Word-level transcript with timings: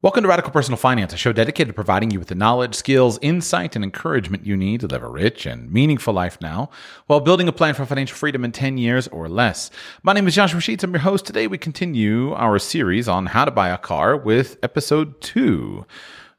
Welcome 0.00 0.22
to 0.22 0.28
Radical 0.28 0.52
Personal 0.52 0.76
Finance, 0.76 1.12
a 1.12 1.16
show 1.16 1.32
dedicated 1.32 1.70
to 1.70 1.74
providing 1.74 2.12
you 2.12 2.20
with 2.20 2.28
the 2.28 2.36
knowledge, 2.36 2.76
skills, 2.76 3.18
insight, 3.20 3.74
and 3.74 3.84
encouragement 3.84 4.46
you 4.46 4.56
need 4.56 4.78
to 4.78 4.86
live 4.86 5.02
a 5.02 5.08
rich 5.08 5.44
and 5.44 5.72
meaningful 5.72 6.14
life 6.14 6.40
now 6.40 6.70
while 7.08 7.18
building 7.18 7.48
a 7.48 7.52
plan 7.52 7.74
for 7.74 7.84
financial 7.84 8.16
freedom 8.16 8.44
in 8.44 8.52
10 8.52 8.78
years 8.78 9.08
or 9.08 9.28
less. 9.28 9.72
My 10.04 10.12
name 10.12 10.28
is 10.28 10.36
Joshua 10.36 10.60
Sheets. 10.60 10.84
I'm 10.84 10.92
your 10.92 11.00
host. 11.00 11.26
Today 11.26 11.48
we 11.48 11.58
continue 11.58 12.32
our 12.34 12.60
series 12.60 13.08
on 13.08 13.26
how 13.26 13.44
to 13.44 13.50
buy 13.50 13.70
a 13.70 13.76
car 13.76 14.16
with 14.16 14.56
episode 14.62 15.20
two. 15.20 15.84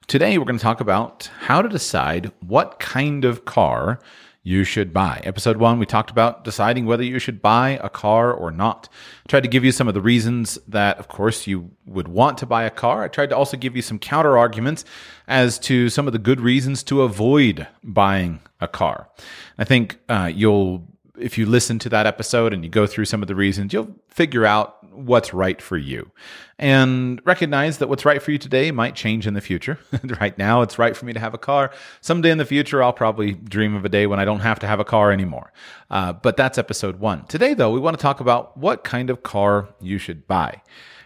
Today 0.07 0.37
we're 0.37 0.45
going 0.45 0.57
to 0.57 0.63
talk 0.63 0.79
about 0.79 1.29
how 1.39 1.61
to 1.61 1.67
decide 1.67 2.31
what 2.39 2.79
kind 2.79 3.25
of 3.25 3.43
car 3.43 3.99
you 4.43 4.63
should 4.63 4.93
buy. 4.93 5.21
Episode 5.23 5.57
one, 5.57 5.79
we 5.79 5.85
talked 5.85 6.09
about 6.09 6.43
deciding 6.43 6.85
whether 6.85 7.03
you 7.03 7.19
should 7.19 7.41
buy 7.41 7.79
a 7.83 7.89
car 7.89 8.31
or 8.31 8.51
not. 8.51 8.87
I 9.25 9.29
tried 9.29 9.43
to 9.43 9.49
give 9.49 9.65
you 9.65 9.71
some 9.71 9.87
of 9.87 9.93
the 9.93 10.01
reasons 10.01 10.57
that, 10.67 10.97
of 10.97 11.07
course, 11.07 11.45
you 11.45 11.71
would 11.85 12.07
want 12.07 12.37
to 12.39 12.45
buy 12.45 12.63
a 12.63 12.69
car. 12.69 13.03
I 13.03 13.09
tried 13.09 13.29
to 13.29 13.37
also 13.37 13.57
give 13.57 13.75
you 13.75 13.81
some 13.81 13.99
counter 13.99 14.37
arguments 14.37 14.85
as 15.27 15.59
to 15.59 15.89
some 15.89 16.07
of 16.07 16.13
the 16.13 16.19
good 16.19 16.39
reasons 16.39 16.83
to 16.83 17.01
avoid 17.01 17.67
buying 17.83 18.39
a 18.61 18.67
car. 18.67 19.09
I 19.57 19.65
think 19.65 19.99
uh, 20.07 20.31
you'll, 20.33 20.87
if 21.19 21.37
you 21.37 21.45
listen 21.45 21.79
to 21.79 21.89
that 21.89 22.05
episode 22.05 22.53
and 22.53 22.63
you 22.63 22.69
go 22.69 22.87
through 22.87 23.05
some 23.05 23.21
of 23.21 23.27
the 23.27 23.35
reasons, 23.35 23.73
you'll 23.73 23.95
figure 24.07 24.45
out 24.45 24.77
what's 24.93 25.33
right 25.33 25.61
for 25.61 25.77
you 25.77 26.11
and 26.57 27.21
recognize 27.25 27.77
that 27.77 27.87
what's 27.87 28.03
right 28.03 28.21
for 28.21 28.31
you 28.31 28.37
today 28.37 28.69
might 28.69 28.95
change 28.95 29.25
in 29.25 29.33
the 29.33 29.41
future. 29.41 29.79
right 30.19 30.37
now, 30.37 30.61
it's 30.61 30.77
right 30.77 30.95
for 30.95 31.05
me 31.05 31.13
to 31.13 31.19
have 31.19 31.33
a 31.33 31.37
car. 31.37 31.71
Someday 32.01 32.31
in 32.31 32.37
the 32.37 32.45
future, 32.45 32.83
I'll 32.83 32.93
probably 32.93 33.33
dream 33.33 33.75
of 33.75 33.85
a 33.85 33.89
day 33.89 34.07
when 34.07 34.19
I 34.19 34.25
don't 34.25 34.41
have 34.41 34.59
to 34.59 34.67
have 34.67 34.79
a 34.79 34.85
car 34.85 35.11
anymore. 35.11 35.53
Uh, 35.89 36.13
but 36.13 36.35
that's 36.35 36.57
episode 36.57 36.99
one. 36.99 37.25
Today, 37.25 37.53
though, 37.53 37.71
we 37.71 37.79
want 37.79 37.97
to 37.97 38.01
talk 38.01 38.19
about 38.19 38.57
what 38.57 38.83
kind 38.83 39.09
of 39.09 39.23
car 39.23 39.69
you 39.79 39.97
should 39.97 40.27
buy. 40.27 40.61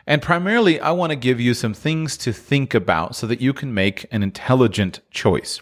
And 0.05 0.21
primarily, 0.21 0.79
I 0.79 0.91
want 0.91 1.11
to 1.11 1.15
give 1.15 1.39
you 1.39 1.53
some 1.53 1.73
things 1.73 2.17
to 2.17 2.33
think 2.33 2.73
about 2.73 3.15
so 3.15 3.27
that 3.27 3.39
you 3.39 3.53
can 3.53 3.73
make 3.73 4.05
an 4.11 4.23
intelligent 4.23 4.99
choice. 5.11 5.61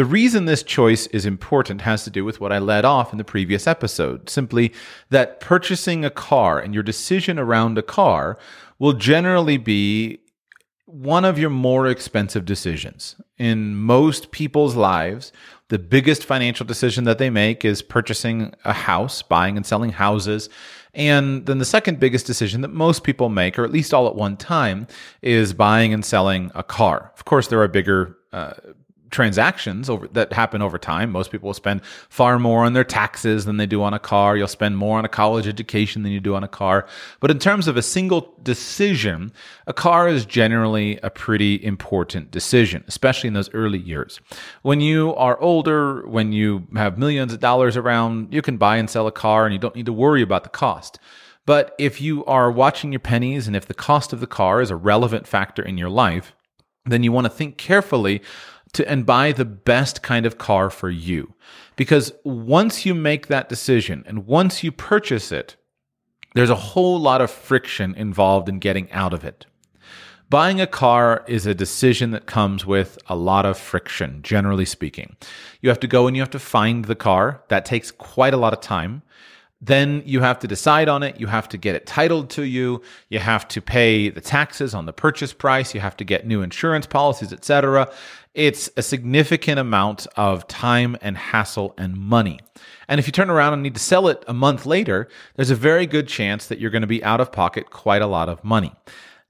The 0.00 0.06
reason 0.06 0.46
this 0.46 0.62
choice 0.62 1.08
is 1.08 1.26
important 1.26 1.82
has 1.82 2.04
to 2.04 2.10
do 2.10 2.24
with 2.24 2.40
what 2.40 2.52
I 2.52 2.58
led 2.58 2.86
off 2.86 3.12
in 3.12 3.18
the 3.18 3.22
previous 3.22 3.66
episode 3.66 4.30
simply 4.30 4.72
that 5.10 5.40
purchasing 5.40 6.06
a 6.06 6.10
car 6.10 6.58
and 6.58 6.72
your 6.72 6.82
decision 6.82 7.38
around 7.38 7.76
a 7.76 7.82
car 7.82 8.38
will 8.78 8.94
generally 8.94 9.58
be 9.58 10.20
one 10.86 11.26
of 11.26 11.38
your 11.38 11.50
more 11.50 11.86
expensive 11.86 12.46
decisions. 12.46 13.20
In 13.36 13.76
most 13.76 14.30
people's 14.30 14.74
lives, 14.74 15.32
the 15.68 15.78
biggest 15.78 16.24
financial 16.24 16.64
decision 16.64 17.04
that 17.04 17.18
they 17.18 17.28
make 17.28 17.62
is 17.62 17.82
purchasing 17.82 18.54
a 18.64 18.72
house, 18.72 19.20
buying 19.20 19.58
and 19.58 19.66
selling 19.66 19.90
houses. 19.90 20.48
And 20.94 21.44
then 21.44 21.58
the 21.58 21.66
second 21.66 22.00
biggest 22.00 22.24
decision 22.26 22.62
that 22.62 22.72
most 22.72 23.04
people 23.04 23.28
make, 23.28 23.58
or 23.58 23.64
at 23.64 23.70
least 23.70 23.92
all 23.92 24.08
at 24.08 24.14
one 24.14 24.38
time, 24.38 24.86
is 25.20 25.52
buying 25.52 25.92
and 25.92 26.02
selling 26.02 26.50
a 26.54 26.62
car. 26.62 27.12
Of 27.18 27.26
course, 27.26 27.48
there 27.48 27.60
are 27.60 27.68
bigger 27.68 28.16
uh, 28.32 28.54
transactions 29.10 29.90
over 29.90 30.08
that 30.08 30.32
happen 30.32 30.62
over 30.62 30.78
time. 30.78 31.10
Most 31.10 31.30
people 31.30 31.48
will 31.48 31.54
spend 31.54 31.84
far 31.84 32.38
more 32.38 32.64
on 32.64 32.72
their 32.72 32.84
taxes 32.84 33.44
than 33.44 33.56
they 33.56 33.66
do 33.66 33.82
on 33.82 33.92
a 33.92 33.98
car. 33.98 34.36
You'll 34.36 34.48
spend 34.48 34.76
more 34.76 34.98
on 34.98 35.04
a 35.04 35.08
college 35.08 35.46
education 35.46 36.02
than 36.02 36.12
you 36.12 36.20
do 36.20 36.34
on 36.34 36.44
a 36.44 36.48
car. 36.48 36.86
But 37.18 37.30
in 37.30 37.38
terms 37.38 37.68
of 37.68 37.76
a 37.76 37.82
single 37.82 38.34
decision, 38.42 39.32
a 39.66 39.72
car 39.72 40.08
is 40.08 40.24
generally 40.24 40.98
a 41.02 41.10
pretty 41.10 41.62
important 41.64 42.30
decision, 42.30 42.84
especially 42.86 43.28
in 43.28 43.34
those 43.34 43.52
early 43.52 43.78
years. 43.78 44.20
When 44.62 44.80
you 44.80 45.14
are 45.16 45.40
older, 45.40 46.06
when 46.06 46.32
you 46.32 46.66
have 46.76 46.98
millions 46.98 47.32
of 47.32 47.40
dollars 47.40 47.76
around, 47.76 48.32
you 48.32 48.42
can 48.42 48.56
buy 48.56 48.76
and 48.76 48.88
sell 48.88 49.06
a 49.06 49.12
car 49.12 49.44
and 49.44 49.52
you 49.52 49.58
don't 49.58 49.76
need 49.76 49.86
to 49.86 49.92
worry 49.92 50.22
about 50.22 50.44
the 50.44 50.50
cost. 50.50 50.98
But 51.46 51.74
if 51.78 52.00
you 52.00 52.24
are 52.26 52.50
watching 52.50 52.92
your 52.92 53.00
pennies 53.00 53.46
and 53.46 53.56
if 53.56 53.66
the 53.66 53.74
cost 53.74 54.12
of 54.12 54.20
the 54.20 54.26
car 54.26 54.60
is 54.60 54.70
a 54.70 54.76
relevant 54.76 55.26
factor 55.26 55.62
in 55.62 55.78
your 55.78 55.88
life, 55.88 56.34
then 56.84 57.02
you 57.02 57.12
want 57.12 57.24
to 57.24 57.30
think 57.30 57.56
carefully 57.56 58.22
to 58.72 58.88
and 58.88 59.06
buy 59.06 59.32
the 59.32 59.44
best 59.44 60.02
kind 60.02 60.26
of 60.26 60.38
car 60.38 60.70
for 60.70 60.90
you. 60.90 61.34
Because 61.76 62.12
once 62.24 62.84
you 62.84 62.94
make 62.94 63.26
that 63.26 63.48
decision 63.48 64.04
and 64.06 64.26
once 64.26 64.62
you 64.62 64.70
purchase 64.70 65.32
it, 65.32 65.56
there's 66.34 66.50
a 66.50 66.54
whole 66.54 67.00
lot 67.00 67.20
of 67.20 67.30
friction 67.30 67.94
involved 67.94 68.48
in 68.48 68.58
getting 68.58 68.90
out 68.92 69.12
of 69.12 69.24
it. 69.24 69.46
Buying 70.28 70.60
a 70.60 70.66
car 70.66 71.24
is 71.26 71.44
a 71.44 71.54
decision 71.54 72.12
that 72.12 72.26
comes 72.26 72.64
with 72.64 72.98
a 73.08 73.16
lot 73.16 73.44
of 73.44 73.58
friction, 73.58 74.22
generally 74.22 74.64
speaking. 74.64 75.16
You 75.60 75.70
have 75.70 75.80
to 75.80 75.88
go 75.88 76.06
and 76.06 76.16
you 76.16 76.22
have 76.22 76.30
to 76.30 76.38
find 76.38 76.84
the 76.84 76.94
car. 76.94 77.42
That 77.48 77.64
takes 77.64 77.90
quite 77.90 78.32
a 78.32 78.36
lot 78.36 78.52
of 78.52 78.60
time. 78.60 79.02
Then 79.60 80.02
you 80.06 80.20
have 80.20 80.38
to 80.38 80.46
decide 80.46 80.88
on 80.88 81.02
it. 81.02 81.20
You 81.20 81.26
have 81.26 81.48
to 81.50 81.58
get 81.58 81.74
it 81.74 81.84
titled 81.84 82.30
to 82.30 82.44
you. 82.44 82.80
You 83.08 83.18
have 83.18 83.46
to 83.48 83.60
pay 83.60 84.08
the 84.08 84.20
taxes 84.20 84.72
on 84.72 84.86
the 84.86 84.92
purchase 84.92 85.32
price. 85.32 85.74
You 85.74 85.80
have 85.80 85.96
to 85.96 86.04
get 86.04 86.26
new 86.26 86.42
insurance 86.42 86.86
policies, 86.86 87.32
etc. 87.32 87.92
It's 88.34 88.70
a 88.76 88.82
significant 88.82 89.58
amount 89.58 90.06
of 90.16 90.46
time 90.46 90.96
and 91.00 91.16
hassle 91.16 91.74
and 91.76 91.96
money. 91.96 92.38
And 92.86 93.00
if 93.00 93.06
you 93.06 93.12
turn 93.12 93.28
around 93.28 93.54
and 93.54 93.62
need 93.62 93.74
to 93.74 93.80
sell 93.80 94.06
it 94.06 94.24
a 94.28 94.34
month 94.34 94.66
later, 94.66 95.08
there's 95.34 95.50
a 95.50 95.56
very 95.56 95.84
good 95.86 96.06
chance 96.06 96.46
that 96.46 96.60
you're 96.60 96.70
going 96.70 96.82
to 96.82 96.86
be 96.86 97.02
out 97.02 97.20
of 97.20 97.32
pocket 97.32 97.70
quite 97.70 98.02
a 98.02 98.06
lot 98.06 98.28
of 98.28 98.44
money. 98.44 98.72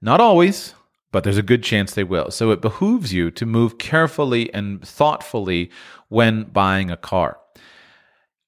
Not 0.01 0.21
always, 0.21 0.75
but 1.11 1.23
there's 1.23 1.37
a 1.37 1.43
good 1.43 1.63
chance 1.63 1.93
they 1.93 2.03
will. 2.03 2.29
So 2.29 2.51
it 2.51 2.61
behooves 2.61 3.11
you 3.11 3.31
to 3.31 3.45
move 3.45 3.79
carefully 3.79 4.53
and 4.53 4.85
thoughtfully 4.87 5.71
when 6.09 6.43
buying 6.43 6.91
a 6.91 6.97
car. 6.97 7.39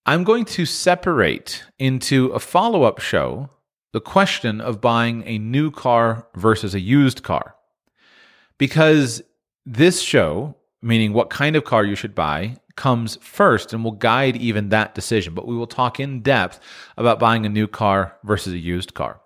I'm 0.06 0.24
going 0.24 0.46
to 0.46 0.66
separate 0.66 1.64
into 1.80 2.28
a 2.28 2.40
follow 2.40 2.84
up 2.84 3.00
show 3.00 3.50
the 3.92 4.02
question 4.02 4.60
of 4.60 4.82
buying 4.82 5.24
a 5.26 5.38
new 5.38 5.72
car 5.72 6.28
versus 6.36 6.76
a 6.76 6.80
used 6.80 7.24
car. 7.24 7.56
Because 8.58 9.22
this 9.66 10.02
show, 10.02 10.56
meaning 10.82 11.14
what 11.14 11.30
kind 11.30 11.56
of 11.56 11.64
car 11.64 11.84
you 11.84 11.96
should 11.96 12.16
buy, 12.16 12.58
comes 12.76 13.18
first 13.22 13.74
and 13.74 13.84
will 13.84 13.92
guide 13.92 14.36
even 14.36 14.70
that 14.70 14.96
decision. 14.96 15.34
But 15.34 15.48
we 15.48 15.56
will 15.56 15.68
talk 15.68 16.00
in 16.00 16.22
depth 16.22 16.60
about 16.98 17.20
buying 17.20 17.46
a 17.46 17.50
new 17.50 17.68
car 17.68 18.16
versus 18.24 18.54
a 18.54 18.58
used 18.58 18.94
car. 18.94 19.22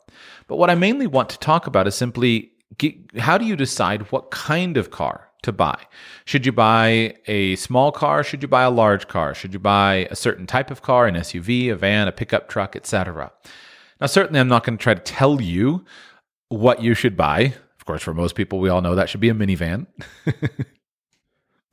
But 0.47 0.57
what 0.57 0.69
I 0.69 0.75
mainly 0.75 1.07
want 1.07 1.29
to 1.29 1.39
talk 1.39 1.67
about 1.67 1.87
is 1.87 1.95
simply 1.95 2.51
how 3.17 3.37
do 3.37 3.45
you 3.45 3.55
decide 3.55 4.11
what 4.11 4.31
kind 4.31 4.77
of 4.77 4.91
car 4.91 5.29
to 5.43 5.51
buy? 5.51 5.79
Should 6.25 6.45
you 6.45 6.51
buy 6.51 7.15
a 7.27 7.55
small 7.55 7.91
car? 7.91 8.23
Should 8.23 8.41
you 8.41 8.47
buy 8.47 8.63
a 8.63 8.69
large 8.69 9.07
car? 9.07 9.33
Should 9.33 9.53
you 9.53 9.59
buy 9.59 10.07
a 10.11 10.15
certain 10.15 10.45
type 10.45 10.69
of 10.69 10.81
car, 10.81 11.07
an 11.07 11.15
SUV, 11.15 11.71
a 11.71 11.75
van, 11.75 12.07
a 12.07 12.11
pickup 12.11 12.49
truck, 12.49 12.75
etc.? 12.75 13.31
Now, 14.01 14.07
certainly, 14.07 14.39
I'm 14.39 14.47
not 14.47 14.63
going 14.63 14.77
to 14.77 14.83
try 14.83 14.93
to 14.93 15.01
tell 15.01 15.41
you 15.41 15.85
what 16.49 16.81
you 16.81 16.93
should 16.93 17.17
buy 17.17 17.53
course, 17.87 18.03
for 18.03 18.13
most 18.13 18.35
people, 18.35 18.59
we 18.59 18.69
all 18.69 18.81
know 18.81 18.95
that 18.95 19.09
should 19.09 19.21
be 19.21 19.29
a 19.29 19.33
minivan. 19.33 19.87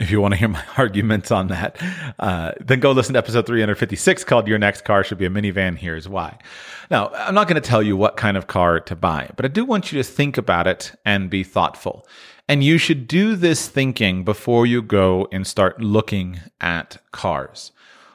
if 0.00 0.10
you 0.10 0.20
want 0.20 0.32
to 0.32 0.38
hear 0.38 0.48
my 0.48 0.64
arguments 0.76 1.30
on 1.30 1.48
that, 1.48 1.76
uh, 2.18 2.52
then 2.60 2.80
go 2.80 2.92
listen 2.92 3.12
to 3.12 3.18
episode 3.18 3.46
356 3.46 4.24
called 4.24 4.48
Your 4.48 4.58
Next 4.58 4.84
Car 4.84 5.04
Should 5.04 5.18
Be 5.18 5.26
a 5.26 5.30
Minivan. 5.30 5.76
Here's 5.76 6.08
why. 6.08 6.38
Now, 6.90 7.10
I'm 7.14 7.34
not 7.34 7.48
going 7.48 7.60
to 7.60 7.68
tell 7.68 7.82
you 7.82 7.96
what 7.96 8.16
kind 8.16 8.36
of 8.36 8.46
car 8.46 8.80
to 8.80 8.96
buy, 8.96 9.30
but 9.36 9.44
I 9.44 9.48
do 9.48 9.64
want 9.64 9.92
you 9.92 9.98
to 9.98 10.04
think 10.04 10.38
about 10.38 10.66
it 10.66 10.92
and 11.04 11.28
be 11.28 11.44
thoughtful. 11.44 12.06
And 12.48 12.62
you 12.62 12.76
should 12.76 13.08
do 13.08 13.36
this 13.36 13.68
thinking 13.68 14.24
before 14.24 14.66
you 14.66 14.82
go 14.82 15.28
and 15.32 15.46
start 15.46 15.80
looking 15.80 16.40
at 16.60 16.98
cars 17.10 17.72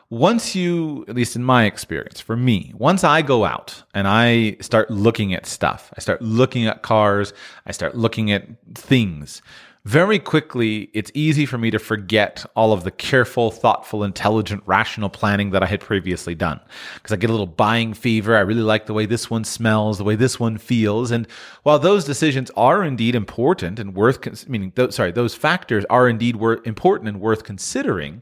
once 0.10 0.56
you, 0.56 1.06
at 1.08 1.16
least 1.16 1.36
in 1.36 1.44
my 1.44 1.66
experience, 1.66 2.20
for 2.20 2.36
me, 2.36 2.74
once 2.76 3.04
I 3.04 3.22
go 3.22 3.46
out 3.46 3.84
and 3.94 4.08
I 4.08 4.58
start 4.60 4.90
looking 4.90 5.34
at 5.34 5.46
stuff, 5.46 5.94
I 5.96 6.02
start 6.02 6.22
looking 6.22 6.66
at 6.66 6.82
cars, 6.82 7.34
I 7.66 7.72
start 7.72 7.96
looking 7.96 8.32
at 8.32 8.48
things, 8.74 9.42
very 9.86 10.20
quickly, 10.20 10.90
it's 10.94 11.10
easy 11.14 11.46
for 11.46 11.58
me 11.58 11.72
to 11.72 11.80
forget 11.80 12.46
all 12.56 12.74
of 12.74 12.84
the 12.84 12.92
careful, 12.92 13.50
thoughtful, 13.50 14.04
intelligent, 14.04 14.62
rational 14.66 15.10
planning 15.10 15.52
that 15.52 15.64
I 15.64 15.68
had 15.68 15.80
previously 15.80 16.36
done. 16.36 16.60
Because 16.96 17.14
I 17.14 17.16
get 17.16 17.30
a 17.30 17.34
little 17.34 17.48
buying 17.48 17.94
fever. 17.94 18.36
I 18.36 18.42
really 18.42 18.62
like 18.62 18.88
the 18.88 18.94
way 18.94 19.06
this 19.06 19.30
one 19.30 19.46
smells, 19.46 19.98
the 19.98 20.04
way 20.04 20.16
this 20.16 20.40
one 20.40 20.58
feels. 20.58 21.12
And 21.12 21.28
while 21.64 21.80
those 21.80 22.04
decisions 22.04 22.52
are 22.58 22.84
indeed 22.84 23.16
important 23.16 23.80
and 23.80 23.96
worth, 23.96 24.48
meaning, 24.50 24.72
th- 24.74 24.92
sorry, 24.92 25.12
those 25.12 25.34
factors 25.34 25.86
are 25.90 26.10
indeed 26.10 26.36
wor- 26.36 26.62
important 26.66 27.08
and 27.08 27.22
worth 27.22 27.44
considering, 27.44 28.22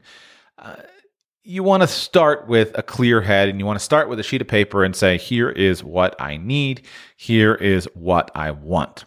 uh, 0.58 0.76
you 1.48 1.62
want 1.62 1.82
to 1.82 1.86
start 1.86 2.46
with 2.46 2.76
a 2.76 2.82
clear 2.82 3.22
head 3.22 3.48
and 3.48 3.58
you 3.58 3.64
want 3.64 3.78
to 3.78 3.84
start 3.84 4.10
with 4.10 4.20
a 4.20 4.22
sheet 4.22 4.42
of 4.42 4.48
paper 4.48 4.84
and 4.84 4.94
say, 4.94 5.16
here 5.16 5.48
is 5.48 5.82
what 5.82 6.14
I 6.20 6.36
need, 6.36 6.82
here 7.16 7.54
is 7.54 7.88
what 7.94 8.30
I 8.34 8.50
want. 8.50 9.06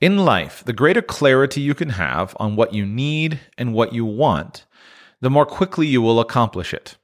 In 0.00 0.18
life, 0.18 0.62
the 0.64 0.72
greater 0.72 1.02
clarity 1.02 1.60
you 1.60 1.74
can 1.74 1.88
have 1.88 2.36
on 2.38 2.54
what 2.54 2.72
you 2.72 2.86
need 2.86 3.40
and 3.58 3.74
what 3.74 3.92
you 3.92 4.04
want, 4.04 4.64
the 5.20 5.28
more 5.28 5.44
quickly 5.44 5.88
you 5.88 6.00
will 6.00 6.20
accomplish 6.20 6.72
it. 6.72 6.98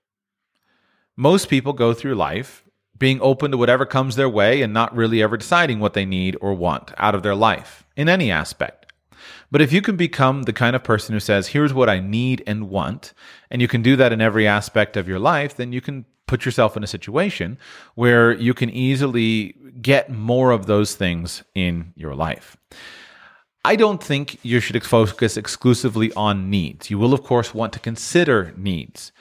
Most 1.16 1.48
people 1.48 1.72
go 1.72 1.92
through 1.92 2.14
life 2.14 2.62
being 2.96 3.20
open 3.20 3.50
to 3.50 3.56
whatever 3.56 3.84
comes 3.84 4.14
their 4.14 4.28
way 4.28 4.62
and 4.62 4.72
not 4.72 4.94
really 4.94 5.20
ever 5.20 5.36
deciding 5.36 5.80
what 5.80 5.94
they 5.94 6.04
need 6.04 6.36
or 6.40 6.54
want 6.54 6.92
out 6.98 7.16
of 7.16 7.24
their 7.24 7.34
life 7.34 7.84
in 7.96 8.08
any 8.08 8.30
aspect. 8.30 8.87
But 9.50 9.62
if 9.62 9.72
you 9.72 9.80
can 9.80 9.96
become 9.96 10.42
the 10.42 10.52
kind 10.52 10.76
of 10.76 10.84
person 10.84 11.14
who 11.14 11.20
says, 11.20 11.48
here's 11.48 11.72
what 11.72 11.88
I 11.88 12.00
need 12.00 12.42
and 12.46 12.68
want, 12.68 13.14
and 13.50 13.62
you 13.62 13.68
can 13.68 13.82
do 13.82 13.96
that 13.96 14.12
in 14.12 14.20
every 14.20 14.46
aspect 14.46 14.96
of 14.96 15.08
your 15.08 15.18
life, 15.18 15.56
then 15.56 15.72
you 15.72 15.80
can 15.80 16.04
put 16.26 16.44
yourself 16.44 16.76
in 16.76 16.84
a 16.84 16.86
situation 16.86 17.58
where 17.94 18.32
you 18.32 18.52
can 18.52 18.68
easily 18.70 19.54
get 19.80 20.10
more 20.10 20.50
of 20.50 20.66
those 20.66 20.94
things 20.94 21.42
in 21.54 21.92
your 21.96 22.14
life. 22.14 22.56
I 23.64 23.74
don't 23.76 24.02
think 24.02 24.38
you 24.42 24.60
should 24.60 24.84
focus 24.84 25.36
exclusively 25.36 26.12
on 26.12 26.50
needs. 26.50 26.90
You 26.90 26.98
will, 26.98 27.14
of 27.14 27.24
course, 27.24 27.54
want 27.54 27.72
to 27.72 27.80
consider 27.80 28.52
needs. 28.56 29.12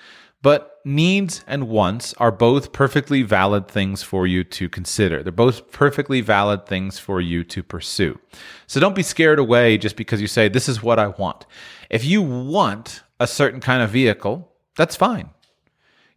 But 0.42 0.80
needs 0.86 1.44
and 1.48 1.68
wants 1.68 2.13
are 2.16 2.31
both 2.31 2.72
perfectly 2.72 3.24
valid 3.24 3.68
things 3.68 4.04
for 4.04 4.28
you 4.28 4.44
to 4.44 4.69
consider. 4.69 5.24
They're 5.24 5.31
both 5.31 5.72
perfectly 5.72 6.22
valid 6.22 6.66
things 6.66 7.00
for 7.00 7.19
you 7.19 7.44
to 7.45 7.63
pursue. 7.63 8.19
So 8.68 8.80
don't 8.80 8.95
be 8.95 9.04
scared 9.04 9.39
away 9.39 9.78
just 9.78 9.95
because 9.95 10.22
you 10.22 10.28
say, 10.28 10.48
This 10.48 10.69
is 10.69 10.84
what 10.84 11.00
I 11.00 11.07
want. 11.07 11.45
If 11.89 12.06
you 12.06 12.22
want 12.22 13.04
a 13.19 13.28
certain 13.28 13.60
kind 13.60 13.81
of 13.81 13.89
vehicle, 13.89 14.51
that's 14.75 14.95
fine. 14.95 15.31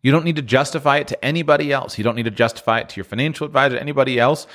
You 0.03 0.13
don't 0.13 0.25
need 0.25 0.37
to 0.37 0.43
justify 0.43 0.99
it 0.99 1.09
to 1.09 1.25
anybody 1.25 1.73
else. 1.73 1.99
You 1.99 2.05
don't 2.05 2.17
need 2.17 2.25
to 2.25 2.31
justify 2.31 2.81
it 2.81 2.89
to 2.91 2.97
your 2.97 3.05
financial 3.05 3.47
advisor, 3.47 3.77
anybody 3.77 4.19
else. 4.19 4.47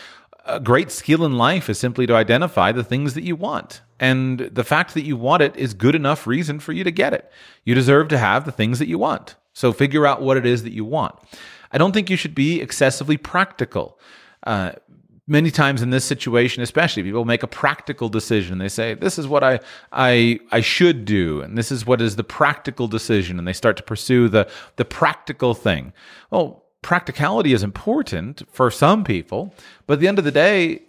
A 0.46 0.60
great 0.60 0.92
skill 0.92 1.26
in 1.26 1.38
life 1.38 1.70
is 1.70 1.80
simply 1.80 2.06
to 2.08 2.16
identify 2.16 2.72
the 2.72 2.84
things 2.84 3.14
that 3.16 3.24
you 3.24 3.36
want. 3.36 3.82
And 4.00 4.40
the 4.40 4.64
fact 4.64 4.94
that 4.94 5.04
you 5.04 5.18
want 5.18 5.42
it 5.42 5.56
is 5.56 5.74
good 5.74 5.96
enough 5.96 6.28
reason 6.28 6.60
for 6.60 6.72
you 6.72 6.84
to 6.84 6.92
get 6.92 7.14
it. 7.14 7.32
You 7.64 7.76
deserve 7.76 8.08
to 8.10 8.18
have 8.18 8.46
the 8.46 8.52
things 8.52 8.80
that 8.80 8.88
you 8.88 9.00
want. 9.00 9.36
So 9.56 9.72
figure 9.72 10.06
out 10.06 10.22
what 10.22 10.38
it 10.38 10.46
is 10.46 10.62
that 10.64 10.74
you 10.74 10.86
want. 10.86 11.16
I 11.72 11.80
don't 11.80 11.94
think 11.94 12.10
you 12.10 12.18
should 12.18 12.36
be 12.36 12.62
excessively 12.62 13.18
practical. 13.18 14.00
Uh, 14.46 14.74
many 15.28 15.50
times 15.50 15.82
in 15.82 15.90
this 15.90 16.06
situation, 16.06 16.62
especially, 16.62 17.04
people 17.04 17.26
make 17.26 17.42
a 17.42 17.48
practical 17.48 18.10
decision. 18.10 18.58
They 18.60 18.70
say, 18.70 18.94
"This 18.94 19.18
is 19.18 19.28
what 19.28 19.44
I 19.44 19.60
I 19.92 20.40
I 20.52 20.62
should 20.62 21.06
do, 21.06 21.42
and 21.42 21.58
this 21.58 21.72
is 21.72 21.86
what 21.86 22.02
is 22.02 22.16
the 22.18 22.24
practical 22.24 22.88
decision," 22.88 23.40
and 23.40 23.48
they 23.48 23.54
start 23.54 23.78
to 23.78 23.84
pursue 23.84 24.30
the 24.30 24.48
the 24.76 24.86
practical 24.86 25.54
thing. 25.54 25.94
Well, 26.30 26.66
practicality 26.82 27.54
is 27.54 27.64
important 27.64 28.44
for 28.52 28.70
some 28.70 29.04
people, 29.04 29.54
but 29.88 29.96
at 29.96 30.00
the 30.02 30.08
end 30.08 30.20
of 30.20 30.26
the 30.26 30.32
day, 30.32 30.82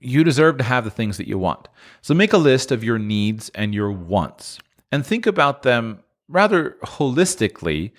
you 0.00 0.22
deserve 0.24 0.58
to 0.58 0.64
have 0.64 0.84
the 0.84 0.90
things 0.90 1.16
that 1.16 1.28
you 1.28 1.38
want. 1.38 1.68
So 2.02 2.14
make 2.14 2.32
a 2.32 2.38
list 2.38 2.70
of 2.70 2.84
your 2.84 2.98
needs 2.98 3.48
and 3.54 3.74
your 3.74 3.90
wants, 3.90 4.58
and 4.92 5.06
think 5.06 5.26
about 5.26 5.62
them 5.62 6.00
rather 6.28 6.76
holistically 6.82 7.92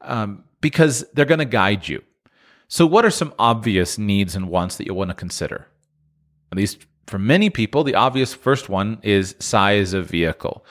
um, 0.00 0.44
because 0.60 1.04
they're 1.12 1.24
going 1.24 1.38
to 1.38 1.44
guide 1.44 1.88
you. 1.88 2.02
So, 2.68 2.86
what 2.86 3.04
are 3.04 3.10
some 3.10 3.34
obvious 3.38 3.98
needs 3.98 4.34
and 4.34 4.48
wants 4.48 4.76
that 4.76 4.86
you 4.86 4.94
want 4.94 5.10
to 5.10 5.14
consider? 5.14 5.66
At 6.50 6.58
least 6.58 6.86
for 7.06 7.18
many 7.18 7.50
people, 7.50 7.84
the 7.84 7.94
obvious 7.94 8.32
first 8.32 8.68
one 8.68 8.98
is 9.02 9.36
size 9.38 9.92
of 9.92 10.06
vehicle. 10.06 10.64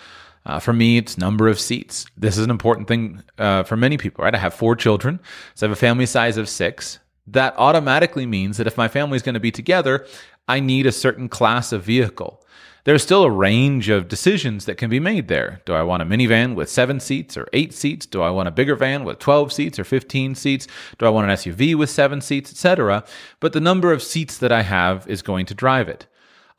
Uh, 0.45 0.59
for 0.59 0.73
me, 0.73 0.97
it's 0.97 1.17
number 1.17 1.47
of 1.47 1.59
seats. 1.59 2.05
This 2.17 2.37
is 2.37 2.43
an 2.43 2.49
important 2.49 2.87
thing 2.87 3.23
uh, 3.37 3.63
for 3.63 3.77
many 3.77 3.97
people, 3.97 4.23
right? 4.23 4.35
I 4.35 4.39
have 4.39 4.53
four 4.53 4.75
children, 4.75 5.19
so 5.55 5.65
I 5.65 5.69
have 5.69 5.77
a 5.77 5.79
family 5.79 6.05
size 6.05 6.37
of 6.37 6.49
six. 6.49 6.99
That 7.27 7.53
automatically 7.57 8.25
means 8.25 8.57
that 8.57 8.67
if 8.67 8.77
my 8.77 8.89
family 8.89 9.15
is 9.15 9.21
going 9.21 9.35
to 9.35 9.39
be 9.39 9.51
together, 9.51 10.05
I 10.47 10.59
need 10.59 10.85
a 10.85 10.91
certain 10.91 11.29
class 11.29 11.71
of 11.71 11.83
vehicle 11.83 12.42
there's 12.85 13.03
still 13.03 13.23
a 13.23 13.31
range 13.31 13.87
of 13.87 14.09
decisions 14.09 14.65
that 14.65 14.77
can 14.77 14.89
be 14.89 14.99
made 14.99 15.29
there. 15.29 15.61
Do 15.65 15.73
I 15.73 15.83
want 15.83 16.01
a 16.01 16.05
minivan 16.05 16.53
with 16.53 16.69
seven 16.69 16.99
seats 16.99 17.37
or 17.37 17.47
eight 17.53 17.73
seats? 17.73 18.05
Do 18.05 18.21
I 18.21 18.29
want 18.29 18.49
a 18.49 18.51
bigger 18.51 18.75
van 18.75 19.05
with 19.05 19.19
12 19.19 19.53
seats 19.53 19.79
or 19.79 19.85
15 19.85 20.35
seats? 20.35 20.67
Do 20.97 21.05
I 21.05 21.09
want 21.09 21.29
an 21.29 21.35
SUV 21.35 21.75
with 21.75 21.89
seven 21.89 22.19
seats, 22.19 22.51
etc.? 22.51 23.05
But 23.39 23.53
the 23.53 23.61
number 23.61 23.93
of 23.93 24.03
seats 24.03 24.37
that 24.37 24.51
I 24.51 24.63
have 24.63 25.07
is 25.07 25.21
going 25.21 25.45
to 25.45 25.53
drive 25.53 25.87
it. 25.87 26.07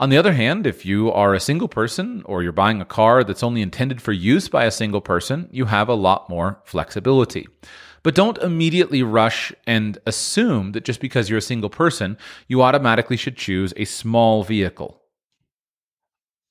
On 0.00 0.08
the 0.08 0.16
other 0.16 0.32
hand, 0.32 0.66
if 0.66 0.86
you 0.86 1.12
are 1.12 1.34
a 1.34 1.40
single 1.40 1.68
person 1.68 2.22
or 2.24 2.42
you're 2.42 2.52
buying 2.52 2.80
a 2.80 2.86
car 2.86 3.22
that's 3.22 3.42
only 3.42 3.60
intended 3.60 4.00
for 4.00 4.12
use 4.12 4.48
by 4.48 4.64
a 4.64 4.70
single 4.70 5.02
person, 5.02 5.48
you 5.52 5.66
have 5.66 5.88
a 5.88 5.94
lot 5.94 6.30
more 6.30 6.60
flexibility. 6.64 7.46
But 8.02 8.14
don't 8.14 8.38
immediately 8.38 9.02
rush 9.02 9.52
and 9.66 9.98
assume 10.06 10.72
that 10.72 10.84
just 10.84 11.00
because 11.00 11.28
you're 11.28 11.38
a 11.38 11.42
single 11.42 11.70
person, 11.70 12.16
you 12.48 12.62
automatically 12.62 13.16
should 13.16 13.36
choose 13.36 13.72
a 13.76 13.84
small 13.84 14.42
vehicle 14.42 15.03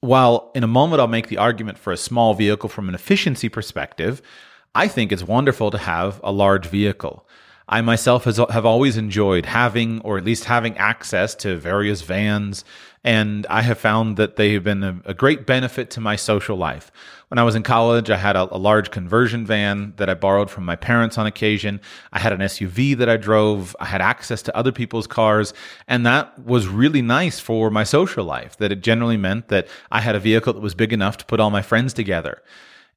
while 0.04 0.52
in 0.54 0.66
a 0.66 0.68
moment 0.68 1.00
I'll 1.00 1.08
make 1.08 1.30
the 1.30 1.38
argument 1.38 1.78
for 1.78 1.94
a 1.94 1.98
small 1.98 2.34
vehicle 2.34 2.68
from 2.68 2.90
an 2.90 2.96
efficiency 2.96 3.48
perspective, 3.48 4.22
I 4.76 4.90
think 4.90 5.14
it's 5.14 5.24
wonderful 5.24 5.72
to 5.72 5.78
have 5.78 6.20
a 6.22 6.32
large 6.32 6.66
vehicle. 6.66 7.26
I 7.70 7.80
myself 7.80 8.26
has, 8.26 8.36
have 8.36 8.66
always 8.66 8.98
enjoyed 8.98 9.46
having, 9.46 10.02
or 10.02 10.18
at 10.18 10.26
least 10.26 10.44
having 10.44 10.78
access 10.78 11.34
to 11.36 11.56
various 11.56 12.02
vans, 12.02 12.66
and 13.04 13.46
I 13.48 13.62
have 13.64 13.78
found 13.78 14.16
that 14.18 14.38
they 14.38 14.54
have 14.54 14.64
been 14.64 14.84
a, 14.84 15.02
a 15.06 15.14
great 15.14 15.46
benefit 15.46 15.90
to 15.92 16.02
my 16.02 16.16
social 16.16 16.56
life. 16.56 16.92
When 17.28 17.38
I 17.38 17.44
was 17.44 17.56
in 17.56 17.64
college, 17.64 18.10
I 18.10 18.18
had 18.18 18.36
a, 18.36 18.54
a, 18.56 18.58
large 18.58 18.92
conversion 18.92 19.46
van 19.46 19.94
that 19.98 20.10
I 20.10 20.14
borrowed 20.14 20.50
from 20.50 20.64
my 20.66 20.76
parents 20.76 21.18
on 21.18 21.26
occasion. 21.26 21.82
I 22.14 22.20
had 22.20 22.32
an 22.32 22.40
SUV 22.40 22.96
that 22.98 23.10
I 23.10 23.18
drove. 23.18 23.76
I 23.80 23.86
had 23.86 24.02
access 24.02 24.42
to 24.44 24.56
other 24.56 24.72
people's 24.72 25.08
cars, 25.08 25.54
and 25.88 26.06
that 26.06 26.38
was 26.40 26.68
really 26.68 27.02
nice 27.02 27.40
for 27.40 27.70
my 27.70 27.84
social 27.84 28.24
life. 28.24 28.56
That 28.58 28.72
it 28.72 28.82
generally 28.82 29.18
meant 29.18 29.50
that 29.50 29.68
I 29.92 30.00
had 30.00 30.16
a 30.16 30.20
vehicle 30.20 30.54
that 30.54 30.62
was 30.62 30.76
big 30.76 30.94
enough 30.94 31.18
to 31.18 31.26
put 31.26 31.40
all 31.40 31.50
my 31.50 31.62
friends 31.62 31.94
together. 31.94 32.42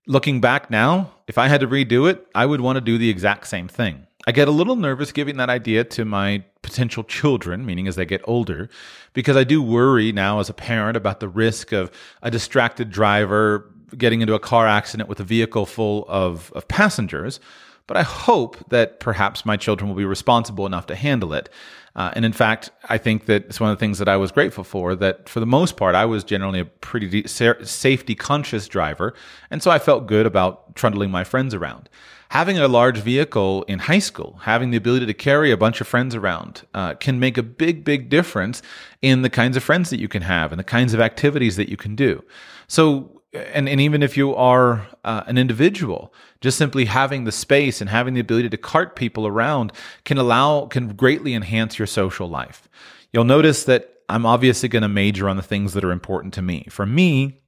Looking 0.06 0.40
back 0.40 0.70
now, 0.70 1.15
if 1.26 1.38
I 1.38 1.48
had 1.48 1.60
to 1.60 1.68
redo 1.68 2.08
it, 2.10 2.26
I 2.34 2.46
would 2.46 2.60
want 2.60 2.76
to 2.76 2.80
do 2.80 2.98
the 2.98 3.10
exact 3.10 3.46
same 3.48 3.68
thing. 3.68 4.06
I 4.26 4.32
get 4.32 4.48
a 4.48 4.52
little 4.52 4.76
nervous 4.76 5.12
giving 5.12 5.36
that 5.36 5.50
idea 5.50 5.84
to 5.84 6.04
my 6.04 6.44
potential 6.62 7.04
children, 7.04 7.64
meaning 7.64 7.86
as 7.86 7.94
they 7.94 8.04
get 8.04 8.22
older, 8.24 8.68
because 9.12 9.36
I 9.36 9.44
do 9.44 9.62
worry 9.62 10.10
now 10.10 10.40
as 10.40 10.48
a 10.48 10.54
parent 10.54 10.96
about 10.96 11.20
the 11.20 11.28
risk 11.28 11.72
of 11.72 11.92
a 12.22 12.30
distracted 12.30 12.90
driver 12.90 13.70
getting 13.96 14.20
into 14.20 14.34
a 14.34 14.40
car 14.40 14.66
accident 14.66 15.08
with 15.08 15.20
a 15.20 15.24
vehicle 15.24 15.64
full 15.64 16.04
of, 16.08 16.52
of 16.54 16.66
passengers. 16.66 17.38
But 17.86 17.96
I 17.96 18.02
hope 18.02 18.68
that 18.70 18.98
perhaps 18.98 19.46
my 19.46 19.56
children 19.56 19.88
will 19.88 19.96
be 19.96 20.04
responsible 20.04 20.66
enough 20.66 20.86
to 20.86 20.96
handle 20.96 21.32
it. 21.32 21.48
Uh, 21.96 22.12
and 22.14 22.24
in 22.24 22.32
fact, 22.32 22.70
I 22.88 22.98
think 22.98 23.26
that 23.26 23.46
it's 23.46 23.58
one 23.58 23.70
of 23.70 23.76
the 23.76 23.80
things 23.80 23.98
that 23.98 24.08
I 24.08 24.16
was 24.16 24.30
grateful 24.30 24.62
for. 24.62 24.94
That 24.94 25.28
for 25.28 25.40
the 25.40 25.46
most 25.46 25.76
part, 25.76 25.94
I 25.94 26.04
was 26.04 26.22
generally 26.22 26.60
a 26.60 26.66
pretty 26.66 27.22
de- 27.22 27.26
safety 27.26 28.14
conscious 28.14 28.68
driver, 28.68 29.14
and 29.50 29.62
so 29.62 29.70
I 29.70 29.78
felt 29.78 30.06
good 30.06 30.26
about 30.26 30.76
trundling 30.76 31.10
my 31.10 31.24
friends 31.24 31.54
around 31.54 31.88
having 32.30 32.58
a 32.58 32.68
large 32.68 32.98
vehicle 32.98 33.62
in 33.68 33.78
high 33.78 33.98
school, 33.98 34.40
having 34.42 34.70
the 34.70 34.76
ability 34.76 35.06
to 35.06 35.14
carry 35.14 35.50
a 35.50 35.56
bunch 35.56 35.80
of 35.80 35.86
friends 35.86 36.14
around, 36.14 36.66
uh, 36.74 36.94
can 36.94 37.20
make 37.20 37.38
a 37.38 37.42
big, 37.42 37.84
big 37.84 38.08
difference 38.08 38.62
in 39.02 39.22
the 39.22 39.30
kinds 39.30 39.56
of 39.56 39.62
friends 39.62 39.90
that 39.90 40.00
you 40.00 40.08
can 40.08 40.22
have 40.22 40.52
and 40.52 40.58
the 40.58 40.64
kinds 40.64 40.92
of 40.94 41.00
activities 41.00 41.56
that 41.56 41.68
you 41.68 41.76
can 41.76 41.94
do. 41.94 42.22
So, 42.66 43.15
and, 43.36 43.68
and 43.68 43.80
even 43.80 44.02
if 44.02 44.16
you 44.16 44.34
are 44.34 44.86
uh, 45.04 45.22
an 45.26 45.38
individual, 45.38 46.12
just 46.40 46.58
simply 46.58 46.84
having 46.86 47.24
the 47.24 47.32
space 47.32 47.80
and 47.80 47.90
having 47.90 48.14
the 48.14 48.20
ability 48.20 48.48
to 48.50 48.56
cart 48.56 48.96
people 48.96 49.26
around 49.26 49.72
can 50.04 50.18
allow, 50.18 50.66
can 50.66 50.94
greatly 50.94 51.34
enhance 51.34 51.78
your 51.78 51.86
social 51.86 52.28
life. 52.28 52.68
You'll 53.12 53.24
notice 53.24 53.64
that 53.64 53.94
I'm 54.08 54.26
obviously 54.26 54.68
going 54.68 54.82
to 54.82 54.88
major 54.88 55.28
on 55.28 55.36
the 55.36 55.42
things 55.42 55.72
that 55.74 55.84
are 55.84 55.92
important 55.92 56.34
to 56.34 56.42
me. 56.42 56.66
For 56.70 56.86
me, 56.86 57.40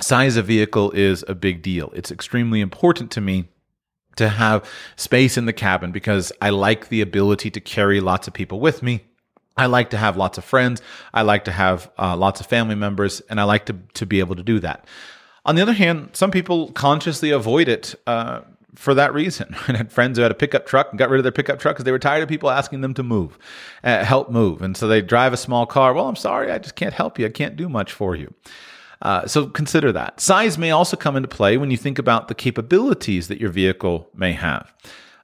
size 0.00 0.36
of 0.36 0.46
vehicle 0.46 0.90
is 0.92 1.24
a 1.28 1.34
big 1.34 1.62
deal. 1.62 1.92
It's 1.94 2.10
extremely 2.10 2.60
important 2.60 3.10
to 3.12 3.20
me 3.20 3.48
to 4.16 4.28
have 4.28 4.68
space 4.96 5.36
in 5.36 5.46
the 5.46 5.52
cabin 5.52 5.92
because 5.92 6.32
I 6.40 6.50
like 6.50 6.88
the 6.88 7.00
ability 7.00 7.50
to 7.50 7.60
carry 7.60 8.00
lots 8.00 8.28
of 8.28 8.34
people 8.34 8.60
with 8.60 8.82
me. 8.82 9.04
I 9.56 9.66
like 9.66 9.90
to 9.90 9.96
have 9.96 10.16
lots 10.16 10.36
of 10.38 10.44
friends. 10.44 10.82
I 11.12 11.22
like 11.22 11.44
to 11.44 11.52
have 11.52 11.90
uh, 11.96 12.16
lots 12.16 12.40
of 12.40 12.46
family 12.46 12.74
members, 12.74 13.20
and 13.30 13.40
I 13.40 13.44
like 13.44 13.66
to 13.66 13.76
to 13.94 14.06
be 14.06 14.18
able 14.18 14.34
to 14.36 14.42
do 14.42 14.58
that. 14.60 14.86
On 15.44 15.54
the 15.54 15.62
other 15.62 15.72
hand, 15.72 16.10
some 16.12 16.30
people 16.30 16.72
consciously 16.72 17.30
avoid 17.30 17.68
it 17.68 17.94
uh, 18.06 18.40
for 18.74 18.94
that 18.94 19.12
reason. 19.12 19.54
I 19.68 19.76
had 19.76 19.92
friends 19.92 20.18
who 20.18 20.22
had 20.22 20.32
a 20.32 20.36
pickup 20.36 20.66
truck 20.66 20.88
and 20.90 20.98
got 20.98 21.10
rid 21.10 21.18
of 21.18 21.24
their 21.24 21.32
pickup 21.32 21.58
truck 21.58 21.76
because 21.76 21.84
they 21.84 21.92
were 21.92 21.98
tired 21.98 22.22
of 22.22 22.28
people 22.28 22.50
asking 22.50 22.80
them 22.80 22.94
to 22.94 23.02
move, 23.02 23.38
uh, 23.82 24.04
help 24.04 24.30
move, 24.30 24.62
and 24.62 24.76
so 24.76 24.88
they 24.88 25.02
drive 25.02 25.32
a 25.32 25.36
small 25.36 25.66
car. 25.66 25.92
Well, 25.92 26.08
I'm 26.08 26.16
sorry, 26.16 26.50
I 26.50 26.58
just 26.58 26.76
can't 26.76 26.94
help 26.94 27.18
you. 27.18 27.26
I 27.26 27.30
can't 27.30 27.56
do 27.56 27.68
much 27.68 27.92
for 27.92 28.16
you. 28.16 28.32
Uh, 29.02 29.26
so 29.26 29.46
consider 29.46 29.92
that. 29.92 30.20
Size 30.20 30.56
may 30.56 30.70
also 30.70 30.96
come 30.96 31.16
into 31.16 31.28
play 31.28 31.56
when 31.58 31.70
you 31.70 31.76
think 31.76 31.98
about 31.98 32.28
the 32.28 32.34
capabilities 32.34 33.28
that 33.28 33.38
your 33.38 33.50
vehicle 33.50 34.08
may 34.14 34.32
have. 34.32 34.72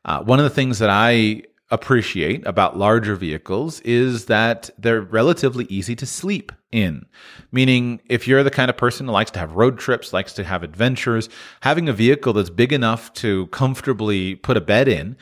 Uh, 0.04 0.22
one 0.22 0.38
of 0.38 0.44
the 0.44 0.50
things 0.50 0.78
that 0.80 0.90
I 0.90 1.42
appreciate 1.70 2.46
about 2.46 2.76
larger 2.76 3.14
vehicles 3.14 3.80
is 3.80 4.26
that 4.26 4.70
they're 4.76 5.00
relatively 5.00 5.66
easy 5.66 5.94
to 5.96 6.06
sleep 6.06 6.52
in. 6.72 7.06
Meaning, 7.52 8.00
if 8.08 8.26
you're 8.26 8.42
the 8.42 8.50
kind 8.50 8.70
of 8.70 8.76
person 8.76 9.06
who 9.06 9.12
likes 9.12 9.30
to 9.32 9.38
have 9.38 9.52
road 9.52 9.78
trips, 9.78 10.12
likes 10.12 10.32
to 10.34 10.44
have 10.44 10.62
adventures, 10.62 11.28
having 11.60 11.88
a 11.88 11.92
vehicle 11.92 12.32
that's 12.32 12.50
big 12.50 12.72
enough 12.72 13.12
to 13.14 13.46
comfortably 13.48 14.34
put 14.36 14.56
a 14.56 14.60
bed 14.60 14.88
in 14.88 15.16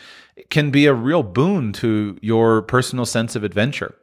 can 0.51 0.71
be 0.71 0.87
a 0.87 0.95
real 0.95 1.23
boon 1.23 1.73
to 1.75 2.19
your 2.23 2.63
personal 2.63 3.05
sense 3.05 3.37
of 3.37 3.45
adventure. 3.45 3.95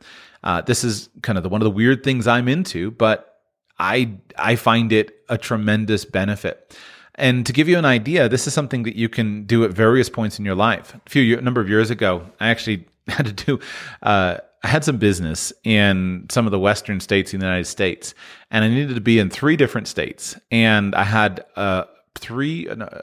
Uh, 0.43 0.61
this 0.61 0.83
is 0.83 1.09
kind 1.23 1.37
of 1.37 1.43
the, 1.43 1.49
one 1.49 1.61
of 1.61 1.65
the 1.65 1.71
weird 1.71 2.03
things 2.03 2.27
I'm 2.27 2.47
into, 2.47 2.91
but 2.91 3.39
I 3.79 4.17
I 4.37 4.55
find 4.55 4.91
it 4.91 5.15
a 5.27 5.37
tremendous 5.37 6.05
benefit. 6.05 6.77
And 7.15 7.45
to 7.45 7.53
give 7.53 7.67
you 7.67 7.77
an 7.77 7.85
idea, 7.85 8.27
this 8.29 8.47
is 8.47 8.53
something 8.53 8.83
that 8.83 8.95
you 8.95 9.09
can 9.09 9.45
do 9.45 9.63
at 9.63 9.71
various 9.71 10.09
points 10.09 10.37
in 10.37 10.45
your 10.45 10.55
life. 10.55 10.95
A 11.05 11.09
few 11.09 11.37
a 11.37 11.41
number 11.41 11.61
of 11.61 11.69
years 11.69 11.89
ago, 11.89 12.25
I 12.39 12.49
actually 12.49 12.85
had 13.07 13.25
to 13.25 13.33
do. 13.33 13.59
Uh, 14.01 14.37
I 14.63 14.67
had 14.67 14.83
some 14.83 14.97
business 14.97 15.53
in 15.63 16.25
some 16.31 16.47
of 16.47 16.51
the 16.51 16.59
western 16.59 16.99
states 16.99 17.33
in 17.33 17.39
the 17.39 17.45
United 17.45 17.65
States, 17.65 18.15
and 18.49 18.65
I 18.65 18.67
needed 18.67 18.95
to 18.95 19.01
be 19.01 19.19
in 19.19 19.29
three 19.29 19.55
different 19.55 19.87
states. 19.87 20.35
And 20.49 20.95
I 20.95 21.03
had 21.03 21.45
uh, 21.55 21.83
three 22.15 22.67
uh, 22.67 23.01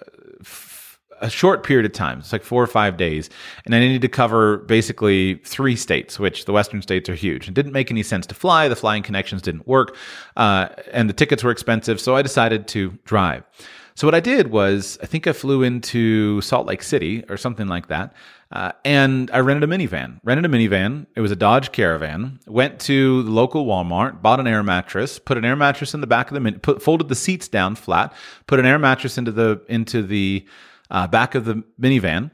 a 1.22 1.30
short 1.30 1.62
period 1.62 1.86
of 1.86 1.92
time. 1.92 2.18
It's 2.18 2.32
like 2.32 2.42
four 2.42 2.62
or 2.62 2.66
five 2.66 2.96
days. 2.96 3.30
And 3.64 3.74
I 3.74 3.78
needed 3.78 4.02
to 4.02 4.08
cover 4.08 4.58
basically 4.58 5.36
three 5.44 5.76
states, 5.76 6.18
which 6.18 6.46
the 6.46 6.52
Western 6.52 6.82
states 6.82 7.08
are 7.08 7.14
huge. 7.14 7.48
It 7.48 7.54
didn't 7.54 7.72
make 7.72 7.92
any 7.92 8.02
sense 8.02 8.26
to 8.26 8.34
fly. 8.34 8.66
The 8.66 8.74
flying 8.74 9.04
connections 9.04 9.40
didn't 9.40 9.66
work. 9.68 9.96
Uh, 10.36 10.68
and 10.92 11.08
the 11.08 11.14
tickets 11.14 11.44
were 11.44 11.52
expensive. 11.52 12.00
So 12.00 12.16
I 12.16 12.22
decided 12.22 12.66
to 12.68 12.98
drive. 13.04 13.44
So 13.94 14.06
what 14.06 14.14
I 14.14 14.20
did 14.20 14.50
was, 14.50 14.98
I 15.02 15.06
think 15.06 15.26
I 15.26 15.32
flew 15.32 15.62
into 15.62 16.40
Salt 16.40 16.66
Lake 16.66 16.82
City 16.82 17.24
or 17.28 17.36
something 17.36 17.68
like 17.68 17.88
that. 17.88 18.14
Uh, 18.50 18.72
and 18.84 19.30
I 19.32 19.40
rented 19.40 19.68
a 19.68 19.72
minivan. 19.72 20.20
Rented 20.24 20.44
a 20.44 20.48
minivan. 20.48 21.06
It 21.16 21.20
was 21.20 21.30
a 21.30 21.36
Dodge 21.36 21.72
Caravan. 21.72 22.38
Went 22.46 22.80
to 22.80 23.22
the 23.22 23.30
local 23.30 23.64
Walmart, 23.64 24.20
bought 24.20 24.40
an 24.40 24.46
air 24.46 24.62
mattress, 24.62 25.18
put 25.18 25.38
an 25.38 25.44
air 25.44 25.56
mattress 25.56 25.94
in 25.94 26.02
the 26.02 26.06
back 26.06 26.28
of 26.28 26.34
the 26.34 26.40
min- 26.40 26.60
put 26.60 26.82
folded 26.82 27.08
the 27.08 27.14
seats 27.14 27.48
down 27.48 27.74
flat, 27.74 28.12
put 28.46 28.58
an 28.58 28.66
air 28.66 28.78
mattress 28.78 29.16
into 29.16 29.32
the 29.32 29.62
into 29.68 30.02
the 30.02 30.46
uh, 30.90 31.06
back 31.06 31.34
of 31.34 31.46
the 31.46 31.62
minivan. 31.80 32.30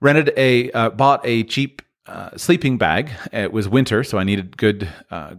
Rented 0.00 0.32
a 0.38 0.70
uh, 0.72 0.90
bought 0.90 1.20
a 1.24 1.44
cheap 1.44 1.82
uh, 2.06 2.30
sleeping 2.36 2.78
bag. 2.78 3.10
It 3.30 3.52
was 3.52 3.68
winter, 3.68 4.04
so 4.04 4.18
I 4.18 4.24
needed 4.24 4.56
good 4.56 4.88
uh, 5.10 5.34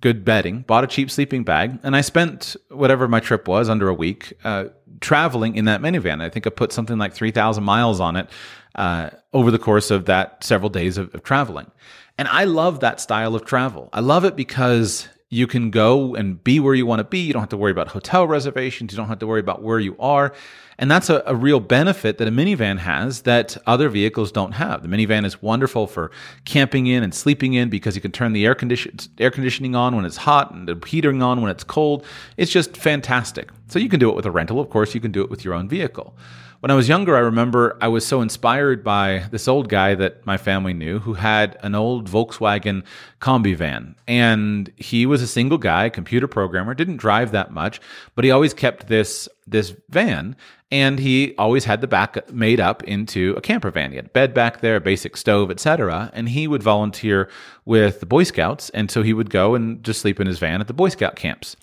good 0.00 0.24
bedding. 0.24 0.62
Bought 0.62 0.84
a 0.84 0.86
cheap 0.86 1.10
sleeping 1.10 1.44
bag, 1.44 1.78
and 1.82 1.96
I 1.96 2.00
spent 2.00 2.56
whatever 2.70 3.08
my 3.08 3.20
trip 3.20 3.48
was 3.48 3.68
under 3.68 3.88
a 3.88 3.94
week 3.94 4.32
uh, 4.44 4.66
traveling 5.00 5.56
in 5.56 5.64
that 5.66 5.80
minivan. 5.80 6.22
I 6.22 6.28
think 6.28 6.46
I 6.46 6.50
put 6.50 6.72
something 6.72 6.98
like 6.98 7.14
three 7.14 7.30
thousand 7.30 7.64
miles 7.64 8.00
on 8.00 8.16
it 8.16 8.28
uh, 8.74 9.10
over 9.32 9.50
the 9.50 9.58
course 9.58 9.90
of 9.90 10.06
that 10.06 10.42
several 10.44 10.70
days 10.70 10.98
of, 10.98 11.14
of 11.14 11.22
traveling. 11.22 11.70
And 12.18 12.28
I 12.28 12.44
love 12.44 12.80
that 12.80 13.00
style 13.00 13.34
of 13.34 13.44
travel. 13.44 13.90
I 13.92 14.00
love 14.00 14.24
it 14.24 14.36
because 14.36 15.08
you 15.28 15.46
can 15.46 15.70
go 15.70 16.14
and 16.14 16.42
be 16.42 16.60
where 16.60 16.74
you 16.74 16.86
want 16.86 17.00
to 17.00 17.04
be. 17.04 17.18
You 17.18 17.32
don't 17.32 17.42
have 17.42 17.48
to 17.50 17.56
worry 17.56 17.72
about 17.72 17.88
hotel 17.88 18.26
reservations. 18.26 18.92
You 18.92 18.96
don't 18.96 19.08
have 19.08 19.18
to 19.18 19.26
worry 19.26 19.40
about 19.40 19.62
where 19.62 19.80
you 19.80 19.96
are. 19.98 20.32
And 20.78 20.90
that's 20.90 21.08
a, 21.08 21.22
a, 21.26 21.34
real 21.34 21.60
benefit 21.60 22.18
that 22.18 22.28
a 22.28 22.30
minivan 22.30 22.78
has 22.78 23.22
that 23.22 23.56
other 23.66 23.88
vehicles 23.88 24.30
don't 24.30 24.52
have. 24.52 24.82
The 24.82 24.88
minivan 24.88 25.24
is 25.24 25.40
wonderful 25.40 25.86
for 25.86 26.10
camping 26.44 26.86
in 26.86 27.02
and 27.02 27.14
sleeping 27.14 27.54
in 27.54 27.70
because 27.70 27.94
you 27.94 28.02
can 28.02 28.12
turn 28.12 28.34
the 28.34 28.44
air, 28.44 28.54
condition, 28.54 28.96
air 29.18 29.30
conditioning 29.30 29.74
on 29.74 29.96
when 29.96 30.04
it's 30.04 30.18
hot 30.18 30.52
and 30.52 30.68
the 30.68 30.78
heating 30.86 31.22
on 31.22 31.40
when 31.40 31.50
it's 31.50 31.64
cold. 31.64 32.04
It's 32.36 32.52
just 32.52 32.76
fantastic. 32.76 33.50
So 33.68 33.78
you 33.78 33.88
can 33.88 34.00
do 34.00 34.08
it 34.08 34.16
with 34.16 34.26
a 34.26 34.30
rental. 34.30 34.60
Of 34.60 34.70
course, 34.70 34.94
you 34.94 35.00
can 35.00 35.12
do 35.12 35.22
it 35.22 35.30
with 35.30 35.44
your 35.44 35.54
own 35.54 35.68
vehicle. 35.68 36.16
When 36.60 36.70
I 36.70 36.74
was 36.74 36.88
younger, 36.88 37.16
I 37.16 37.20
remember 37.20 37.76
I 37.82 37.88
was 37.88 38.06
so 38.06 38.22
inspired 38.22 38.82
by 38.82 39.26
this 39.30 39.46
old 39.46 39.68
guy 39.68 39.94
that 39.94 40.24
my 40.24 40.36
family 40.36 40.72
knew 40.72 41.00
who 41.00 41.14
had 41.14 41.58
an 41.62 41.74
old 41.74 42.08
Volkswagen 42.08 42.82
combi 43.20 43.54
van. 43.54 43.94
And 44.08 44.72
he 44.76 45.04
was 45.04 45.20
a 45.20 45.26
single 45.26 45.58
guy, 45.58 45.90
computer 45.90 46.26
programmer, 46.26 46.74
didn't 46.74 46.96
drive 46.96 47.32
that 47.32 47.52
much, 47.52 47.80
but 48.14 48.24
he 48.24 48.30
always 48.30 48.54
kept 48.54 48.88
this 48.88 49.28
this 49.46 49.76
van 49.90 50.34
and 50.72 50.98
he 50.98 51.34
always 51.38 51.64
had 51.64 51.80
the 51.80 51.86
back 51.86 52.32
made 52.32 52.58
up 52.58 52.82
into 52.84 53.34
a 53.36 53.40
camper 53.40 53.70
van. 53.70 53.90
He 53.90 53.96
had 53.96 54.06
a 54.06 54.10
bed 54.10 54.34
back 54.34 54.60
there, 54.60 54.76
a 54.76 54.80
basic 54.80 55.16
stove, 55.16 55.50
etc. 55.50 56.10
And 56.12 56.28
he 56.28 56.48
would 56.48 56.62
volunteer 56.62 57.30
with 57.64 58.00
the 58.00 58.06
Boy 58.06 58.24
Scouts, 58.24 58.70
and 58.70 58.90
so 58.90 59.02
he 59.02 59.12
would 59.12 59.30
go 59.30 59.54
and 59.54 59.84
just 59.84 60.00
sleep 60.00 60.18
in 60.18 60.26
his 60.26 60.40
van 60.40 60.60
at 60.60 60.66
the 60.66 60.72
Boy 60.72 60.88
Scout 60.88 61.14
camps. 61.14 61.54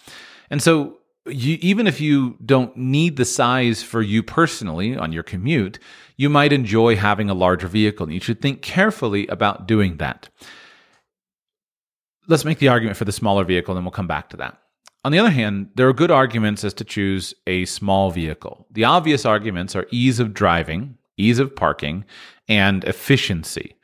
And 0.49 0.61
so 0.61 0.99
you, 1.27 1.57
even 1.61 1.87
if 1.87 2.01
you 2.01 2.37
don't 2.45 2.75
need 2.75 3.15
the 3.15 3.25
size 3.25 3.81
for 3.81 4.01
you 4.01 4.23
personally 4.23 4.95
on 4.95 5.11
your 5.11 5.23
commute, 5.23 5.79
you 6.17 6.29
might 6.29 6.53
enjoy 6.53 6.95
having 6.95 7.29
a 7.29 7.33
larger 7.33 7.67
vehicle. 7.67 8.05
And 8.05 8.13
you 8.13 8.19
should 8.19 8.41
think 8.41 8.61
carefully 8.61 9.27
about 9.27 9.67
doing 9.67 9.97
that. 9.97 10.29
Let's 12.27 12.45
make 12.45 12.59
the 12.59 12.69
argument 12.69 12.97
for 12.97 13.05
the 13.05 13.11
smaller 13.11 13.43
vehicle, 13.43 13.75
and 13.75 13.85
we'll 13.85 13.91
come 13.91 14.07
back 14.07 14.29
to 14.29 14.37
that. 14.37 14.57
On 15.05 15.11
the 15.11 15.19
other 15.19 15.29
hand, 15.29 15.69
there 15.75 15.87
are 15.89 15.93
good 15.93 16.11
arguments 16.11 16.63
as 16.63 16.73
to 16.75 16.85
choose 16.85 17.33
a 17.45 17.65
small 17.65 18.11
vehicle. 18.11 18.65
The 18.71 18.85
obvious 18.85 19.25
arguments 19.25 19.75
are 19.75 19.87
ease 19.91 20.19
of 20.19 20.33
driving, 20.33 20.97
ease 21.17 21.39
of 21.39 21.53
parking, 21.53 22.05
and 22.47 22.83
efficiency. 22.85 23.75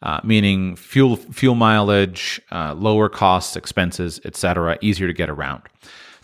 Uh, 0.00 0.20
meaning 0.22 0.76
fuel 0.76 1.16
fuel 1.16 1.56
mileage, 1.56 2.40
uh, 2.52 2.72
lower 2.74 3.08
costs, 3.08 3.56
expenses, 3.56 4.20
etc., 4.24 4.78
easier 4.80 5.08
to 5.08 5.12
get 5.12 5.28
around. 5.28 5.62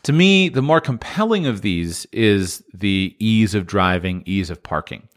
To 0.04 0.12
me, 0.12 0.50
the 0.50 0.62
more 0.62 0.82
compelling 0.82 1.46
of 1.46 1.62
these 1.62 2.06
is 2.12 2.62
the 2.74 3.16
ease 3.18 3.54
of 3.54 3.66
driving, 3.66 4.22
ease 4.26 4.50
of 4.50 4.62
parking. 4.62 5.08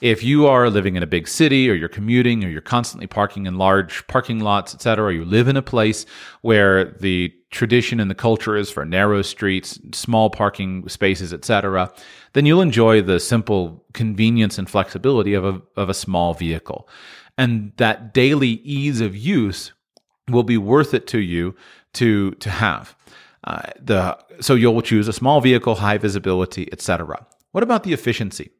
If 0.00 0.22
you 0.22 0.46
are 0.46 0.70
living 0.70 0.96
in 0.96 1.02
a 1.02 1.06
big 1.06 1.28
city 1.28 1.70
or 1.70 1.74
you're 1.74 1.90
commuting 1.90 2.42
or 2.42 2.48
you're 2.48 2.62
constantly 2.62 3.06
parking 3.06 3.44
in 3.44 3.58
large 3.58 4.06
parking 4.06 4.40
lots, 4.40 4.74
et 4.74 4.80
cetera, 4.80 5.08
or 5.08 5.12
you 5.12 5.26
live 5.26 5.46
in 5.46 5.58
a 5.58 5.62
place 5.62 6.06
where 6.40 6.92
the 6.92 7.34
tradition 7.50 8.00
and 8.00 8.10
the 8.10 8.14
culture 8.14 8.56
is 8.56 8.70
for 8.70 8.86
narrow 8.86 9.20
streets, 9.20 9.78
small 9.92 10.30
parking 10.30 10.88
spaces, 10.88 11.34
et 11.34 11.44
cetera, 11.44 11.92
then 12.32 12.46
you'll 12.46 12.62
enjoy 12.62 13.02
the 13.02 13.20
simple 13.20 13.84
convenience 13.92 14.56
and 14.56 14.70
flexibility 14.70 15.34
of 15.34 15.44
a, 15.44 15.60
of 15.76 15.90
a 15.90 15.94
small 15.94 16.32
vehicle. 16.32 16.88
And 17.36 17.72
that 17.76 18.14
daily 18.14 18.62
ease 18.64 19.02
of 19.02 19.14
use 19.14 19.72
will 20.30 20.44
be 20.44 20.56
worth 20.56 20.94
it 20.94 21.06
to 21.08 21.18
you 21.18 21.54
to, 21.92 22.30
to 22.32 22.48
have. 22.48 22.96
Uh, 23.44 23.62
the 23.80 24.18
so 24.40 24.54
you'll 24.54 24.82
choose 24.82 25.08
a 25.08 25.12
small 25.12 25.40
vehicle, 25.40 25.76
high 25.76 25.98
visibility, 25.98 26.68
etc. 26.72 27.26
What 27.52 27.64
about 27.64 27.84
the 27.84 27.92
efficiency? 27.92 28.50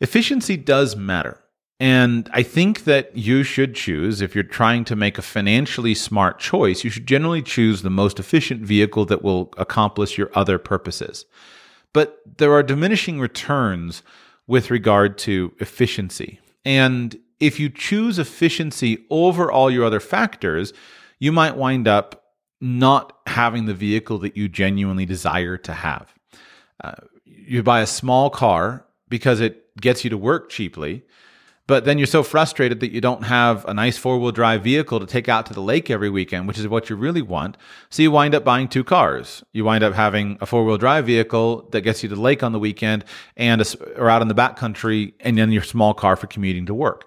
Efficiency 0.00 0.56
does 0.56 0.96
matter. 0.96 1.42
And 1.80 2.28
I 2.32 2.42
think 2.42 2.84
that 2.84 3.16
you 3.16 3.44
should 3.44 3.74
choose, 3.74 4.20
if 4.20 4.34
you're 4.34 4.42
trying 4.42 4.84
to 4.86 4.96
make 4.96 5.16
a 5.16 5.22
financially 5.22 5.94
smart 5.94 6.40
choice, 6.40 6.82
you 6.82 6.90
should 6.90 7.06
generally 7.06 7.42
choose 7.42 7.82
the 7.82 7.90
most 7.90 8.18
efficient 8.18 8.62
vehicle 8.62 9.04
that 9.06 9.22
will 9.22 9.52
accomplish 9.56 10.18
your 10.18 10.30
other 10.34 10.58
purposes. 10.58 11.24
But 11.92 12.20
there 12.38 12.52
are 12.52 12.64
diminishing 12.64 13.20
returns 13.20 14.02
with 14.48 14.72
regard 14.72 15.18
to 15.18 15.52
efficiency. 15.60 16.40
And 16.64 17.16
if 17.38 17.60
you 17.60 17.68
choose 17.68 18.18
efficiency 18.18 19.06
over 19.08 19.50
all 19.50 19.70
your 19.70 19.84
other 19.84 20.00
factors, 20.00 20.72
you 21.20 21.30
might 21.30 21.56
wind 21.56 21.86
up 21.86 22.17
not 22.60 23.16
having 23.26 23.66
the 23.66 23.74
vehicle 23.74 24.18
that 24.18 24.36
you 24.36 24.48
genuinely 24.48 25.06
desire 25.06 25.56
to 25.56 25.72
have. 25.72 26.12
Uh, 26.82 26.94
you 27.24 27.62
buy 27.62 27.80
a 27.80 27.86
small 27.86 28.30
car 28.30 28.84
because 29.08 29.40
it 29.40 29.74
gets 29.80 30.04
you 30.04 30.10
to 30.10 30.18
work 30.18 30.50
cheaply, 30.50 31.04
but 31.66 31.84
then 31.84 31.98
you're 31.98 32.06
so 32.06 32.22
frustrated 32.22 32.80
that 32.80 32.92
you 32.92 33.00
don't 33.00 33.24
have 33.24 33.64
a 33.66 33.74
nice 33.74 33.98
four 33.98 34.18
wheel 34.18 34.32
drive 34.32 34.64
vehicle 34.64 34.98
to 35.00 35.06
take 35.06 35.28
out 35.28 35.44
to 35.46 35.54
the 35.54 35.60
lake 35.60 35.90
every 35.90 36.08
weekend, 36.08 36.48
which 36.48 36.58
is 36.58 36.66
what 36.66 36.88
you 36.88 36.96
really 36.96 37.22
want. 37.22 37.56
So 37.90 38.02
you 38.02 38.10
wind 38.10 38.34
up 38.34 38.42
buying 38.42 38.68
two 38.68 38.82
cars. 38.82 39.44
You 39.52 39.64
wind 39.64 39.84
up 39.84 39.92
having 39.92 40.38
a 40.40 40.46
four 40.46 40.64
wheel 40.64 40.78
drive 40.78 41.06
vehicle 41.06 41.68
that 41.72 41.82
gets 41.82 42.02
you 42.02 42.08
to 42.08 42.14
the 42.14 42.20
lake 42.20 42.42
on 42.42 42.52
the 42.52 42.58
weekend 42.58 43.04
and 43.36 43.60
a, 43.60 43.66
or 43.96 44.08
out 44.08 44.22
in 44.22 44.28
the 44.28 44.34
backcountry, 44.34 45.12
and 45.20 45.36
then 45.36 45.52
your 45.52 45.62
small 45.62 45.92
car 45.94 46.16
for 46.16 46.26
commuting 46.26 46.66
to 46.66 46.74
work. 46.74 47.06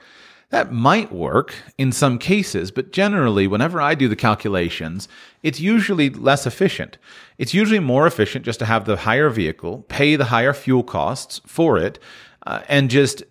That 0.51 0.73
might 0.73 1.13
work 1.13 1.55
in 1.77 1.93
some 1.93 2.19
cases, 2.19 2.71
but 2.71 2.91
generally, 2.91 3.47
whenever 3.47 3.79
I 3.79 3.95
do 3.95 4.09
the 4.09 4.17
calculations, 4.17 5.07
it's 5.43 5.61
usually 5.61 6.09
less 6.09 6.45
efficient. 6.45 6.97
It's 7.37 7.53
usually 7.53 7.79
more 7.79 8.05
efficient 8.05 8.43
just 8.43 8.59
to 8.59 8.65
have 8.65 8.83
the 8.83 8.97
higher 8.97 9.29
vehicle, 9.29 9.85
pay 9.87 10.17
the 10.17 10.25
higher 10.25 10.53
fuel 10.53 10.83
costs 10.83 11.39
for 11.45 11.77
it, 11.77 11.99
uh, 12.45 12.63
and 12.67 12.89
just 12.89 13.23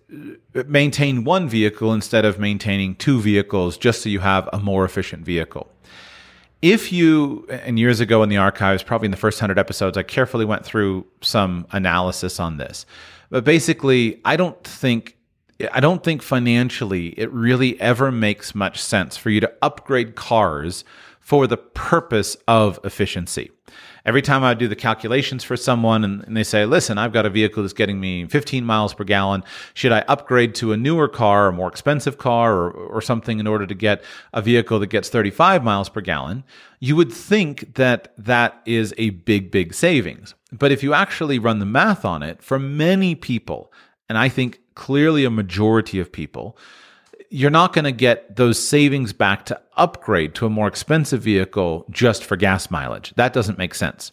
uh, 0.55 0.63
maintain 0.65 1.23
one 1.23 1.47
vehicle 1.47 1.93
instead 1.93 2.25
of 2.25 2.39
maintaining 2.39 2.95
two 2.95 3.21
vehicles 3.21 3.77
just 3.77 4.01
so 4.01 4.09
you 4.09 4.19
have 4.19 4.49
a 4.51 4.59
more 4.59 4.83
efficient 4.83 5.23
vehicle. 5.23 5.71
If 6.63 6.91
you, 6.91 7.45
and 7.49 7.77
years 7.77 7.99
ago 7.99 8.23
in 8.23 8.29
the 8.29 8.37
archives, 8.37 8.81
probably 8.81 9.05
in 9.05 9.11
the 9.11 9.17
first 9.17 9.39
100 9.39 9.59
episodes, 9.59 9.95
I 9.95 10.03
carefully 10.03 10.45
went 10.45 10.65
through 10.65 11.05
some 11.21 11.67
analysis 11.71 12.39
on 12.39 12.57
this. 12.57 12.87
But 13.29 13.43
basically, 13.43 14.21
I 14.25 14.37
don't 14.37 14.61
think 14.63 15.17
I 15.71 15.79
don't 15.79 16.03
think 16.03 16.21
financially 16.21 17.07
it 17.19 17.31
really 17.31 17.79
ever 17.81 18.11
makes 18.11 18.55
much 18.55 18.81
sense 18.81 19.17
for 19.17 19.29
you 19.29 19.39
to 19.41 19.53
upgrade 19.61 20.15
cars 20.15 20.83
for 21.19 21.47
the 21.47 21.57
purpose 21.57 22.35
of 22.47 22.79
efficiency. 22.83 23.51
Every 24.03 24.23
time 24.23 24.43
I 24.43 24.55
do 24.55 24.67
the 24.67 24.75
calculations 24.75 25.43
for 25.43 25.55
someone 25.55 26.03
and, 26.03 26.23
and, 26.23 26.35
they 26.35 26.43
say, 26.43 26.65
listen, 26.65 26.97
I've 26.97 27.13
got 27.13 27.27
a 27.27 27.29
vehicle 27.29 27.61
that's 27.61 27.73
getting 27.73 27.99
me 27.99 28.25
15 28.25 28.65
miles 28.65 28.95
per 28.95 29.03
gallon. 29.03 29.43
Should 29.75 29.91
I 29.91 29.99
upgrade 30.07 30.55
to 30.55 30.73
a 30.73 30.77
newer 30.77 31.07
car, 31.07 31.47
a 31.47 31.53
more 31.53 31.69
expensive 31.69 32.17
car, 32.17 32.53
or, 32.53 32.71
or 32.71 33.01
something 33.01 33.39
in 33.39 33.45
order 33.45 33.67
to 33.67 33.75
get 33.75 34.03
a 34.33 34.41
vehicle 34.41 34.79
that 34.79 34.87
gets 34.87 35.09
35 35.09 35.63
miles 35.63 35.87
per 35.87 36.01
gallon? 36.01 36.43
You 36.79 36.95
would 36.95 37.13
think 37.13 37.75
that 37.75 38.11
that 38.17 38.61
is 38.65 38.93
a 38.97 39.11
big, 39.11 39.51
big 39.51 39.75
savings. 39.75 40.33
But 40.51 40.71
if 40.71 40.81
you 40.81 40.93
actually 40.93 41.37
run 41.37 41.59
the 41.59 41.65
math 41.65 42.03
on 42.03 42.23
it, 42.23 42.41
for 42.41 42.57
many 42.57 43.13
people, 43.13 43.71
and 44.11 44.17
I 44.17 44.27
think 44.27 44.59
clearly 44.75 45.23
a 45.23 45.29
majority 45.29 45.97
of 45.97 46.11
people, 46.11 46.57
you're 47.29 47.49
not 47.49 47.71
going 47.71 47.85
to 47.85 47.93
get 47.93 48.35
those 48.35 48.59
savings 48.59 49.13
back 49.13 49.45
to 49.45 49.61
upgrade 49.77 50.35
to 50.35 50.45
a 50.45 50.49
more 50.49 50.67
expensive 50.67 51.21
vehicle 51.21 51.85
just 51.89 52.25
for 52.25 52.35
gas 52.35 52.69
mileage. 52.69 53.13
That 53.15 53.31
doesn't 53.31 53.57
make 53.57 53.73
sense. 53.73 54.11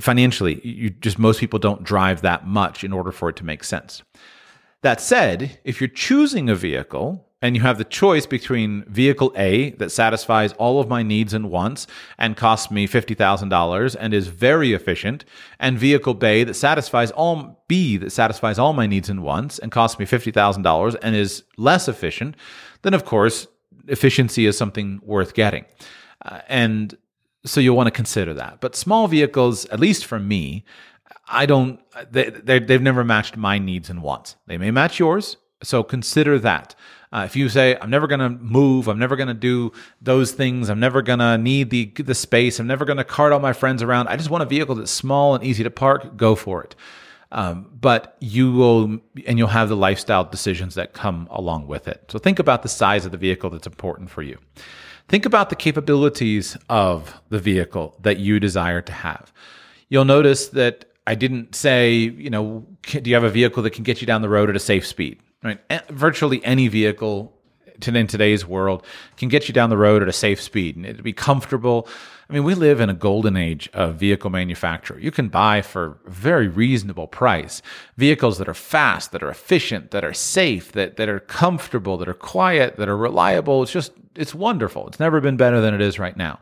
Financially, 0.00 0.66
you 0.66 0.88
just 0.88 1.18
most 1.18 1.40
people 1.40 1.58
don't 1.58 1.84
drive 1.84 2.22
that 2.22 2.46
much 2.46 2.84
in 2.84 2.90
order 2.90 3.12
for 3.12 3.28
it 3.28 3.36
to 3.36 3.44
make 3.44 3.64
sense. 3.64 4.02
That 4.80 4.98
said, 4.98 5.60
if 5.62 5.78
you're 5.78 5.88
choosing 5.88 6.48
a 6.48 6.54
vehicle 6.54 7.27
and 7.40 7.54
you 7.54 7.62
have 7.62 7.78
the 7.78 7.84
choice 7.84 8.26
between 8.26 8.84
vehicle 8.88 9.32
A 9.36 9.70
that 9.72 9.90
satisfies 9.90 10.52
all 10.54 10.80
of 10.80 10.88
my 10.88 11.02
needs 11.02 11.32
and 11.32 11.50
wants 11.50 11.86
and 12.18 12.36
costs 12.36 12.70
me 12.70 12.88
$50,000 12.88 13.96
and 13.98 14.14
is 14.14 14.26
very 14.26 14.72
efficient, 14.72 15.24
and 15.60 15.78
vehicle 15.78 16.14
B 16.14 16.44
that 16.44 16.54
satisfies 16.54 17.10
all 17.12 17.64
B 17.68 17.96
that 17.96 18.10
satisfies 18.10 18.58
all 18.58 18.72
my 18.72 18.86
needs 18.86 19.08
and 19.08 19.22
wants 19.22 19.58
and 19.58 19.70
costs 19.70 19.98
me 19.98 20.06
$50,000 20.06 20.96
and 21.02 21.14
is 21.14 21.44
less 21.56 21.88
efficient, 21.88 22.34
then 22.82 22.94
of 22.94 23.04
course, 23.04 23.46
efficiency 23.86 24.46
is 24.46 24.58
something 24.58 25.00
worth 25.04 25.34
getting. 25.34 25.64
Uh, 26.22 26.40
and 26.48 26.96
so 27.44 27.60
you'll 27.60 27.76
want 27.76 27.86
to 27.86 27.92
consider 27.92 28.34
that. 28.34 28.60
But 28.60 28.74
small 28.74 29.06
vehicles, 29.06 29.64
at 29.66 29.80
least 29.80 30.04
for 30.04 30.18
me, 30.18 30.64
I 31.28 31.46
don't, 31.46 31.80
they, 32.10 32.30
they've 32.30 32.82
never 32.82 33.04
matched 33.04 33.36
my 33.36 33.58
needs 33.58 33.90
and 33.90 34.02
wants. 34.02 34.36
They 34.46 34.58
may 34.58 34.70
match 34.70 34.98
yours, 34.98 35.36
so 35.62 35.82
consider 35.82 36.38
that. 36.40 36.74
Uh, 37.12 37.22
if 37.24 37.36
you 37.36 37.48
say, 37.48 37.76
I'm 37.80 37.90
never 37.90 38.06
going 38.06 38.20
to 38.20 38.28
move, 38.28 38.88
I'm 38.88 38.98
never 38.98 39.16
going 39.16 39.28
to 39.28 39.34
do 39.34 39.72
those 40.02 40.32
things, 40.32 40.68
I'm 40.68 40.80
never 40.80 41.00
going 41.00 41.20
to 41.20 41.38
need 41.38 41.70
the, 41.70 41.86
the 41.86 42.14
space, 42.14 42.58
I'm 42.58 42.66
never 42.66 42.84
going 42.84 42.98
to 42.98 43.04
cart 43.04 43.32
all 43.32 43.40
my 43.40 43.54
friends 43.54 43.82
around, 43.82 44.08
I 44.08 44.16
just 44.16 44.30
want 44.30 44.42
a 44.42 44.46
vehicle 44.46 44.74
that's 44.74 44.90
small 44.90 45.34
and 45.34 45.42
easy 45.42 45.64
to 45.64 45.70
park, 45.70 46.16
go 46.16 46.34
for 46.34 46.62
it. 46.62 46.74
Um, 47.30 47.70
but 47.78 48.16
you 48.20 48.52
will, 48.52 49.00
and 49.26 49.38
you'll 49.38 49.48
have 49.48 49.68
the 49.68 49.76
lifestyle 49.76 50.24
decisions 50.24 50.74
that 50.76 50.94
come 50.94 51.28
along 51.30 51.66
with 51.66 51.86
it. 51.86 52.04
So 52.08 52.18
think 52.18 52.38
about 52.38 52.62
the 52.62 52.68
size 52.68 53.04
of 53.04 53.12
the 53.12 53.18
vehicle 53.18 53.50
that's 53.50 53.66
important 53.66 54.10
for 54.10 54.22
you. 54.22 54.38
Think 55.08 55.24
about 55.24 55.50
the 55.50 55.56
capabilities 55.56 56.56
of 56.68 57.20
the 57.28 57.38
vehicle 57.38 57.96
that 58.00 58.18
you 58.18 58.40
desire 58.40 58.82
to 58.82 58.92
have. 58.92 59.32
You'll 59.88 60.04
notice 60.04 60.48
that 60.48 60.86
I 61.06 61.14
didn't 61.14 61.54
say, 61.54 61.94
you 61.94 62.28
know, 62.28 62.66
do 62.82 63.08
you 63.08 63.14
have 63.14 63.24
a 63.24 63.30
vehicle 63.30 63.62
that 63.62 63.70
can 63.70 63.84
get 63.84 64.02
you 64.02 64.06
down 64.06 64.20
the 64.20 64.28
road 64.28 64.50
at 64.50 64.56
a 64.56 64.60
safe 64.60 64.86
speed? 64.86 65.20
Right? 65.42 65.60
Virtually 65.88 66.44
any 66.44 66.68
vehicle 66.68 67.32
in 67.86 68.06
today's 68.06 68.44
world 68.44 68.84
can 69.16 69.28
get 69.28 69.48
you 69.48 69.54
down 69.54 69.70
the 69.70 69.76
road 69.76 70.02
at 70.02 70.08
a 70.08 70.12
safe 70.12 70.40
speed 70.40 70.76
and 70.76 70.84
it'd 70.84 71.04
be 71.04 71.12
comfortable. 71.12 71.88
I 72.28 72.32
mean, 72.32 72.44
we 72.44 72.54
live 72.54 72.80
in 72.80 72.90
a 72.90 72.94
golden 72.94 73.36
age 73.36 73.70
of 73.72 73.96
vehicle 73.96 74.30
manufacture. 74.30 74.98
You 74.98 75.10
can 75.10 75.28
buy 75.28 75.62
for 75.62 75.98
a 76.06 76.10
very 76.10 76.48
reasonable 76.48 77.06
price 77.06 77.62
vehicles 77.96 78.38
that 78.38 78.48
are 78.48 78.54
fast, 78.54 79.12
that 79.12 79.22
are 79.22 79.30
efficient, 79.30 79.92
that 79.92 80.04
are 80.04 80.12
safe, 80.12 80.72
that, 80.72 80.96
that 80.96 81.08
are 81.08 81.20
comfortable, 81.20 81.96
that 81.98 82.08
are 82.08 82.14
quiet, 82.14 82.76
that 82.76 82.88
are 82.88 82.96
reliable. 82.96 83.62
It's 83.62 83.72
just, 83.72 83.92
it's 84.14 84.34
wonderful. 84.34 84.88
It's 84.88 85.00
never 85.00 85.20
been 85.20 85.36
better 85.36 85.60
than 85.60 85.72
it 85.72 85.80
is 85.80 85.98
right 85.98 86.16
now. 86.16 86.40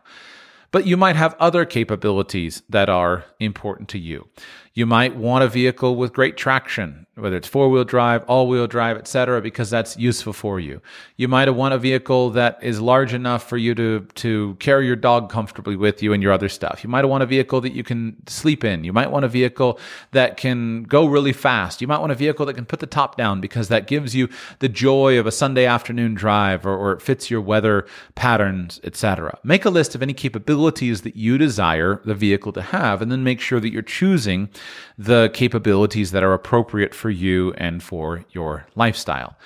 But 0.72 0.86
you 0.86 0.96
might 0.96 1.16
have 1.16 1.36
other 1.38 1.64
capabilities 1.64 2.62
that 2.68 2.88
are 2.88 3.24
important 3.38 3.88
to 3.90 3.98
you. 3.98 4.28
You 4.76 4.84
might 4.84 5.16
want 5.16 5.42
a 5.42 5.48
vehicle 5.48 5.96
with 5.96 6.12
great 6.12 6.36
traction, 6.36 7.06
whether 7.14 7.34
it's 7.34 7.48
four 7.48 7.70
wheel 7.70 7.84
drive, 7.84 8.22
all 8.24 8.46
wheel 8.46 8.66
drive, 8.66 8.98
etc., 8.98 9.40
because 9.40 9.70
that's 9.70 9.96
useful 9.96 10.34
for 10.34 10.60
you. 10.60 10.82
You 11.16 11.28
might 11.28 11.48
want 11.48 11.72
a 11.72 11.78
vehicle 11.78 12.28
that 12.32 12.58
is 12.60 12.78
large 12.78 13.14
enough 13.14 13.48
for 13.48 13.56
you 13.56 13.74
to, 13.74 14.06
to 14.16 14.54
carry 14.56 14.84
your 14.84 14.96
dog 14.96 15.30
comfortably 15.30 15.76
with 15.76 16.02
you 16.02 16.12
and 16.12 16.22
your 16.22 16.30
other 16.30 16.50
stuff. 16.50 16.84
You 16.84 16.90
might 16.90 17.06
want 17.06 17.22
a 17.22 17.26
vehicle 17.26 17.62
that 17.62 17.72
you 17.72 17.82
can 17.82 18.16
sleep 18.26 18.64
in. 18.64 18.84
You 18.84 18.92
might 18.92 19.10
want 19.10 19.24
a 19.24 19.28
vehicle 19.28 19.80
that 20.10 20.36
can 20.36 20.82
go 20.82 21.06
really 21.06 21.32
fast. 21.32 21.80
You 21.80 21.86
might 21.86 22.00
want 22.00 22.12
a 22.12 22.16
vehicle 22.16 22.44
that 22.44 22.52
can 22.52 22.66
put 22.66 22.80
the 22.80 22.86
top 22.86 23.16
down 23.16 23.40
because 23.40 23.68
that 23.68 23.86
gives 23.86 24.14
you 24.14 24.28
the 24.58 24.68
joy 24.68 25.18
of 25.18 25.26
a 25.26 25.32
Sunday 25.32 25.64
afternoon 25.64 26.12
drive 26.12 26.66
or, 26.66 26.76
or 26.76 26.92
it 26.92 27.00
fits 27.00 27.30
your 27.30 27.40
weather 27.40 27.86
patterns, 28.14 28.78
etc. 28.84 29.38
Make 29.42 29.64
a 29.64 29.70
list 29.70 29.94
of 29.94 30.02
any 30.02 30.12
capabilities 30.12 31.00
that 31.00 31.16
you 31.16 31.38
desire 31.38 32.02
the 32.04 32.14
vehicle 32.14 32.52
to 32.52 32.60
have 32.60 33.00
and 33.00 33.10
then 33.10 33.24
make 33.24 33.40
sure 33.40 33.58
that 33.58 33.72
you're 33.72 33.80
choosing 33.80 34.50
the 34.98 35.30
capabilities 35.34 36.12
that 36.12 36.22
are 36.22 36.32
appropriate 36.32 36.94
for 36.94 37.10
you 37.10 37.52
and 37.54 37.82
for 37.82 38.24
your 38.30 38.66
lifestyle. 38.74 39.36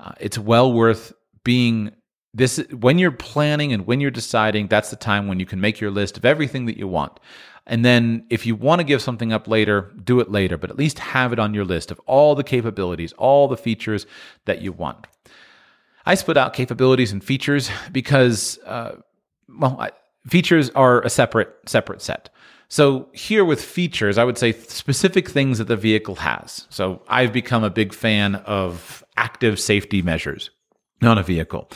Uh, 0.00 0.12
it's 0.20 0.38
well 0.38 0.72
worth 0.72 1.12
being 1.44 1.92
this 2.34 2.58
when 2.72 2.98
you're 2.98 3.12
planning 3.12 3.72
and 3.72 3.86
when 3.86 4.00
you're 4.00 4.10
deciding 4.10 4.66
that's 4.66 4.90
the 4.90 4.96
time 4.96 5.28
when 5.28 5.38
you 5.38 5.46
can 5.46 5.60
make 5.60 5.80
your 5.80 5.90
list 5.90 6.16
of 6.16 6.24
everything 6.24 6.66
that 6.66 6.76
you 6.76 6.88
want. 6.88 7.20
And 7.66 7.84
then 7.84 8.26
if 8.28 8.44
you 8.44 8.56
want 8.56 8.80
to 8.80 8.84
give 8.84 9.00
something 9.00 9.32
up 9.32 9.48
later 9.48 9.92
do 10.02 10.20
it 10.20 10.30
later 10.30 10.58
but 10.58 10.70
at 10.70 10.76
least 10.76 10.98
have 10.98 11.32
it 11.32 11.38
on 11.38 11.54
your 11.54 11.64
list 11.64 11.90
of 11.90 12.00
all 12.00 12.34
the 12.34 12.44
capabilities 12.44 13.12
all 13.14 13.48
the 13.48 13.56
features 13.56 14.06
that 14.44 14.60
you 14.60 14.72
want. 14.72 15.06
I 16.06 16.16
split 16.16 16.36
out 16.36 16.52
capabilities 16.52 17.12
and 17.12 17.24
features 17.24 17.70
because 17.92 18.58
uh, 18.66 18.96
well 19.48 19.76
I, 19.80 19.92
features 20.26 20.70
are 20.70 21.02
a 21.02 21.10
separate 21.10 21.54
separate 21.66 22.02
set 22.02 22.28
so 22.74 23.06
here 23.12 23.44
with 23.44 23.62
features, 23.62 24.18
I 24.18 24.24
would 24.24 24.36
say 24.36 24.50
specific 24.50 25.28
things 25.28 25.58
that 25.58 25.68
the 25.68 25.76
vehicle 25.76 26.16
has. 26.16 26.66
So 26.70 27.02
I've 27.06 27.32
become 27.32 27.62
a 27.62 27.70
big 27.70 27.94
fan 27.94 28.34
of 28.34 29.04
active 29.16 29.60
safety 29.60 30.02
measures 30.02 30.50
on 31.00 31.16
a 31.16 31.22
vehicle. 31.22 31.70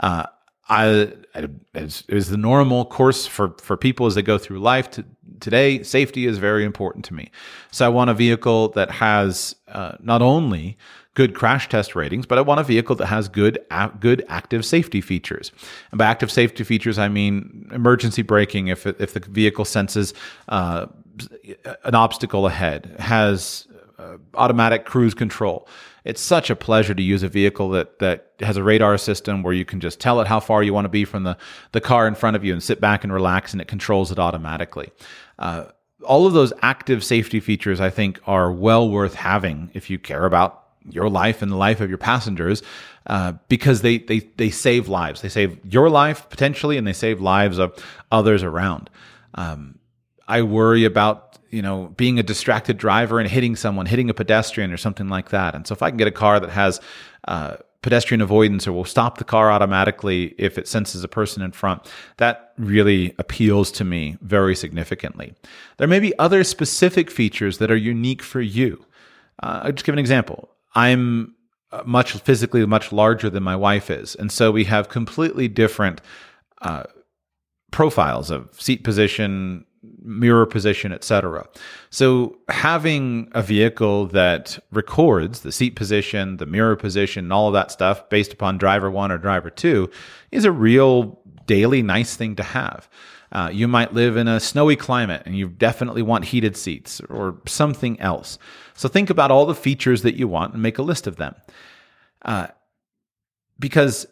Uh, 0.00 0.26
I, 0.68 1.12
it 1.36 2.02
is 2.08 2.30
the 2.30 2.36
normal 2.36 2.84
course 2.84 3.28
for, 3.28 3.54
for 3.62 3.76
people 3.76 4.06
as 4.06 4.16
they 4.16 4.22
go 4.22 4.38
through 4.38 4.58
life. 4.58 4.90
To, 4.90 5.04
today, 5.38 5.84
safety 5.84 6.26
is 6.26 6.38
very 6.38 6.64
important 6.64 7.04
to 7.04 7.14
me. 7.14 7.30
So 7.70 7.86
I 7.86 7.88
want 7.88 8.10
a 8.10 8.14
vehicle 8.14 8.70
that 8.70 8.90
has 8.90 9.54
uh, 9.68 9.98
not 10.00 10.20
only 10.20 10.76
good 11.14 11.34
crash 11.34 11.68
test 11.68 11.96
ratings, 11.96 12.26
but 12.26 12.38
I 12.38 12.40
want 12.40 12.60
a 12.60 12.64
vehicle 12.64 12.96
that 12.96 13.06
has 13.06 13.28
good 13.28 13.58
good 13.98 14.24
active 14.28 14.64
safety 14.64 15.00
features. 15.00 15.52
And 15.90 15.98
by 15.98 16.06
active 16.06 16.30
safety 16.30 16.64
features, 16.64 16.98
I 16.98 17.08
mean 17.08 17.68
emergency 17.72 18.22
braking 18.22 18.68
if 18.68 18.86
if 18.86 19.14
the 19.14 19.20
vehicle 19.20 19.64
senses 19.64 20.14
uh, 20.48 20.86
an 21.84 21.94
obstacle 21.94 22.46
ahead, 22.46 22.94
has 22.98 23.66
uh, 23.98 24.16
automatic 24.34 24.84
cruise 24.84 25.14
control. 25.14 25.68
It's 26.04 26.20
such 26.20 26.48
a 26.48 26.56
pleasure 26.56 26.94
to 26.94 27.02
use 27.02 27.22
a 27.22 27.28
vehicle 27.28 27.70
that 27.70 27.98
that 27.98 28.32
has 28.40 28.56
a 28.56 28.62
radar 28.62 28.96
system 28.96 29.42
where 29.42 29.52
you 29.52 29.64
can 29.64 29.80
just 29.80 30.00
tell 30.00 30.20
it 30.20 30.26
how 30.26 30.40
far 30.40 30.62
you 30.62 30.72
want 30.72 30.86
to 30.86 30.90
be 30.90 31.04
from 31.04 31.24
the 31.24 31.36
the 31.72 31.80
car 31.80 32.08
in 32.08 32.14
front 32.14 32.36
of 32.36 32.44
you 32.44 32.52
and 32.52 32.62
sit 32.62 32.80
back 32.80 33.04
and 33.04 33.12
relax, 33.12 33.52
and 33.52 33.60
it 33.60 33.68
controls 33.68 34.10
it 34.10 34.18
automatically. 34.18 34.90
Uh, 35.38 35.64
all 36.04 36.26
of 36.26 36.32
those 36.32 36.52
active 36.62 37.04
safety 37.04 37.40
features, 37.40 37.80
I 37.80 37.90
think, 37.90 38.20
are 38.26 38.50
well 38.50 38.88
worth 38.88 39.14
having 39.14 39.70
if 39.74 39.90
you 39.90 39.98
care 39.98 40.24
about 40.24 40.59
your 40.88 41.08
life 41.08 41.42
and 41.42 41.50
the 41.50 41.56
life 41.56 41.80
of 41.80 41.88
your 41.88 41.98
passengers 41.98 42.62
uh, 43.06 43.32
because 43.48 43.82
they, 43.82 43.98
they, 43.98 44.20
they 44.36 44.50
save 44.50 44.88
lives. 44.88 45.22
They 45.22 45.28
save 45.28 45.58
your 45.64 45.90
life 45.90 46.28
potentially, 46.30 46.76
and 46.76 46.86
they 46.86 46.92
save 46.92 47.20
lives 47.20 47.58
of 47.58 47.74
others 48.10 48.42
around. 48.42 48.90
Um, 49.34 49.78
I 50.28 50.42
worry 50.42 50.84
about 50.84 51.38
you 51.50 51.62
know 51.62 51.92
being 51.96 52.18
a 52.18 52.22
distracted 52.22 52.78
driver 52.78 53.18
and 53.18 53.28
hitting 53.28 53.56
someone, 53.56 53.86
hitting 53.86 54.10
a 54.10 54.14
pedestrian 54.14 54.72
or 54.72 54.76
something 54.76 55.08
like 55.08 55.30
that. 55.30 55.54
And 55.54 55.66
so 55.66 55.72
if 55.72 55.82
I 55.82 55.90
can 55.90 55.96
get 55.96 56.08
a 56.08 56.12
car 56.12 56.40
that 56.40 56.50
has 56.50 56.80
uh, 57.26 57.56
pedestrian 57.82 58.20
avoidance 58.20 58.68
or 58.68 58.72
will 58.72 58.84
stop 58.84 59.18
the 59.18 59.24
car 59.24 59.50
automatically 59.50 60.34
if 60.38 60.58
it 60.58 60.68
senses 60.68 61.02
a 61.02 61.08
person 61.08 61.42
in 61.42 61.52
front, 61.52 61.90
that 62.18 62.52
really 62.58 63.14
appeals 63.18 63.72
to 63.72 63.84
me 63.84 64.16
very 64.20 64.54
significantly. 64.54 65.34
There 65.78 65.88
may 65.88 66.00
be 66.00 66.16
other 66.18 66.44
specific 66.44 67.10
features 67.10 67.58
that 67.58 67.70
are 67.70 67.76
unique 67.76 68.22
for 68.22 68.40
you. 68.40 68.84
Uh, 69.42 69.62
I'll 69.64 69.72
just 69.72 69.84
give 69.84 69.94
an 69.94 69.98
example. 69.98 70.50
I'm 70.74 71.34
uh, 71.72 71.82
much 71.84 72.12
physically 72.12 72.64
much 72.66 72.92
larger 72.92 73.30
than 73.30 73.42
my 73.42 73.56
wife 73.56 73.90
is, 73.90 74.14
and 74.14 74.30
so 74.30 74.50
we 74.50 74.64
have 74.64 74.88
completely 74.88 75.48
different 75.48 76.00
uh, 76.62 76.84
profiles 77.70 78.30
of 78.30 78.60
seat 78.60 78.84
position, 78.84 79.64
mirror 80.02 80.46
position, 80.46 80.92
etc. 80.92 81.46
So 81.90 82.38
having 82.48 83.28
a 83.32 83.42
vehicle 83.42 84.06
that 84.06 84.58
records 84.72 85.40
the 85.40 85.52
seat 85.52 85.76
position, 85.76 86.36
the 86.36 86.46
mirror 86.46 86.76
position, 86.76 87.26
and 87.26 87.32
all 87.32 87.48
of 87.48 87.54
that 87.54 87.70
stuff 87.70 88.08
based 88.08 88.32
upon 88.32 88.58
driver 88.58 88.90
one 88.90 89.12
or 89.12 89.18
driver 89.18 89.50
two 89.50 89.90
is 90.30 90.44
a 90.44 90.52
real 90.52 91.20
daily 91.46 91.82
nice 91.82 92.16
thing 92.16 92.36
to 92.36 92.42
have. 92.42 92.88
Uh, 93.32 93.50
you 93.52 93.68
might 93.68 93.94
live 93.94 94.16
in 94.16 94.26
a 94.26 94.40
snowy 94.40 94.76
climate 94.76 95.22
and 95.24 95.36
you 95.36 95.48
definitely 95.48 96.02
want 96.02 96.24
heated 96.24 96.56
seats 96.56 97.00
or 97.08 97.40
something 97.46 97.98
else. 98.00 98.38
So 98.74 98.88
think 98.88 99.10
about 99.10 99.30
all 99.30 99.46
the 99.46 99.54
features 99.54 100.02
that 100.02 100.16
you 100.16 100.26
want 100.26 100.54
and 100.54 100.62
make 100.62 100.78
a 100.78 100.82
list 100.82 101.06
of 101.06 101.16
them. 101.16 101.34
Uh, 102.22 102.48
because 103.58 104.06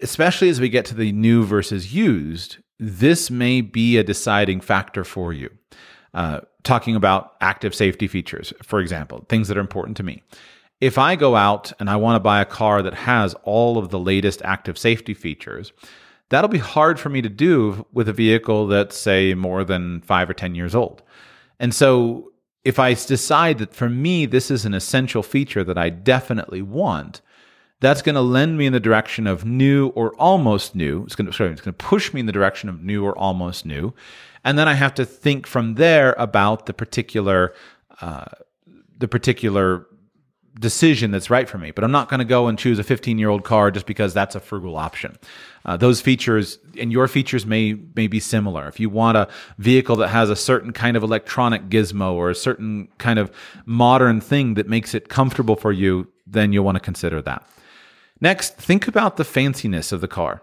especially 0.00 0.48
as 0.48 0.60
we 0.60 0.68
get 0.68 0.84
to 0.86 0.94
the 0.94 1.12
new 1.12 1.44
versus 1.44 1.94
used, 1.94 2.58
this 2.78 3.30
may 3.30 3.60
be 3.60 3.96
a 3.96 4.04
deciding 4.04 4.60
factor 4.60 5.04
for 5.04 5.32
you. 5.32 5.50
Uh, 6.14 6.40
talking 6.62 6.94
about 6.94 7.34
active 7.40 7.74
safety 7.74 8.06
features, 8.06 8.52
for 8.62 8.80
example, 8.80 9.24
things 9.28 9.48
that 9.48 9.56
are 9.56 9.60
important 9.60 9.96
to 9.96 10.02
me. 10.02 10.22
If 10.80 10.98
I 10.98 11.16
go 11.16 11.36
out 11.36 11.72
and 11.78 11.88
I 11.88 11.96
want 11.96 12.16
to 12.16 12.20
buy 12.20 12.40
a 12.40 12.44
car 12.44 12.82
that 12.82 12.94
has 12.94 13.34
all 13.44 13.78
of 13.78 13.90
the 13.90 13.98
latest 13.98 14.42
active 14.44 14.76
safety 14.76 15.14
features, 15.14 15.72
That'll 16.32 16.48
be 16.48 16.56
hard 16.56 16.98
for 16.98 17.10
me 17.10 17.20
to 17.20 17.28
do 17.28 17.86
with 17.92 18.08
a 18.08 18.12
vehicle 18.14 18.66
that's, 18.66 18.96
say, 18.96 19.34
more 19.34 19.64
than 19.64 20.00
five 20.00 20.30
or 20.30 20.32
10 20.32 20.54
years 20.54 20.74
old. 20.74 21.02
And 21.60 21.74
so 21.74 22.32
if 22.64 22.78
I 22.78 22.94
decide 22.94 23.58
that 23.58 23.74
for 23.74 23.90
me, 23.90 24.24
this 24.24 24.50
is 24.50 24.64
an 24.64 24.72
essential 24.72 25.22
feature 25.22 25.62
that 25.62 25.76
I 25.76 25.90
definitely 25.90 26.62
want, 26.62 27.20
that's 27.80 28.00
going 28.00 28.14
to 28.14 28.22
lend 28.22 28.56
me 28.56 28.64
in 28.64 28.72
the 28.72 28.80
direction 28.80 29.26
of 29.26 29.44
new 29.44 29.88
or 29.88 30.14
almost 30.14 30.74
new. 30.74 31.02
It's 31.04 31.14
going 31.14 31.26
to, 31.26 31.34
sorry, 31.34 31.50
it's 31.50 31.60
going 31.60 31.74
to 31.74 31.84
push 31.84 32.14
me 32.14 32.20
in 32.20 32.26
the 32.26 32.32
direction 32.32 32.70
of 32.70 32.82
new 32.82 33.04
or 33.04 33.14
almost 33.18 33.66
new. 33.66 33.92
And 34.42 34.58
then 34.58 34.68
I 34.68 34.72
have 34.72 34.94
to 34.94 35.04
think 35.04 35.46
from 35.46 35.74
there 35.74 36.14
about 36.16 36.64
the 36.64 36.72
particular, 36.72 37.52
uh, 38.00 38.24
the 38.96 39.06
particular 39.06 39.86
decision 40.58 41.10
that's 41.10 41.28
right 41.28 41.48
for 41.48 41.58
me. 41.58 41.72
But 41.72 41.84
I'm 41.84 41.92
not 41.92 42.08
going 42.08 42.18
to 42.18 42.24
go 42.24 42.46
and 42.46 42.58
choose 42.58 42.78
a 42.78 42.84
15 42.84 43.18
year 43.18 43.28
old 43.28 43.44
car 43.44 43.70
just 43.70 43.84
because 43.84 44.14
that's 44.14 44.34
a 44.34 44.40
frugal 44.40 44.76
option. 44.76 45.18
Uh, 45.64 45.76
those 45.76 46.00
features 46.00 46.58
and 46.78 46.90
your 46.90 47.06
features 47.08 47.46
may 47.46 47.74
may 47.94 48.06
be 48.06 48.20
similar. 48.20 48.66
If 48.68 48.80
you 48.80 48.90
want 48.90 49.16
a 49.16 49.28
vehicle 49.58 49.96
that 49.96 50.08
has 50.08 50.30
a 50.30 50.36
certain 50.36 50.72
kind 50.72 50.96
of 50.96 51.02
electronic 51.02 51.68
gizmo 51.68 52.12
or 52.14 52.30
a 52.30 52.34
certain 52.34 52.88
kind 52.98 53.18
of 53.18 53.30
modern 53.64 54.20
thing 54.20 54.54
that 54.54 54.68
makes 54.68 54.94
it 54.94 55.08
comfortable 55.08 55.56
for 55.56 55.72
you, 55.72 56.08
then 56.26 56.52
you'll 56.52 56.64
want 56.64 56.76
to 56.76 56.80
consider 56.80 57.22
that. 57.22 57.46
Next, 58.20 58.56
think 58.56 58.88
about 58.88 59.16
the 59.16 59.24
fanciness 59.24 59.92
of 59.92 60.00
the 60.00 60.08
car. 60.08 60.42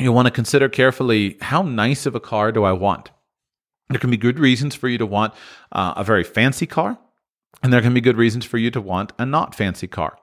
You'll 0.00 0.14
want 0.14 0.26
to 0.26 0.32
consider 0.32 0.68
carefully 0.68 1.36
how 1.40 1.62
nice 1.62 2.06
of 2.06 2.14
a 2.14 2.20
car 2.20 2.52
do 2.52 2.64
I 2.64 2.72
want. 2.72 3.10
There 3.88 3.98
can 3.98 4.10
be 4.10 4.16
good 4.16 4.38
reasons 4.38 4.74
for 4.74 4.88
you 4.88 4.98
to 4.98 5.06
want 5.06 5.34
uh, 5.72 5.94
a 5.96 6.04
very 6.04 6.22
fancy 6.22 6.66
car, 6.66 6.98
and 7.62 7.72
there 7.72 7.80
can 7.80 7.94
be 7.94 8.00
good 8.00 8.16
reasons 8.16 8.44
for 8.44 8.58
you 8.58 8.70
to 8.70 8.80
want 8.80 9.12
a 9.18 9.26
not 9.26 9.54
fancy 9.54 9.86
car. 9.86 10.18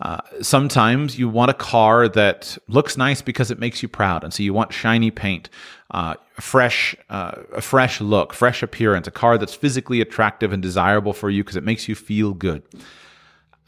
Uh, 0.00 0.18
sometimes 0.40 1.18
you 1.18 1.28
want 1.28 1.50
a 1.50 1.54
car 1.54 2.08
that 2.08 2.56
looks 2.68 2.96
nice 2.96 3.20
because 3.20 3.50
it 3.50 3.58
makes 3.58 3.82
you 3.82 3.88
proud, 3.88 4.24
and 4.24 4.32
so 4.32 4.42
you 4.42 4.54
want 4.54 4.72
shiny 4.72 5.10
paint, 5.10 5.50
uh, 5.90 6.14
fresh, 6.34 6.96
uh, 7.10 7.32
a 7.52 7.60
fresh 7.60 8.00
look, 8.00 8.32
fresh 8.32 8.62
appearance, 8.62 9.06
a 9.06 9.10
car 9.10 9.36
that's 9.36 9.54
physically 9.54 10.00
attractive 10.00 10.52
and 10.52 10.62
desirable 10.62 11.12
for 11.12 11.28
you 11.28 11.44
because 11.44 11.56
it 11.56 11.64
makes 11.64 11.86
you 11.86 11.94
feel 11.94 12.32
good. 12.32 12.62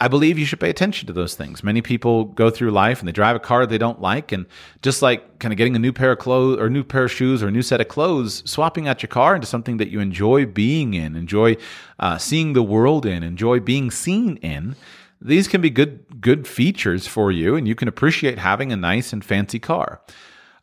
I 0.01 0.09
believe 0.09 0.37
you 0.37 0.47
should 0.47 0.59
pay 0.59 0.71
attention 0.71 1.07
to 1.07 1.13
those 1.13 1.37
things. 1.37 1.63
Many 1.63 1.81
people 1.81 2.25
go 2.25 2.51
through 2.51 2.73
life 2.73 2.99
and 2.99 3.07
they 3.07 3.13
drive 3.13 3.37
a 3.37 3.39
car 3.39 3.67
they 3.67 3.79
don't 3.79 4.01
like, 4.01 4.33
and 4.33 4.47
just 4.83 5.01
like 5.01 5.39
kind 5.39 5.53
of 5.53 5.59
getting 5.59 5.77
a 5.77 5.79
new 5.79 5.93
pair 5.93 6.13
of 6.13 6.19
clothes 6.19 6.59
or 6.59 6.69
new 6.71 6.83
pair 6.83 7.05
of 7.05 7.13
shoes 7.13 7.41
or 7.43 7.49
a 7.49 7.53
new 7.53 7.63
set 7.63 7.81
of 7.81 7.87
clothes, 7.89 8.43
swapping 8.51 8.89
out 8.89 9.03
your 9.03 9.09
car 9.09 9.35
into 9.35 9.47
something 9.47 9.77
that 9.77 9.91
you 9.91 10.01
enjoy 10.01 10.47
being 10.47 10.95
in, 10.95 11.15
enjoy 11.15 11.57
uh, 12.01 12.19
seeing 12.19 12.55
the 12.55 12.65
world 12.65 13.07
in, 13.07 13.23
enjoy 13.23 13.61
being 13.61 13.91
seen 13.91 14.39
in. 14.39 14.75
These 15.25 15.49
can 15.49 15.61
be 15.61 15.71
good 15.71 16.21
good 16.21 16.47
features 16.47 17.07
for 17.07 17.31
you, 17.31 17.57
and 17.57 17.67
you 17.67 17.75
can 17.75 17.89
appreciate 17.89 18.39
having 18.39 18.73
a 18.73 18.77
nice 18.77 19.13
and 19.13 19.25
fancy 19.25 19.59
car. 19.59 20.01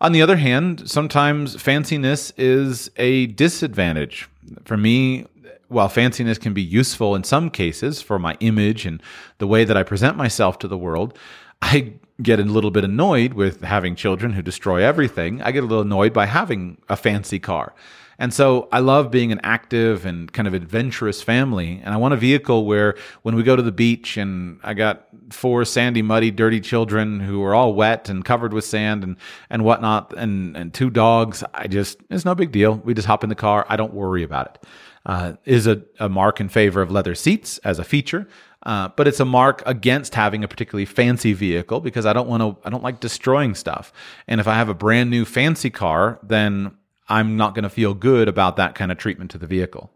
On 0.02 0.12
the 0.12 0.22
other 0.22 0.38
hand, 0.38 0.90
sometimes 0.90 1.56
fanciness 1.58 2.32
is 2.38 2.90
a 2.96 3.28
disadvantage. 3.28 4.30
For 4.64 4.78
me, 4.78 5.26
while 5.68 5.90
fanciness 5.90 6.40
can 6.40 6.54
be 6.54 6.62
useful 6.62 7.16
in 7.16 7.24
some 7.24 7.50
cases 7.50 8.02
for 8.02 8.18
my 8.18 8.38
image 8.40 8.86
and 8.86 9.02
the 9.38 9.48
way 9.48 9.66
that 9.66 9.78
I 9.78 9.84
present 9.84 10.18
myself 10.18 10.58
to 10.60 10.68
the 10.68 10.78
world, 10.78 11.18
I 11.62 11.94
get 12.22 12.40
a 12.40 12.44
little 12.44 12.72
bit 12.72 12.84
annoyed 12.84 13.34
with 13.34 13.62
having 13.62 13.96
children 13.96 14.34
who 14.34 14.42
destroy 14.42 14.84
everything. 14.84 15.42
I 15.42 15.52
get 15.52 15.64
a 15.64 15.68
little 15.68 15.84
annoyed 15.84 16.14
by 16.14 16.26
having 16.26 16.82
a 16.90 16.96
fancy 16.96 17.40
car. 17.40 17.74
And 18.20 18.34
so 18.34 18.68
I 18.72 18.80
love 18.80 19.10
being 19.10 19.32
an 19.32 19.40
active 19.44 20.06
and 20.06 20.32
kind 20.32 20.48
of 20.48 20.54
adventurous 20.54 21.22
family. 21.22 21.82
And 21.84 21.94
I 21.94 21.98
want 21.98 22.14
a 22.14 22.18
vehicle 22.18 22.66
where 22.66 22.96
when 23.24 23.36
we 23.36 23.44
go 23.44 23.56
to 23.56 23.62
the 23.62 23.72
beach 23.72 24.18
and 24.18 24.60
I 24.62 24.74
got 24.74 25.08
four 25.32 25.66
sandy, 25.66 26.02
muddy, 26.02 26.30
dirty 26.30 26.60
children 26.60 27.22
who 27.22 27.42
are 27.44 27.56
all 27.56 27.74
wet 27.74 28.10
and 28.10 28.24
covered 28.24 28.54
with 28.54 28.66
sand 28.66 29.04
and, 29.04 29.16
and 29.50 29.64
whatnot, 29.64 30.14
and, 30.18 30.56
and 30.58 30.74
two 30.74 30.90
dogs, 30.90 31.44
I 31.54 31.68
just, 31.68 31.98
it's 32.10 32.26
no 32.26 32.36
big 32.36 32.52
deal. 32.52 32.76
We 32.76 32.94
just 32.94 33.08
hop 33.08 33.24
in 33.24 33.30
the 33.30 33.36
car. 33.36 33.66
I 33.70 33.78
don't 33.78 33.94
worry 33.94 34.24
about 34.24 34.48
it 34.56 34.68
uh, 35.06 35.34
is 35.46 35.68
a, 35.68 35.82
a 36.00 36.10
mark 36.10 36.40
in 36.40 36.50
favor 36.50 36.82
of 36.82 36.92
leather 36.92 37.16
seats 37.16 37.58
as 37.60 37.80
a 37.80 37.84
feature. 37.84 38.28
Uh, 38.64 38.90
but 38.90 39.08
it's 39.08 39.22
a 39.22 39.26
mark 39.26 39.64
against 39.66 40.14
having 40.16 40.44
a 40.44 40.48
particularly 40.48 40.86
fancy 40.86 41.32
vehicle 41.32 41.80
because 41.80 42.06
I 42.06 42.12
don't 42.12 42.28
want 42.28 42.44
to. 42.44 42.68
I 42.68 42.70
don't 42.70 42.84
like 42.84 43.00
destroying 43.00 43.56
stuff. 43.56 43.94
And 44.28 44.42
if 44.42 44.50
I 44.50 44.56
have 44.56 44.68
a 44.68 44.74
brand 44.74 45.10
new 45.10 45.24
fancy 45.24 45.70
car, 45.70 46.20
then 46.22 46.72
I'm 47.10 47.36
not 47.36 47.56
going 47.56 47.64
to 47.64 47.70
feel 47.70 47.94
good 47.94 48.28
about 48.28 48.56
that 48.58 48.76
kind 48.76 48.92
of 48.92 48.98
treatment 48.98 49.32
to 49.32 49.38
the 49.38 49.48
vehicle. 49.48 49.92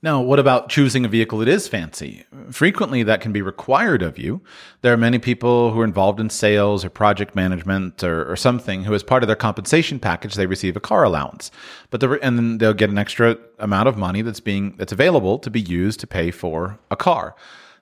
Now, 0.00 0.20
what 0.20 0.38
about 0.38 0.68
choosing 0.68 1.04
a 1.04 1.08
vehicle 1.08 1.40
that 1.40 1.48
is 1.48 1.66
fancy? 1.66 2.24
Frequently, 2.52 3.02
that 3.02 3.20
can 3.20 3.32
be 3.32 3.42
required 3.42 4.00
of 4.00 4.16
you. 4.16 4.40
There 4.82 4.92
are 4.92 4.98
many 4.98 5.18
people 5.18 5.72
who 5.72 5.80
are 5.80 5.84
involved 5.84 6.20
in 6.20 6.30
sales 6.30 6.84
or 6.84 6.90
project 6.90 7.34
management 7.34 8.04
or, 8.04 8.30
or 8.30 8.36
something 8.36 8.84
who, 8.84 8.94
as 8.94 9.02
part 9.02 9.24
of 9.24 9.26
their 9.26 9.34
compensation 9.34 9.98
package, 9.98 10.34
they 10.34 10.46
receive 10.46 10.76
a 10.76 10.80
car 10.80 11.02
allowance, 11.02 11.50
but 11.90 11.98
the, 11.98 12.10
and 12.22 12.38
then 12.38 12.58
they'll 12.58 12.74
get 12.74 12.90
an 12.90 12.98
extra 12.98 13.38
amount 13.58 13.88
of 13.88 13.96
money 13.96 14.22
that's 14.22 14.38
being 14.38 14.76
that's 14.76 14.92
available 14.92 15.36
to 15.40 15.50
be 15.50 15.60
used 15.60 15.98
to 15.98 16.06
pay 16.06 16.30
for 16.30 16.78
a 16.92 16.96
car. 16.96 17.34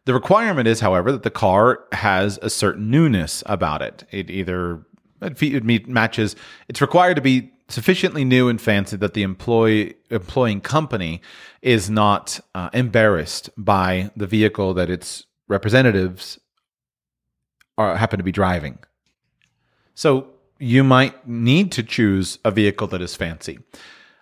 The 0.07 0.15
requirement 0.15 0.69
is, 0.69 0.81
however, 0.81 1.13
that 1.13 1.25
the 1.25 1.31
car 1.31 1.81
has 1.93 2.39
a 2.41 2.49
certain 2.49 2.91
newness 2.91 3.43
about 3.45 3.83
it. 3.83 4.05
It 4.11 4.31
either 4.31 4.86
it 5.21 5.89
matches. 5.89 6.37
It's 6.69 6.81
required 6.81 7.17
to 7.17 7.23
be 7.23 7.53
sufficiently 7.69 8.25
new 8.25 8.49
and 8.49 8.61
fancy 8.61 8.97
that 8.97 9.15
the 9.15 9.23
employee 9.23 9.95
employing 10.11 10.61
company 10.61 11.21
is 11.63 11.91
not 11.91 12.39
uh, 12.55 12.71
embarrassed 12.73 13.51
by 13.57 14.11
the 14.17 14.27
vehicle 14.27 14.75
that 14.75 14.89
its 14.89 15.25
representatives 15.49 16.39
are 17.77 17.97
happen 17.97 18.19
to 18.19 18.25
be 18.25 18.33
driving. 18.33 18.79
So 19.95 20.29
you 20.59 20.85
might 20.85 21.27
need 21.27 21.73
to 21.73 21.83
choose 21.83 22.39
a 22.45 22.51
vehicle 22.51 22.87
that 22.89 23.03
is 23.03 23.15
fancy. 23.15 23.59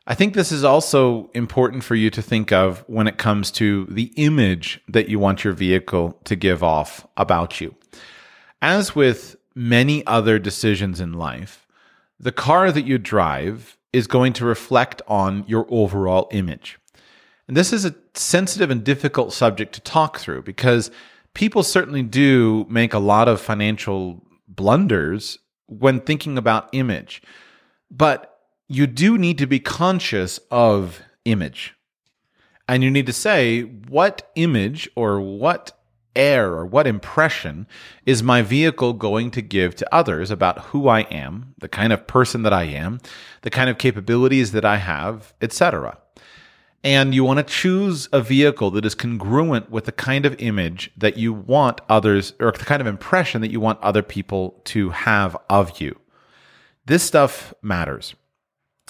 I 0.06 0.14
think 0.14 0.34
this 0.34 0.52
is 0.52 0.64
also 0.64 1.30
important 1.34 1.82
for 1.82 1.94
you 1.94 2.10
to 2.10 2.20
think 2.20 2.52
of 2.52 2.84
when 2.86 3.06
it 3.06 3.16
comes 3.16 3.50
to 3.52 3.86
the 3.86 4.12
image 4.16 4.80
that 4.88 5.08
you 5.08 5.18
want 5.18 5.44
your 5.44 5.54
vehicle 5.54 6.18
to 6.24 6.36
give 6.36 6.62
off 6.62 7.06
about 7.16 7.60
you. 7.60 7.74
As 8.60 8.94
with 8.94 9.36
many 9.54 10.06
other 10.06 10.38
decisions 10.38 11.00
in 11.00 11.12
life, 11.12 11.66
the 12.18 12.32
car 12.32 12.72
that 12.72 12.86
you 12.86 12.98
drive 12.98 13.76
is 13.92 14.06
going 14.06 14.32
to 14.34 14.44
reflect 14.44 15.02
on 15.06 15.44
your 15.46 15.66
overall 15.68 16.28
image. 16.32 16.78
And 17.46 17.56
this 17.56 17.72
is 17.72 17.84
a 17.84 17.94
sensitive 18.14 18.70
and 18.70 18.82
difficult 18.82 19.32
subject 19.32 19.74
to 19.74 19.80
talk 19.80 20.18
through 20.18 20.42
because 20.42 20.90
people 21.34 21.62
certainly 21.62 22.02
do 22.02 22.66
make 22.68 22.94
a 22.94 22.98
lot 22.98 23.28
of 23.28 23.40
financial 23.40 24.24
blunders 24.48 25.38
when 25.66 26.00
thinking 26.00 26.38
about 26.38 26.68
image. 26.72 27.22
But 27.90 28.38
you 28.68 28.86
do 28.86 29.18
need 29.18 29.38
to 29.38 29.46
be 29.46 29.60
conscious 29.60 30.40
of 30.50 31.00
image. 31.24 31.74
And 32.66 32.82
you 32.82 32.90
need 32.90 33.06
to 33.06 33.12
say 33.12 33.62
what 33.62 34.30
image 34.36 34.88
or 34.96 35.20
what 35.20 35.78
air 36.16 36.52
or 36.52 36.64
what 36.64 36.86
impression 36.86 37.66
is 38.06 38.22
my 38.22 38.42
vehicle 38.42 38.92
going 38.92 39.30
to 39.32 39.42
give 39.42 39.74
to 39.76 39.94
others 39.94 40.30
about 40.30 40.66
who 40.66 40.88
I 40.88 41.00
am, 41.02 41.54
the 41.58 41.68
kind 41.68 41.92
of 41.92 42.06
person 42.06 42.42
that 42.42 42.52
I 42.52 42.64
am, 42.64 43.00
the 43.42 43.50
kind 43.50 43.68
of 43.68 43.78
capabilities 43.78 44.52
that 44.52 44.64
I 44.64 44.76
have, 44.76 45.34
etc. 45.40 45.98
And 46.82 47.14
you 47.14 47.24
want 47.24 47.38
to 47.38 47.44
choose 47.44 48.08
a 48.12 48.20
vehicle 48.20 48.70
that 48.72 48.84
is 48.84 48.94
congruent 48.94 49.70
with 49.70 49.86
the 49.86 49.92
kind 49.92 50.26
of 50.26 50.38
image 50.38 50.90
that 50.96 51.16
you 51.16 51.32
want 51.32 51.80
others, 51.88 52.34
or 52.38 52.52
the 52.52 52.64
kind 52.64 52.82
of 52.82 52.86
impression 52.86 53.40
that 53.40 53.50
you 53.50 53.58
want 53.58 53.80
other 53.80 54.02
people 54.02 54.60
to 54.64 54.90
have 54.90 55.34
of 55.48 55.80
you. 55.80 55.98
This 56.84 57.02
stuff 57.02 57.54
matters. 57.62 58.14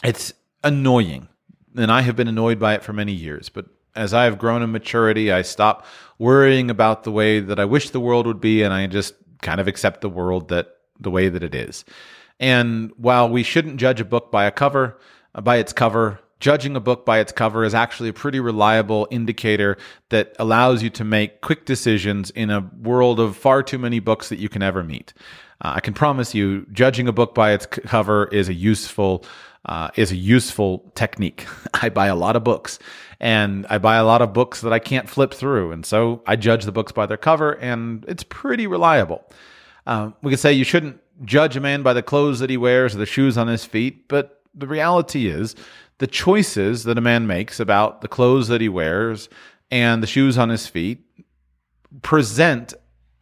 It's 0.03 0.33
annoying. 0.65 1.29
And 1.77 1.93
I 1.93 2.03
have 2.03 2.17
been 2.17 2.29
annoyed 2.29 2.59
by 2.59 2.75
it 2.75 2.83
for 2.83 2.93
many 2.93 3.13
years, 3.13 3.49
but 3.49 3.67
as 3.97 4.15
I 4.15 4.25
have 4.25 4.39
grown 4.39 4.63
in 4.63 4.73
maturity, 4.73 5.33
I 5.33 5.43
stop 5.43 5.87
worrying 6.19 6.71
about 6.71 7.05
the 7.05 7.13
way 7.13 7.41
that 7.41 7.59
I 7.59 7.65
wish 7.65 7.91
the 7.91 8.01
world 8.01 8.27
would 8.27 8.41
be, 8.41 8.63
and 8.63 8.73
I 8.73 8.87
just 8.87 9.15
kind 9.43 9.61
of 9.61 9.69
accept 9.69 10.01
the 10.01 10.09
world 10.09 10.49
that 10.49 10.77
the 10.99 11.11
way 11.11 11.29
that 11.29 11.43
it 11.43 11.55
is. 11.55 11.85
And 12.41 12.93
while 12.97 13.29
we 13.29 13.43
shouldn't 13.43 13.77
judge 13.77 14.01
a 14.01 14.05
book 14.05 14.31
by 14.31 14.45
a 14.45 14.51
cover, 14.51 14.99
by 15.43 15.57
its 15.57 15.73
cover, 15.73 16.21
judging 16.41 16.77
a 16.77 16.81
book 16.81 17.07
by 17.07 17.19
its 17.19 17.33
cover 17.33 17.65
is 17.65 17.75
actually 17.75 18.09
a 18.09 18.13
pretty 18.13 18.41
reliable 18.41 19.09
indicator 19.11 19.77
that 20.11 20.35
allows 20.39 20.83
you 20.83 20.91
to 20.91 21.05
make 21.05 21.41
quick 21.41 21.65
decisions 21.65 22.31
in 22.31 22.51
a 22.51 22.69
world 22.83 23.21
of 23.21 23.37
far 23.37 23.63
too 23.63 23.79
many 23.79 23.99
books 24.01 24.29
that 24.29 24.39
you 24.39 24.49
can 24.49 24.63
ever 24.63 24.83
meet. 24.83 25.15
Uh, 25.63 25.75
I 25.77 25.81
can 25.81 25.95
promise 25.95 26.35
you, 26.35 26.67
judging 26.73 27.09
a 27.09 27.13
book 27.13 27.35
by 27.35 27.53
its 27.53 27.67
cover 27.67 28.27
is 28.27 28.49
a 28.49 28.55
useful 28.55 29.25
uh, 29.67 29.91
is 29.97 30.13
a 30.13 30.17
useful 30.17 30.91
technique. 30.95 31.47
I 31.75 31.89
buy 31.89 32.07
a 32.07 32.15
lot 32.15 32.37
of 32.37 32.45
books 32.45 32.79
and 33.21 33.67
I 33.71 33.79
buy 33.79 33.97
a 33.97 34.05
lot 34.05 34.23
of 34.23 34.33
books 34.33 34.61
that 34.61 34.73
I 34.73 34.79
can't 34.79 35.09
flip 35.09 35.33
through. 35.33 35.73
And 35.73 35.87
so 35.87 36.23
I 36.27 36.37
judge 36.37 36.65
the 36.65 36.73
books 36.73 36.93
by 36.93 37.07
their 37.07 37.17
cover 37.17 37.53
and 37.53 38.05
it's 38.09 38.25
pretty 38.25 38.67
reliable. 38.67 39.25
Uh, 39.87 40.11
we 40.23 40.31
could 40.31 40.41
say 40.41 40.53
you 40.53 40.65
shouldn't 40.65 41.01
judge 41.25 41.57
a 41.57 41.61
man 41.61 41.83
by 41.83 41.93
the 41.93 42.03
clothes 42.03 42.41
that 42.41 42.51
he 42.51 42.57
wears 42.57 42.95
or 42.95 42.99
the 42.99 43.07
shoes 43.07 43.39
on 43.39 43.49
his 43.49 43.65
feet, 43.65 44.09
but 44.09 44.43
the 44.55 44.67
reality 44.67 45.29
is 45.29 45.55
the 45.99 46.07
choices 46.07 46.85
that 46.85 46.99
a 46.99 47.01
man 47.01 47.27
makes 47.27 47.61
about 47.61 48.01
the 48.01 48.09
clothes 48.09 48.49
that 48.49 48.61
he 48.61 48.69
wears 48.69 49.29
and 49.71 50.03
the 50.03 50.07
shoes 50.07 50.37
on 50.37 50.49
his 50.49 50.67
feet 50.67 51.05
present 52.03 52.75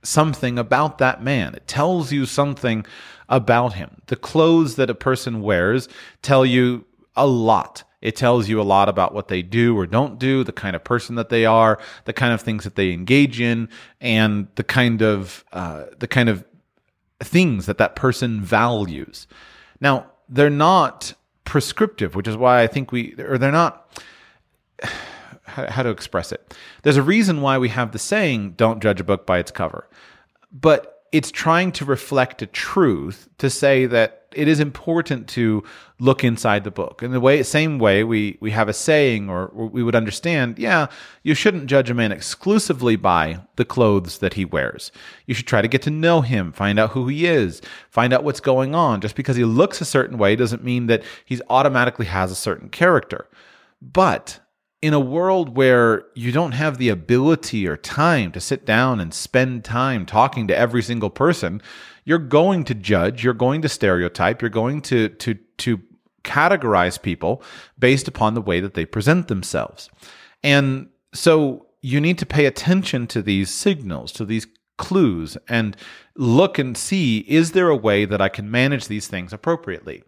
something 0.03 0.59
about 0.59 0.99
that 0.99 1.23
man. 1.23 1.55
It 1.55 1.67
tells 1.67 2.13
you 2.13 2.27
something 2.27 2.85
about 3.33 3.73
him. 3.73 4.03
The 4.07 4.17
clothes 4.17 4.77
that 4.77 4.91
a 4.91 4.95
person 4.95 5.41
wears 5.41 5.89
tell 6.21 6.47
you 6.47 6.85
a 7.17 7.27
lot. 7.27 7.83
It 8.03 8.15
tells 8.15 8.49
you 8.49 8.61
a 8.61 8.63
lot 8.63 8.89
about 8.89 9.15
what 9.15 9.29
they 9.29 9.43
do 9.43 9.77
or 9.77 9.87
don't 9.87 10.19
do, 10.19 10.45
the 10.45 10.53
kind 10.53 10.77
of 10.77 10.85
person 10.85 11.15
that 11.15 11.31
they 11.31 11.47
are, 11.47 11.81
the 12.05 12.13
kind 12.13 12.33
of 12.33 12.43
things 12.43 12.65
that 12.65 12.75
they 12.75 12.93
engage 12.93 13.41
in, 13.41 13.69
and 14.01 14.49
the 14.57 14.65
kind 14.65 15.03
of 15.03 15.45
uh, 15.53 15.85
the 15.99 16.09
kind 16.09 16.29
of 16.29 16.45
things 17.21 17.67
that 17.67 17.79
that 17.79 17.97
person 17.97 18.41
values. 18.41 19.27
Now, 19.81 20.07
they're 20.29 20.51
not 20.51 21.15
prescriptive, 21.45 22.15
which 22.15 22.29
is 22.29 22.37
why 22.37 22.63
I 22.63 22.67
think 22.67 22.93
we 22.93 23.15
or 23.19 23.39
they're 23.39 23.51
not 23.53 23.99
how, 25.45 25.71
how 25.71 25.83
to 25.83 25.91
express 25.91 26.33
it. 26.33 26.55
There's 26.83 26.97
a 26.99 27.03
reason 27.03 27.41
why 27.41 27.57
we 27.57 27.71
have 27.71 27.93
the 27.93 27.99
saying, 27.99 28.53
don't 28.57 28.83
judge 28.83 29.01
a 29.01 29.05
book 29.05 29.27
by 29.27 29.39
its 29.39 29.51
cover. 29.51 29.89
But 30.51 30.92
it's 31.13 31.31
trying 31.31 31.71
to 31.73 31.85
reflect 31.85 32.41
a 32.43 32.47
truth 32.47 33.29
to 33.39 33.51
say 33.51 33.85
that 33.87 34.23
it 34.35 34.49
is 34.49 34.61
important 34.61 35.29
to 35.29 35.63
look 35.99 36.25
inside 36.25 36.65
the 36.65 36.71
book. 36.71 37.03
In 37.03 37.13
the 37.13 37.21
way, 37.21 37.43
same 37.43 37.79
way, 37.79 38.03
we 38.03 38.39
we 38.41 38.51
have 38.51 38.69
a 38.69 38.73
saying, 38.73 39.29
or 39.29 39.51
we 39.53 39.83
would 39.83 39.95
understand, 39.95 40.59
yeah, 40.59 40.87
you 41.23 41.35
shouldn't 41.35 41.67
judge 41.67 41.91
a 41.91 41.95
man 41.95 42.13
exclusively 42.13 42.97
by 42.97 43.41
the 43.57 43.65
clothes 43.67 44.19
that 44.19 44.35
he 44.35 44.47
wears. 44.47 44.91
You 45.27 45.35
should 45.35 45.47
try 45.47 45.61
to 45.61 45.69
get 45.69 45.83
to 45.83 45.91
know 45.91 46.23
him, 46.23 46.51
find 46.51 46.79
out 46.79 46.91
who 46.91 47.09
he 47.09 47.27
is, 47.27 47.61
find 47.91 48.15
out 48.15 48.25
what's 48.25 48.41
going 48.41 48.75
on. 48.75 49.03
Just 49.03 49.15
because 49.15 49.37
he 49.37 49.45
looks 49.45 49.83
a 49.83 49.85
certain 49.85 50.17
way 50.17 50.35
doesn't 50.35 50.65
mean 50.65 50.87
that 50.87 51.03
he's 51.27 51.43
automatically 51.51 52.07
has 52.07 52.33
a 52.33 52.37
certain 52.37 52.71
character. 52.71 53.29
But 53.83 54.41
in 54.83 54.93
a 54.93 55.01
world 55.01 55.57
where 55.57 56.05
you 56.15 56.33
don't 56.33 56.53
have 56.53 56.77
the 56.77 56.89
ability 56.89 57.67
or 57.69 57.77
time 57.77 58.33
to 58.33 58.41
sit 58.41 58.67
down 58.67 58.99
and 58.99 59.15
spend 59.15 59.65
time 59.65 60.05
talking 60.05 60.49
to 60.49 60.57
every 60.57 60.83
single 60.83 61.09
person, 61.09 61.63
you're 62.05 62.19
going 62.19 62.65
to 62.65 62.75
judge, 62.75 63.23
you're 63.23 63.33
going 63.33 63.63
to 63.63 63.69
stereotype, 63.69 64.43
you're 64.43 64.51
going 64.51 64.83
to 64.83 65.09
to 65.09 65.35
to 65.59 65.81
categorize 66.25 67.01
people 67.01 67.43
based 67.79 68.09
upon 68.09 68.35
the 68.35 68.43
way 68.43 68.61
that 68.61 68.75
they 68.75 68.85
present 68.85 69.29
themselves. 69.29 69.89
And 70.43 70.89
so 71.15 71.67
you 71.81 72.01
need 72.01 72.19
to 72.19 72.27
pay 72.27 72.47
attention 72.47 73.07
to 73.09 73.23
these 73.23 73.51
signals, 73.51 74.13
to 74.13 74.25
these 74.25 74.47
clues 74.79 75.37
and 75.49 75.77
look 76.17 76.59
and 76.59 76.77
see 76.77 77.19
is 77.29 77.53
there 77.53 77.69
a 77.69 77.77
way 77.77 78.05
that 78.05 78.21
I 78.21 78.29
can 78.29 78.51
manage 78.51 78.89
these 78.89 79.07
things 79.07 79.33
appropriately? 79.33 80.03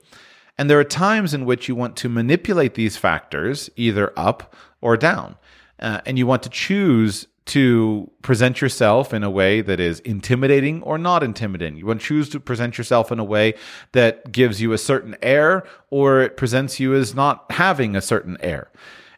And 0.57 0.71
there 0.71 0.79
are 0.79 0.85
times 0.85 1.35
in 1.35 1.45
which 1.45 1.69
you 1.69 1.75
want 1.75 1.97
to 1.97 2.09
manipulate 2.09 2.75
these 2.75 2.97
factors 2.97 3.71
either 3.77 4.13
up 4.17 4.55
or 4.81 4.97
down. 4.97 5.37
Uh, 5.81 6.01
and 6.07 6.19
you 6.19 6.27
want 6.27 6.43
to 6.45 6.49
choose 6.49 7.27
to 7.47 8.11
present 8.23 8.61
yourself 8.61 9.13
in 9.13 9.23
a 9.23 9.31
way 9.31 9.61
that 9.61 9.79
is 9.79 10.01
intimidating 10.01 10.83
or 10.83 10.97
not 10.97 11.23
intimidating. 11.23 11.77
You 11.77 11.87
want 11.87 12.01
to 12.01 12.07
choose 12.07 12.29
to 12.31 12.41
present 12.41 12.79
yourself 12.79 13.13
in 13.13 13.19
a 13.19 13.25
way 13.25 13.55
that 13.93 14.33
gives 14.33 14.63
you 14.63 14.73
a 14.73 14.79
certain 14.79 15.17
air 15.21 15.65
or 15.91 16.23
it 16.23 16.37
presents 16.37 16.81
you 16.81 16.95
as 16.95 17.15
not 17.15 17.45
having 17.51 17.97
a 17.97 18.01
certain 18.01 18.39
air. 18.41 18.71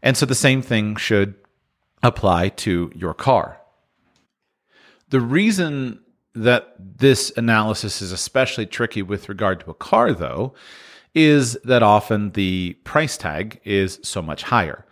And 0.02 0.16
so 0.16 0.26
the 0.26 0.34
same 0.34 0.60
thing 0.60 0.96
should 0.96 1.34
apply 2.02 2.48
to 2.48 2.90
your 2.94 3.14
car. 3.14 3.60
The 5.10 5.20
reason 5.20 6.00
that 6.34 6.74
this 6.78 7.32
analysis 7.36 8.02
is 8.02 8.12
especially 8.12 8.66
tricky 8.66 9.02
with 9.02 9.28
regard 9.28 9.60
to 9.60 9.70
a 9.70 9.74
car, 9.74 10.12
though, 10.12 10.52
is 11.16 11.56
that 11.64 11.82
often 11.82 12.30
the 12.32 12.74
price 12.84 13.16
tag 13.16 13.58
is 13.64 13.98
so 14.02 14.20
much 14.20 14.42
higher. 14.42 14.84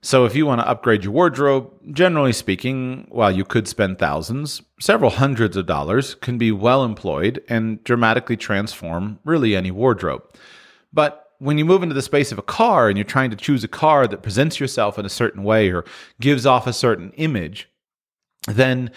So 0.00 0.24
if 0.24 0.34
you 0.34 0.46
want 0.46 0.60
to 0.60 0.68
upgrade 0.68 1.02
your 1.02 1.12
wardrobe, 1.12 1.70
generally 1.92 2.32
speaking, 2.32 3.06
while 3.10 3.32
you 3.32 3.44
could 3.44 3.66
spend 3.66 3.98
thousands, 3.98 4.62
several 4.80 5.10
hundreds 5.10 5.56
of 5.56 5.66
dollars 5.66 6.14
can 6.14 6.38
be 6.38 6.52
well 6.52 6.84
employed 6.84 7.42
and 7.48 7.82
dramatically 7.82 8.36
transform 8.36 9.18
really 9.24 9.56
any 9.56 9.72
wardrobe. 9.72 10.22
But 10.92 11.30
when 11.38 11.58
you 11.58 11.64
move 11.64 11.82
into 11.82 11.96
the 11.96 12.02
space 12.02 12.30
of 12.30 12.38
a 12.38 12.42
car 12.42 12.88
and 12.88 12.96
you're 12.96 13.04
trying 13.04 13.30
to 13.30 13.36
choose 13.36 13.64
a 13.64 13.68
car 13.68 14.06
that 14.06 14.22
presents 14.22 14.60
yourself 14.60 15.00
in 15.00 15.04
a 15.04 15.08
certain 15.10 15.42
way 15.42 15.72
or 15.72 15.84
gives 16.20 16.46
off 16.46 16.68
a 16.68 16.72
certain 16.72 17.10
image, 17.16 17.68
then 18.46 18.92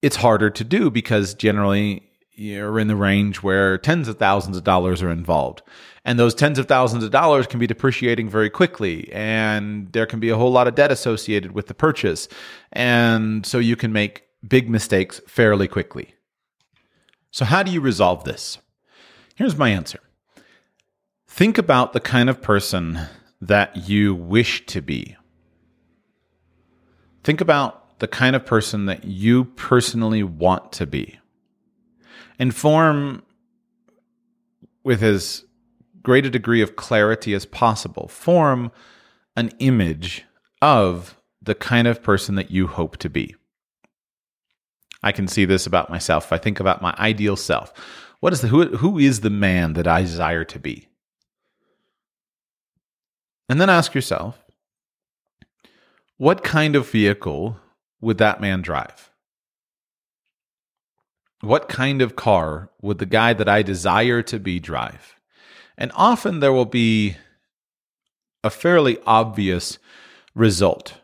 it's 0.00 0.16
harder 0.16 0.48
to 0.48 0.64
do 0.64 0.90
because 0.90 1.34
generally 1.34 2.07
you're 2.38 2.78
in 2.78 2.88
the 2.88 2.96
range 2.96 3.42
where 3.42 3.76
tens 3.78 4.08
of 4.08 4.18
thousands 4.18 4.56
of 4.56 4.64
dollars 4.64 5.02
are 5.02 5.10
involved. 5.10 5.62
And 6.04 6.18
those 6.18 6.34
tens 6.34 6.58
of 6.58 6.66
thousands 6.66 7.04
of 7.04 7.10
dollars 7.10 7.46
can 7.46 7.58
be 7.58 7.66
depreciating 7.66 8.28
very 8.28 8.48
quickly. 8.48 9.12
And 9.12 9.92
there 9.92 10.06
can 10.06 10.20
be 10.20 10.30
a 10.30 10.36
whole 10.36 10.52
lot 10.52 10.68
of 10.68 10.74
debt 10.74 10.92
associated 10.92 11.52
with 11.52 11.66
the 11.66 11.74
purchase. 11.74 12.28
And 12.72 13.44
so 13.44 13.58
you 13.58 13.76
can 13.76 13.92
make 13.92 14.24
big 14.46 14.70
mistakes 14.70 15.20
fairly 15.26 15.68
quickly. 15.68 16.14
So, 17.30 17.44
how 17.44 17.62
do 17.62 17.70
you 17.70 17.80
resolve 17.80 18.24
this? 18.24 18.58
Here's 19.34 19.56
my 19.56 19.68
answer 19.68 20.00
think 21.26 21.58
about 21.58 21.92
the 21.92 22.00
kind 22.00 22.30
of 22.30 22.40
person 22.40 23.00
that 23.40 23.88
you 23.88 24.14
wish 24.14 24.64
to 24.66 24.80
be. 24.80 25.16
Think 27.22 27.40
about 27.40 27.98
the 27.98 28.08
kind 28.08 28.34
of 28.34 28.46
person 28.46 28.86
that 28.86 29.04
you 29.04 29.44
personally 29.44 30.22
want 30.22 30.72
to 30.72 30.86
be 30.86 31.18
and 32.38 32.54
form 32.54 33.22
with 34.84 35.02
as 35.02 35.44
great 36.02 36.26
a 36.26 36.30
degree 36.30 36.62
of 36.62 36.76
clarity 36.76 37.34
as 37.34 37.44
possible, 37.44 38.08
form 38.08 38.70
an 39.36 39.50
image 39.58 40.24
of 40.62 41.16
the 41.42 41.54
kind 41.54 41.86
of 41.86 42.02
person 42.02 42.34
that 42.36 42.50
you 42.50 42.66
hope 42.66 42.96
to 42.98 43.08
be. 43.08 43.34
I 45.02 45.12
can 45.12 45.28
see 45.28 45.44
this 45.44 45.66
about 45.66 45.90
myself. 45.90 46.26
If 46.26 46.32
I 46.32 46.38
think 46.38 46.60
about 46.60 46.82
my 46.82 46.94
ideal 46.98 47.36
self, 47.36 47.72
what 48.20 48.32
is 48.32 48.40
the 48.40 48.48
who, 48.48 48.76
who 48.76 48.98
is 48.98 49.20
the 49.20 49.30
man 49.30 49.74
that 49.74 49.86
I 49.86 50.02
desire 50.02 50.44
to 50.44 50.58
be? 50.58 50.88
And 53.48 53.60
then 53.60 53.70
ask 53.70 53.94
yourself, 53.94 54.44
what 56.16 56.42
kind 56.42 56.74
of 56.74 56.90
vehicle 56.90 57.58
would 58.00 58.18
that 58.18 58.40
man 58.40 58.60
drive? 58.60 59.10
What 61.40 61.68
kind 61.68 62.02
of 62.02 62.16
car 62.16 62.70
would 62.82 62.98
the 62.98 63.06
guy 63.06 63.32
that 63.32 63.48
I 63.48 63.62
desire 63.62 64.22
to 64.22 64.38
be 64.38 64.58
drive? 64.58 65.14
And 65.76 65.92
often 65.94 66.40
there 66.40 66.52
will 66.52 66.64
be 66.64 67.16
a 68.42 68.50
fairly 68.50 68.98
obvious 69.06 69.78
result. 70.34 70.94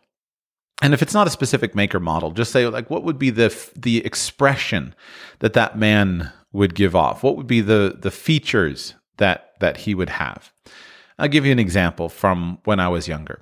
And 0.82 0.92
if 0.92 1.02
it's 1.02 1.14
not 1.14 1.26
a 1.26 1.30
specific 1.30 1.74
maker 1.74 2.00
model, 2.00 2.32
just 2.32 2.52
say 2.52 2.66
like 2.66 2.90
what 2.90 3.04
would 3.04 3.18
be 3.18 3.30
the 3.30 3.54
the 3.76 4.04
expression 4.04 4.94
that 5.38 5.52
that 5.52 5.78
man 5.78 6.32
would 6.52 6.74
give 6.74 6.96
off? 6.96 7.22
What 7.22 7.36
would 7.36 7.46
be 7.46 7.60
the 7.60 7.96
the 7.98 8.10
features 8.10 8.94
that 9.18 9.52
that 9.60 9.78
he 9.78 9.94
would 9.94 10.10
have? 10.10 10.52
I'll 11.18 11.28
give 11.28 11.46
you 11.46 11.52
an 11.52 11.60
example 11.60 12.08
from 12.08 12.58
when 12.64 12.80
I 12.80 12.88
was 12.88 13.06
younger. 13.06 13.40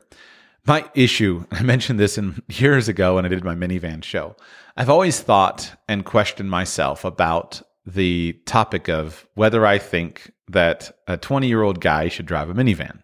My 0.65 0.89
issue, 0.95 1.45
I 1.51 1.63
mentioned 1.63 1.99
this 1.99 2.19
in 2.19 2.43
years 2.49 2.89
ago 2.89 3.17
when 3.17 3.25
I 3.25 3.29
did 3.29 3.45
my 3.45 3.55
minivan 3.55 4.05
show. 4.05 4.37
I've 4.77 4.91
always 4.91 5.21
thought 5.21 5.73
and 5.89 6.05
questioned 6.05 6.51
myself 6.51 7.05
about 7.05 7.63
the 7.85 8.35
topic 8.47 8.89
of 8.89 9.27
whether 9.35 9.67
I 9.67 9.79
think 9.79 10.33
that 10.49 10.97
a 11.09 11.17
20 11.17 11.49
year 11.49 11.63
old 11.63 11.81
guy 11.81 12.09
should 12.09 12.27
drive 12.27 12.49
a 12.49 12.55
minivan. 12.55 13.01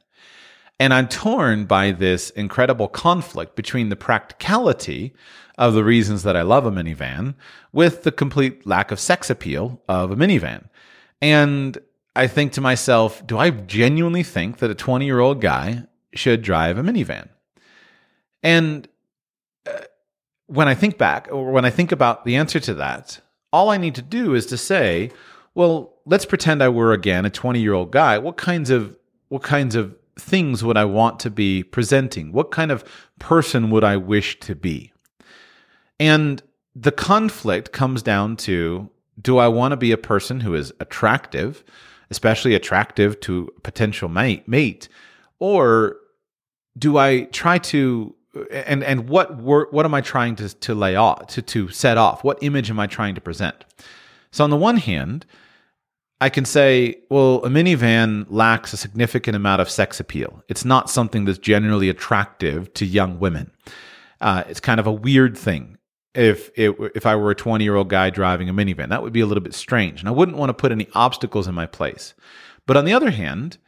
And 0.80 0.94
I'm 0.94 1.08
torn 1.08 1.64
by 1.64 1.90
this 1.90 2.30
incredible 2.30 2.86
conflict 2.86 3.56
between 3.56 3.88
the 3.88 3.96
practicality 3.96 5.12
of 5.58 5.74
the 5.74 5.82
reasons 5.82 6.22
that 6.22 6.36
I 6.36 6.42
love 6.42 6.66
a 6.66 6.70
minivan 6.70 7.34
with 7.72 8.04
the 8.04 8.12
complete 8.12 8.64
lack 8.64 8.92
of 8.92 9.00
sex 9.00 9.28
appeal 9.28 9.82
of 9.88 10.12
a 10.12 10.16
minivan. 10.16 10.68
And 11.20 11.76
I 12.14 12.28
think 12.28 12.52
to 12.52 12.60
myself, 12.60 13.26
do 13.26 13.36
I 13.38 13.50
genuinely 13.50 14.22
think 14.22 14.58
that 14.58 14.70
a 14.70 14.74
20 14.76 15.04
year 15.04 15.18
old 15.18 15.40
guy 15.40 15.82
should 16.14 16.42
drive 16.42 16.78
a 16.78 16.82
minivan? 16.82 17.28
And 18.42 18.88
uh, 19.66 19.80
when 20.46 20.68
I 20.68 20.74
think 20.74 20.98
back, 20.98 21.28
or 21.30 21.50
when 21.52 21.64
I 21.64 21.70
think 21.70 21.92
about 21.92 22.24
the 22.24 22.36
answer 22.36 22.60
to 22.60 22.74
that, 22.74 23.20
all 23.52 23.70
I 23.70 23.76
need 23.76 23.94
to 23.96 24.02
do 24.02 24.34
is 24.34 24.46
to 24.46 24.56
say, 24.56 25.10
well, 25.54 25.94
let's 26.06 26.24
pretend 26.24 26.62
I 26.62 26.68
were 26.68 26.92
again 26.92 27.24
a 27.24 27.30
20 27.30 27.60
year 27.60 27.74
old 27.74 27.90
guy. 27.90 28.18
What 28.18 28.36
kinds 28.36 28.70
of 28.70 28.96
what 29.28 29.42
kinds 29.42 29.74
of 29.74 29.94
things 30.18 30.64
would 30.64 30.76
I 30.76 30.84
want 30.84 31.20
to 31.20 31.30
be 31.30 31.62
presenting? 31.62 32.32
What 32.32 32.50
kind 32.50 32.70
of 32.70 32.84
person 33.18 33.70
would 33.70 33.84
I 33.84 33.96
wish 33.96 34.40
to 34.40 34.54
be? 34.54 34.92
And 36.00 36.42
the 36.74 36.92
conflict 36.92 37.72
comes 37.72 38.02
down 38.02 38.36
to 38.36 38.88
do 39.20 39.38
I 39.38 39.48
want 39.48 39.72
to 39.72 39.76
be 39.76 39.92
a 39.92 39.98
person 39.98 40.40
who 40.40 40.54
is 40.54 40.72
attractive, 40.80 41.64
especially 42.10 42.54
attractive 42.54 43.18
to 43.20 43.50
a 43.56 43.60
potential 43.60 44.08
mate, 44.08 44.46
mate, 44.46 44.88
or 45.40 45.96
do 46.78 46.96
I 46.96 47.22
try 47.24 47.58
to 47.58 48.14
and 48.50 48.84
and 48.84 49.08
what 49.08 49.36
what 49.36 49.84
am 49.84 49.94
I 49.94 50.00
trying 50.00 50.36
to 50.36 50.48
to 50.48 50.74
lay 50.74 50.96
off 50.96 51.28
to 51.28 51.42
to 51.42 51.68
set 51.68 51.98
off? 51.98 52.24
What 52.24 52.38
image 52.42 52.70
am 52.70 52.78
I 52.78 52.86
trying 52.86 53.14
to 53.14 53.20
present? 53.20 53.64
So 54.30 54.44
on 54.44 54.50
the 54.50 54.56
one 54.56 54.76
hand, 54.76 55.24
I 56.20 56.28
can 56.28 56.44
say, 56.44 56.96
well, 57.10 57.36
a 57.44 57.48
minivan 57.48 58.26
lacks 58.28 58.72
a 58.72 58.76
significant 58.76 59.36
amount 59.36 59.62
of 59.62 59.70
sex 59.70 60.00
appeal. 60.00 60.42
It's 60.48 60.64
not 60.64 60.90
something 60.90 61.24
that's 61.24 61.38
generally 61.38 61.88
attractive 61.88 62.72
to 62.74 62.84
young 62.84 63.18
women. 63.18 63.50
Uh, 64.20 64.42
it's 64.48 64.60
kind 64.60 64.80
of 64.80 64.86
a 64.86 64.92
weird 64.92 65.38
thing. 65.38 65.78
If 66.14 66.50
it, 66.56 66.74
if 66.96 67.06
I 67.06 67.14
were 67.14 67.30
a 67.30 67.36
20 67.36 67.62
year 67.62 67.76
old 67.76 67.88
guy 67.88 68.10
driving 68.10 68.48
a 68.48 68.54
minivan, 68.54 68.88
that 68.88 69.02
would 69.02 69.12
be 69.12 69.20
a 69.20 69.26
little 69.26 69.42
bit 69.42 69.54
strange, 69.54 70.00
and 70.00 70.08
I 70.08 70.12
wouldn't 70.12 70.36
want 70.36 70.50
to 70.50 70.54
put 70.54 70.72
any 70.72 70.88
obstacles 70.94 71.46
in 71.46 71.54
my 71.54 71.66
place. 71.66 72.14
But 72.66 72.76
on 72.76 72.84
the 72.84 72.92
other 72.92 73.10
hand, 73.10 73.58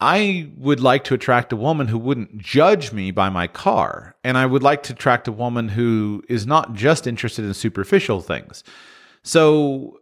I 0.00 0.50
would 0.56 0.80
like 0.80 1.04
to 1.04 1.14
attract 1.14 1.52
a 1.52 1.56
woman 1.56 1.88
who 1.88 1.98
wouldn't 1.98 2.36
judge 2.38 2.92
me 2.92 3.10
by 3.10 3.28
my 3.28 3.46
car. 3.46 4.16
And 4.24 4.36
I 4.36 4.46
would 4.46 4.62
like 4.62 4.82
to 4.84 4.92
attract 4.92 5.28
a 5.28 5.32
woman 5.32 5.68
who 5.68 6.22
is 6.28 6.46
not 6.46 6.74
just 6.74 7.06
interested 7.06 7.44
in 7.44 7.54
superficial 7.54 8.20
things. 8.20 8.64
So, 9.22 10.00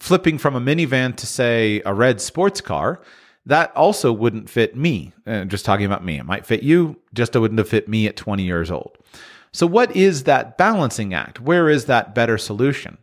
flipping 0.00 0.38
from 0.38 0.56
a 0.56 0.60
minivan 0.60 1.16
to, 1.16 1.26
say, 1.26 1.82
a 1.86 1.94
red 1.94 2.20
sports 2.20 2.60
car, 2.60 3.00
that 3.46 3.74
also 3.76 4.12
wouldn't 4.12 4.50
fit 4.50 4.76
me. 4.76 5.12
Uh, 5.26 5.44
just 5.44 5.64
talking 5.64 5.86
about 5.86 6.04
me, 6.04 6.18
it 6.18 6.24
might 6.24 6.44
fit 6.44 6.62
you, 6.62 6.96
just 7.14 7.34
it 7.34 7.38
wouldn't 7.38 7.58
have 7.58 7.68
fit 7.68 7.88
me 7.88 8.06
at 8.06 8.16
20 8.16 8.42
years 8.42 8.70
old. 8.70 8.98
So, 9.52 9.66
what 9.66 9.94
is 9.96 10.24
that 10.24 10.58
balancing 10.58 11.14
act? 11.14 11.40
Where 11.40 11.70
is 11.70 11.86
that 11.86 12.14
better 12.14 12.36
solution? 12.36 12.98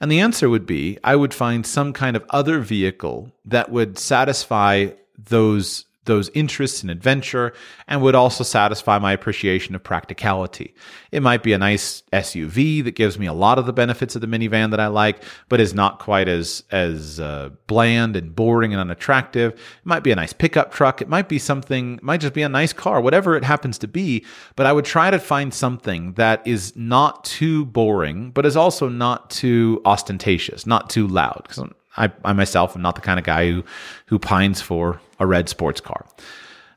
And 0.00 0.10
the 0.10 0.20
answer 0.20 0.48
would 0.48 0.66
be 0.66 0.98
I 1.04 1.16
would 1.16 1.34
find 1.34 1.66
some 1.66 1.92
kind 1.92 2.16
of 2.16 2.24
other 2.30 2.60
vehicle 2.60 3.30
that 3.44 3.70
would 3.70 3.98
satisfy 3.98 4.88
those 5.26 5.84
those 6.04 6.30
interests 6.30 6.82
in 6.82 6.90
adventure 6.90 7.52
and 7.86 8.02
would 8.02 8.14
also 8.14 8.42
satisfy 8.42 8.98
my 8.98 9.12
appreciation 9.12 9.74
of 9.74 9.84
practicality. 9.84 10.74
It 11.12 11.22
might 11.22 11.42
be 11.44 11.52
a 11.52 11.58
nice 11.58 12.02
SUV 12.12 12.82
that 12.84 12.96
gives 12.96 13.18
me 13.18 13.26
a 13.26 13.32
lot 13.32 13.58
of 13.58 13.66
the 13.66 13.72
benefits 13.72 14.16
of 14.16 14.20
the 14.20 14.26
minivan 14.26 14.72
that 14.72 14.80
I 14.80 14.88
like, 14.88 15.22
but 15.48 15.60
is 15.60 15.74
not 15.74 16.00
quite 16.00 16.28
as 16.28 16.64
as 16.72 17.20
uh, 17.20 17.50
bland 17.66 18.16
and 18.16 18.34
boring 18.34 18.72
and 18.72 18.80
unattractive. 18.80 19.52
It 19.52 19.60
might 19.84 20.02
be 20.02 20.10
a 20.10 20.16
nice 20.16 20.32
pickup 20.32 20.72
truck. 20.72 21.00
It 21.00 21.08
might 21.08 21.28
be 21.28 21.38
something. 21.38 22.00
Might 22.02 22.20
just 22.20 22.34
be 22.34 22.42
a 22.42 22.48
nice 22.48 22.72
car, 22.72 23.00
whatever 23.00 23.36
it 23.36 23.44
happens 23.44 23.78
to 23.78 23.88
be. 23.88 24.24
But 24.56 24.66
I 24.66 24.72
would 24.72 24.84
try 24.84 25.10
to 25.10 25.20
find 25.20 25.54
something 25.54 26.14
that 26.14 26.44
is 26.44 26.74
not 26.74 27.24
too 27.24 27.64
boring, 27.66 28.32
but 28.32 28.44
is 28.44 28.56
also 28.56 28.88
not 28.88 29.30
too 29.30 29.80
ostentatious, 29.84 30.66
not 30.66 30.90
too 30.90 31.06
loud. 31.06 31.44
Because 31.46 31.64
I, 31.96 32.10
I 32.24 32.32
myself 32.32 32.74
am 32.74 32.82
not 32.82 32.94
the 32.94 33.00
kind 33.00 33.18
of 33.20 33.24
guy 33.24 33.50
who 33.50 33.64
who 34.06 34.18
pines 34.18 34.60
for 34.60 35.00
a 35.22 35.26
red 35.26 35.48
sports 35.48 35.80
car. 35.80 36.06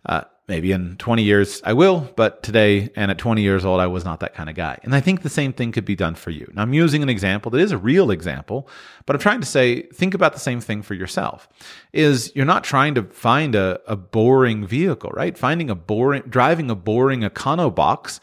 Uh, 0.06 0.22
maybe 0.48 0.72
in 0.72 0.96
20 0.98 1.24
years 1.24 1.62
I 1.64 1.74
will, 1.74 2.12
but 2.16 2.44
today 2.44 2.92
and 2.96 3.10
at 3.10 3.18
20 3.18 3.42
years 3.42 3.66
old, 3.66 3.80
I 3.80 3.88
was 3.88 4.06
not 4.06 4.20
that 4.20 4.36
kind 4.36 4.50
of 4.50 4.56
guy. 4.56 4.78
And 4.84 4.94
I 4.94 5.02
think 5.02 5.24
the 5.24 5.30
same 5.30 5.52
thing 5.52 5.72
could 5.72 5.86
be 5.86 5.96
done 5.96 6.16
for 6.16 6.30
you. 6.30 6.50
Now, 6.54 6.62
I'm 6.62 6.74
using 6.74 7.02
an 7.02 7.10
example 7.10 7.50
that 7.52 7.60
is 7.60 7.72
a 7.72 7.78
real 7.78 8.12
example, 8.12 8.70
but 9.06 9.16
I'm 9.16 9.22
trying 9.22 9.42
to 9.42 9.48
say, 9.48 9.84
think 9.84 10.14
about 10.14 10.34
the 10.34 10.40
same 10.40 10.62
thing 10.62 10.84
for 10.84 10.94
yourself. 10.94 11.50
Is 11.94 12.32
you're 12.36 12.46
not 12.46 12.64
trying 12.64 12.94
to 12.96 13.04
find 13.04 13.56
a, 13.56 13.80
a 13.88 13.96
boring 13.96 14.68
vehicle, 14.68 15.10
right? 15.14 15.38
Finding 15.38 15.70
a 15.70 15.76
boring, 15.76 16.24
driving 16.30 16.70
a 16.70 16.76
boring 16.76 17.22
Econobox 17.22 18.20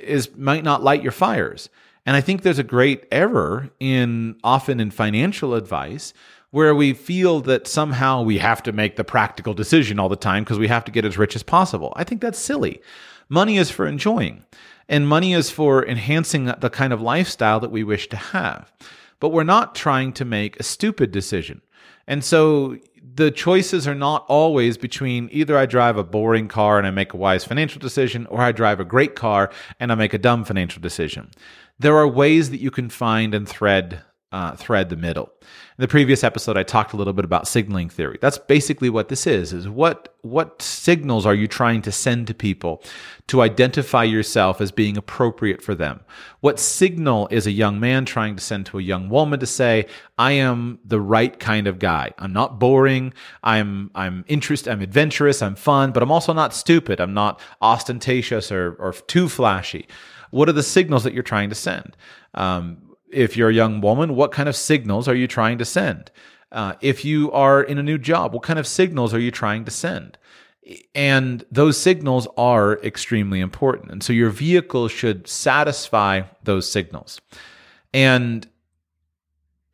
is 0.00 0.36
might 0.36 0.64
not 0.64 0.82
light 0.82 1.02
your 1.02 1.12
fires. 1.12 1.68
And 2.04 2.16
I 2.16 2.20
think 2.20 2.42
there's 2.42 2.58
a 2.58 2.64
great 2.64 3.06
error 3.12 3.70
in 3.78 4.36
often 4.42 4.80
in 4.80 4.90
financial 4.90 5.54
advice 5.54 6.12
where 6.52 6.74
we 6.74 6.92
feel 6.92 7.40
that 7.40 7.66
somehow 7.66 8.22
we 8.22 8.38
have 8.38 8.62
to 8.62 8.72
make 8.72 8.96
the 8.96 9.04
practical 9.04 9.54
decision 9.54 9.98
all 9.98 10.10
the 10.10 10.16
time 10.16 10.44
because 10.44 10.58
we 10.58 10.68
have 10.68 10.84
to 10.84 10.92
get 10.92 11.04
as 11.04 11.18
rich 11.18 11.34
as 11.34 11.42
possible. 11.42 11.92
I 11.96 12.04
think 12.04 12.20
that's 12.20 12.38
silly. 12.38 12.80
Money 13.28 13.56
is 13.56 13.70
for 13.70 13.86
enjoying, 13.86 14.44
and 14.86 15.08
money 15.08 15.32
is 15.32 15.50
for 15.50 15.84
enhancing 15.84 16.44
the 16.44 16.70
kind 16.70 16.92
of 16.92 17.00
lifestyle 17.00 17.58
that 17.60 17.70
we 17.70 17.82
wish 17.82 18.06
to 18.10 18.16
have. 18.16 18.70
But 19.18 19.30
we're 19.30 19.44
not 19.44 19.74
trying 19.74 20.12
to 20.14 20.26
make 20.26 20.60
a 20.60 20.62
stupid 20.62 21.10
decision. 21.10 21.62
And 22.06 22.22
so 22.22 22.76
the 23.14 23.30
choices 23.30 23.88
are 23.88 23.94
not 23.94 24.26
always 24.28 24.76
between 24.76 25.30
either 25.32 25.56
I 25.56 25.64
drive 25.64 25.96
a 25.96 26.04
boring 26.04 26.48
car 26.48 26.76
and 26.76 26.86
I 26.86 26.90
make 26.90 27.14
a 27.14 27.16
wise 27.18 27.44
financial 27.44 27.80
decision, 27.80 28.26
or 28.26 28.42
I 28.42 28.52
drive 28.52 28.78
a 28.78 28.84
great 28.84 29.14
car 29.14 29.50
and 29.80 29.90
I 29.90 29.94
make 29.94 30.12
a 30.12 30.18
dumb 30.18 30.44
financial 30.44 30.82
decision. 30.82 31.30
There 31.78 31.96
are 31.96 32.06
ways 32.06 32.50
that 32.50 32.60
you 32.60 32.70
can 32.70 32.90
find 32.90 33.34
and 33.34 33.48
thread 33.48 34.02
uh, 34.32 34.56
thread 34.56 34.88
the 34.88 34.96
middle. 34.96 35.30
In 35.42 35.82
the 35.82 35.88
previous 35.88 36.24
episode, 36.24 36.56
I 36.56 36.62
talked 36.62 36.92
a 36.92 36.96
little 36.96 37.12
bit 37.12 37.24
about 37.24 37.46
signaling 37.46 37.88
theory. 37.88 38.18
That's 38.20 38.38
basically 38.38 38.90
what 38.90 39.08
this 39.08 39.26
is: 39.26 39.52
is 39.52 39.68
what 39.68 40.14
what 40.22 40.62
signals 40.62 41.26
are 41.26 41.34
you 41.34 41.46
trying 41.46 41.82
to 41.82 41.92
send 41.92 42.26
to 42.28 42.34
people 42.34 42.82
to 43.26 43.42
identify 43.42 44.04
yourself 44.04 44.60
as 44.60 44.70
being 44.70 44.96
appropriate 44.96 45.62
for 45.62 45.74
them? 45.74 46.00
What 46.40 46.58
signal 46.58 47.28
is 47.30 47.46
a 47.46 47.50
young 47.50 47.80
man 47.80 48.04
trying 48.04 48.36
to 48.36 48.42
send 48.42 48.66
to 48.66 48.78
a 48.78 48.82
young 48.82 49.08
woman 49.08 49.40
to 49.40 49.46
say, 49.46 49.86
"I 50.18 50.32
am 50.32 50.78
the 50.84 51.00
right 51.00 51.38
kind 51.38 51.66
of 51.66 51.78
guy. 51.78 52.12
I'm 52.18 52.32
not 52.32 52.58
boring. 52.58 53.12
I'm 53.42 53.90
I'm 53.94 54.24
interested. 54.28 54.70
I'm 54.70 54.82
adventurous. 54.82 55.42
I'm 55.42 55.56
fun, 55.56 55.92
but 55.92 56.02
I'm 56.02 56.12
also 56.12 56.32
not 56.32 56.54
stupid. 56.54 57.00
I'm 57.00 57.14
not 57.14 57.40
ostentatious 57.60 58.50
or 58.50 58.74
or 58.78 58.92
too 58.92 59.28
flashy." 59.28 59.86
What 60.30 60.48
are 60.48 60.52
the 60.52 60.62
signals 60.62 61.04
that 61.04 61.12
you're 61.12 61.22
trying 61.22 61.50
to 61.50 61.54
send? 61.54 61.94
Um, 62.32 62.78
if 63.12 63.36
you're 63.36 63.50
a 63.50 63.54
young 63.54 63.80
woman, 63.80 64.16
what 64.16 64.32
kind 64.32 64.48
of 64.48 64.56
signals 64.56 65.06
are 65.08 65.14
you 65.14 65.26
trying 65.26 65.58
to 65.58 65.64
send? 65.64 66.10
Uh, 66.50 66.74
if 66.80 67.04
you 67.04 67.30
are 67.32 67.62
in 67.62 67.78
a 67.78 67.82
new 67.82 67.98
job, 67.98 68.32
what 68.34 68.42
kind 68.42 68.58
of 68.58 68.66
signals 68.66 69.14
are 69.14 69.20
you 69.20 69.30
trying 69.30 69.64
to 69.64 69.70
send? 69.70 70.18
And 70.94 71.44
those 71.50 71.78
signals 71.78 72.28
are 72.36 72.78
extremely 72.80 73.40
important. 73.40 73.90
And 73.90 74.02
so 74.02 74.12
your 74.12 74.30
vehicle 74.30 74.88
should 74.88 75.26
satisfy 75.26 76.22
those 76.42 76.70
signals. 76.70 77.20
And 77.92 78.46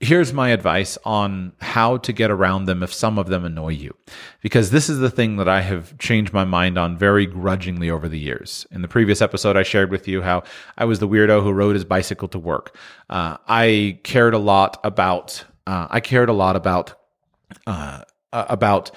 here's 0.00 0.32
my 0.32 0.50
advice 0.50 0.96
on 1.04 1.52
how 1.60 1.96
to 1.98 2.12
get 2.12 2.30
around 2.30 2.66
them 2.66 2.82
if 2.82 2.92
some 2.92 3.18
of 3.18 3.26
them 3.26 3.44
annoy 3.44 3.70
you. 3.70 3.94
Because 4.40 4.70
this 4.70 4.88
is 4.88 4.98
the 4.98 5.10
thing 5.10 5.36
that 5.36 5.48
I 5.48 5.60
have 5.62 5.98
changed 5.98 6.32
my 6.32 6.44
mind 6.44 6.78
on 6.78 6.96
very 6.96 7.26
grudgingly 7.26 7.90
over 7.90 8.08
the 8.08 8.18
years. 8.18 8.66
In 8.70 8.82
the 8.82 8.88
previous 8.88 9.20
episode, 9.20 9.56
I 9.56 9.64
shared 9.64 9.90
with 9.90 10.06
you 10.06 10.22
how 10.22 10.44
I 10.76 10.84
was 10.84 11.00
the 11.00 11.08
weirdo 11.08 11.42
who 11.42 11.52
rode 11.52 11.74
his 11.74 11.84
bicycle 11.84 12.28
to 12.28 12.38
work. 12.38 12.76
Uh, 13.10 13.38
I 13.48 13.98
cared 14.04 14.34
a 14.34 14.38
lot 14.38 14.78
about, 14.84 15.44
uh, 15.66 15.88
I 15.90 16.00
cared 16.00 16.28
a 16.28 16.34
lot 16.34 16.54
about, 16.54 16.94
uh, 17.66 18.02
about 18.32 18.90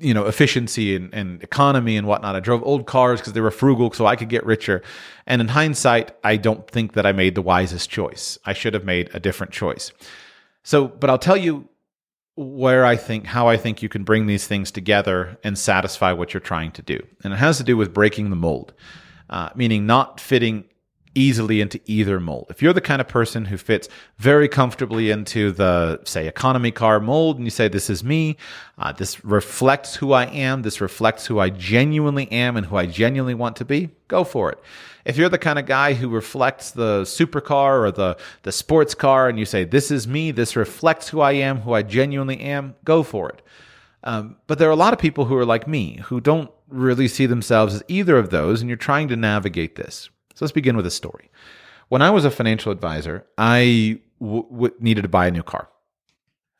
you 0.00 0.14
know 0.14 0.26
efficiency 0.26 0.94
and, 0.96 1.12
and, 1.12 1.42
economy 1.42 1.96
and 1.96 2.06
whatnot. 2.06 2.36
I 2.36 2.40
drove 2.40 2.62
old 2.62 2.86
cars 2.86 3.20
because 3.20 3.32
they 3.32 3.40
were 3.40 3.50
frugal, 3.50 3.92
so 3.92 4.06
I 4.06 4.16
could 4.16 4.28
get 4.28 4.44
richer. 4.44 4.82
And 5.26 5.40
in 5.40 5.48
hindsight, 5.48 6.12
I 6.24 6.36
don't 6.36 6.68
think 6.70 6.94
that 6.94 7.06
I 7.06 7.12
made 7.12 7.34
the 7.34 7.42
wisest 7.42 7.90
choice. 7.90 8.38
I 8.44 8.52
should 8.52 8.74
have 8.74 8.84
made 8.84 9.10
a 9.14 9.20
different 9.20 9.52
choice. 9.52 9.92
So, 10.62 10.88
but 10.88 11.10
I'll 11.10 11.18
tell 11.18 11.36
you 11.36 11.68
where 12.36 12.84
I 12.84 12.96
think 12.96 13.26
how 13.26 13.48
I 13.48 13.56
think 13.56 13.82
you 13.82 13.88
can 13.88 14.04
bring 14.04 14.26
these 14.26 14.46
things 14.46 14.70
together 14.70 15.38
and 15.42 15.58
satisfy 15.58 16.12
what 16.12 16.32
you're 16.32 16.40
trying 16.40 16.72
to 16.72 16.82
do, 16.82 17.04
and 17.24 17.32
it 17.32 17.36
has 17.36 17.58
to 17.58 17.64
do 17.64 17.76
with 17.76 17.92
breaking 17.92 18.30
the 18.30 18.36
mold, 18.36 18.74
uh, 19.28 19.50
meaning 19.54 19.86
not 19.86 20.20
fitting 20.20 20.64
easily 21.18 21.60
into 21.60 21.80
either 21.86 22.20
mold. 22.20 22.46
If 22.48 22.62
you're 22.62 22.72
the 22.72 22.80
kind 22.80 23.00
of 23.00 23.08
person 23.08 23.46
who 23.46 23.56
fits 23.56 23.88
very 24.18 24.48
comfortably 24.48 25.10
into 25.10 25.50
the, 25.50 26.00
say, 26.04 26.28
economy 26.28 26.70
car 26.70 27.00
mold, 27.00 27.36
and 27.36 27.44
you 27.44 27.50
say, 27.50 27.68
This 27.68 27.90
is 27.90 28.04
me, 28.04 28.36
uh, 28.78 28.92
this 28.92 29.24
reflects 29.24 29.96
who 29.96 30.12
I 30.12 30.26
am, 30.26 30.62
this 30.62 30.80
reflects 30.80 31.26
who 31.26 31.40
I 31.40 31.50
genuinely 31.50 32.30
am 32.30 32.56
and 32.56 32.66
who 32.66 32.76
I 32.76 32.86
genuinely 32.86 33.34
want 33.34 33.56
to 33.56 33.64
be, 33.64 33.90
go 34.06 34.22
for 34.22 34.50
it. 34.50 34.60
If 35.04 35.16
you're 35.16 35.28
the 35.28 35.38
kind 35.38 35.58
of 35.58 35.66
guy 35.66 35.94
who 35.94 36.08
reflects 36.08 36.70
the 36.70 37.02
supercar 37.02 37.80
or 37.80 37.90
the, 37.90 38.16
the 38.42 38.52
sports 38.52 38.94
car, 38.94 39.28
and 39.28 39.38
you 39.38 39.44
say, 39.44 39.64
This 39.64 39.90
is 39.90 40.06
me, 40.06 40.30
this 40.30 40.54
reflects 40.54 41.08
who 41.08 41.20
I 41.20 41.32
am, 41.32 41.60
who 41.62 41.72
I 41.72 41.82
genuinely 41.82 42.40
am, 42.40 42.76
go 42.84 43.02
for 43.02 43.28
it. 43.28 43.42
Um, 44.04 44.36
but 44.46 44.60
there 44.60 44.68
are 44.68 44.72
a 44.72 44.76
lot 44.76 44.92
of 44.92 45.00
people 45.00 45.24
who 45.24 45.36
are 45.36 45.44
like 45.44 45.66
me 45.66 46.00
who 46.04 46.20
don't 46.20 46.50
really 46.68 47.08
see 47.08 47.26
themselves 47.26 47.74
as 47.74 47.82
either 47.88 48.16
of 48.16 48.30
those, 48.30 48.60
and 48.60 48.70
you're 48.70 48.76
trying 48.76 49.08
to 49.08 49.16
navigate 49.16 49.74
this. 49.74 50.10
So 50.38 50.44
let's 50.44 50.52
begin 50.52 50.76
with 50.76 50.86
a 50.86 50.90
story. 50.92 51.32
When 51.88 52.00
I 52.00 52.10
was 52.10 52.24
a 52.24 52.30
financial 52.30 52.70
advisor, 52.70 53.26
I 53.36 53.98
w- 54.20 54.48
w- 54.48 54.74
needed 54.78 55.02
to 55.02 55.08
buy 55.08 55.26
a 55.26 55.32
new 55.32 55.42
car. 55.42 55.68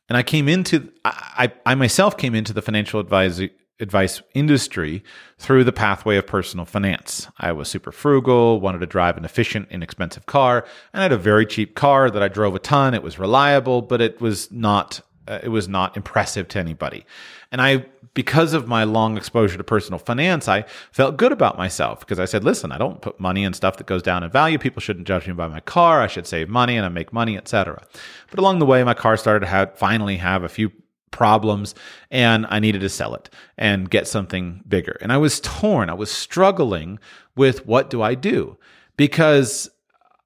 And 0.08 0.16
I 0.16 0.24
came 0.24 0.48
into, 0.48 0.90
I, 1.04 1.52
I, 1.64 1.76
myself 1.76 2.16
came 2.16 2.34
into 2.34 2.52
the 2.52 2.60
financial 2.60 2.98
advisory, 2.98 3.52
advice 3.78 4.20
industry 4.34 5.04
through 5.38 5.62
the 5.62 5.70
pathway 5.70 6.16
of 6.16 6.26
personal 6.26 6.66
finance. 6.66 7.28
I 7.38 7.52
was 7.52 7.68
super 7.68 7.92
frugal, 7.92 8.60
wanted 8.60 8.80
to 8.80 8.86
drive 8.86 9.16
an 9.16 9.24
efficient, 9.24 9.68
inexpensive 9.70 10.26
car, 10.26 10.66
and 10.92 11.00
I 11.00 11.04
had 11.04 11.12
a 11.12 11.16
very 11.16 11.46
cheap 11.46 11.76
car 11.76 12.10
that 12.10 12.20
I 12.20 12.26
drove 12.26 12.56
a 12.56 12.58
ton. 12.58 12.94
It 12.94 13.04
was 13.04 13.16
reliable, 13.16 13.80
but 13.80 14.00
it 14.00 14.20
was 14.20 14.50
not 14.50 15.02
uh, 15.28 15.38
it 15.42 15.50
was 15.50 15.68
not 15.68 15.96
impressive 15.96 16.48
to 16.48 16.58
anybody. 16.58 17.04
And 17.52 17.60
I, 17.60 17.84
because 18.18 18.52
of 18.52 18.66
my 18.66 18.82
long 18.82 19.16
exposure 19.16 19.56
to 19.56 19.62
personal 19.62 19.96
finance, 19.96 20.48
I 20.48 20.64
felt 20.90 21.16
good 21.16 21.30
about 21.30 21.56
myself 21.56 22.00
because 22.00 22.18
I 22.18 22.24
said, 22.24 22.42
listen, 22.42 22.72
I 22.72 22.76
don't 22.76 23.00
put 23.00 23.20
money 23.20 23.44
in 23.44 23.52
stuff 23.52 23.76
that 23.76 23.86
goes 23.86 24.02
down 24.02 24.24
in 24.24 24.30
value. 24.32 24.58
People 24.58 24.80
shouldn't 24.80 25.06
judge 25.06 25.28
me 25.28 25.34
by 25.34 25.46
my 25.46 25.60
car. 25.60 26.02
I 26.02 26.08
should 26.08 26.26
save 26.26 26.48
money 26.48 26.76
and 26.76 26.84
I 26.84 26.88
make 26.88 27.12
money, 27.12 27.36
etc. 27.36 27.80
But 28.28 28.40
along 28.40 28.58
the 28.58 28.66
way, 28.66 28.82
my 28.82 28.92
car 28.92 29.16
started 29.16 29.38
to 29.38 29.46
have, 29.46 29.78
finally 29.78 30.16
have 30.16 30.42
a 30.42 30.48
few 30.48 30.72
problems 31.12 31.76
and 32.10 32.44
I 32.50 32.58
needed 32.58 32.80
to 32.80 32.88
sell 32.88 33.14
it 33.14 33.30
and 33.56 33.88
get 33.88 34.08
something 34.08 34.64
bigger. 34.66 34.98
And 35.00 35.12
I 35.12 35.18
was 35.18 35.38
torn. 35.38 35.88
I 35.88 35.94
was 35.94 36.10
struggling 36.10 36.98
with 37.36 37.68
what 37.68 37.88
do 37.88 38.02
I 38.02 38.16
do? 38.16 38.58
Because 38.96 39.70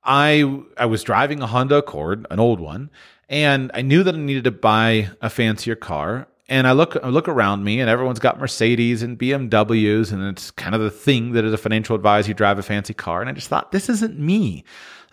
I 0.02 0.62
I 0.78 0.86
was 0.86 1.02
driving 1.02 1.42
a 1.42 1.46
Honda 1.46 1.76
Accord, 1.76 2.26
an 2.30 2.40
old 2.40 2.58
one, 2.58 2.90
and 3.28 3.70
I 3.74 3.82
knew 3.82 4.02
that 4.02 4.14
I 4.14 4.18
needed 4.18 4.44
to 4.44 4.50
buy 4.50 5.10
a 5.20 5.28
fancier 5.28 5.76
car. 5.76 6.26
And 6.52 6.66
I 6.66 6.72
look 6.72 6.98
I 7.02 7.08
look 7.08 7.28
around 7.28 7.64
me, 7.64 7.80
and 7.80 7.88
everyone's 7.88 8.18
got 8.18 8.38
Mercedes 8.38 9.02
and 9.02 9.18
BMWs, 9.18 10.12
and 10.12 10.22
it's 10.22 10.50
kind 10.50 10.74
of 10.74 10.82
the 10.82 10.90
thing 10.90 11.32
that 11.32 11.46
as 11.46 11.52
a 11.54 11.56
financial 11.56 11.96
advisor, 11.96 12.28
you 12.28 12.34
drive 12.34 12.58
a 12.58 12.62
fancy 12.62 12.92
car. 12.92 13.22
And 13.22 13.30
I 13.30 13.32
just 13.32 13.48
thought, 13.48 13.72
this 13.72 13.88
isn't 13.88 14.18
me. 14.18 14.62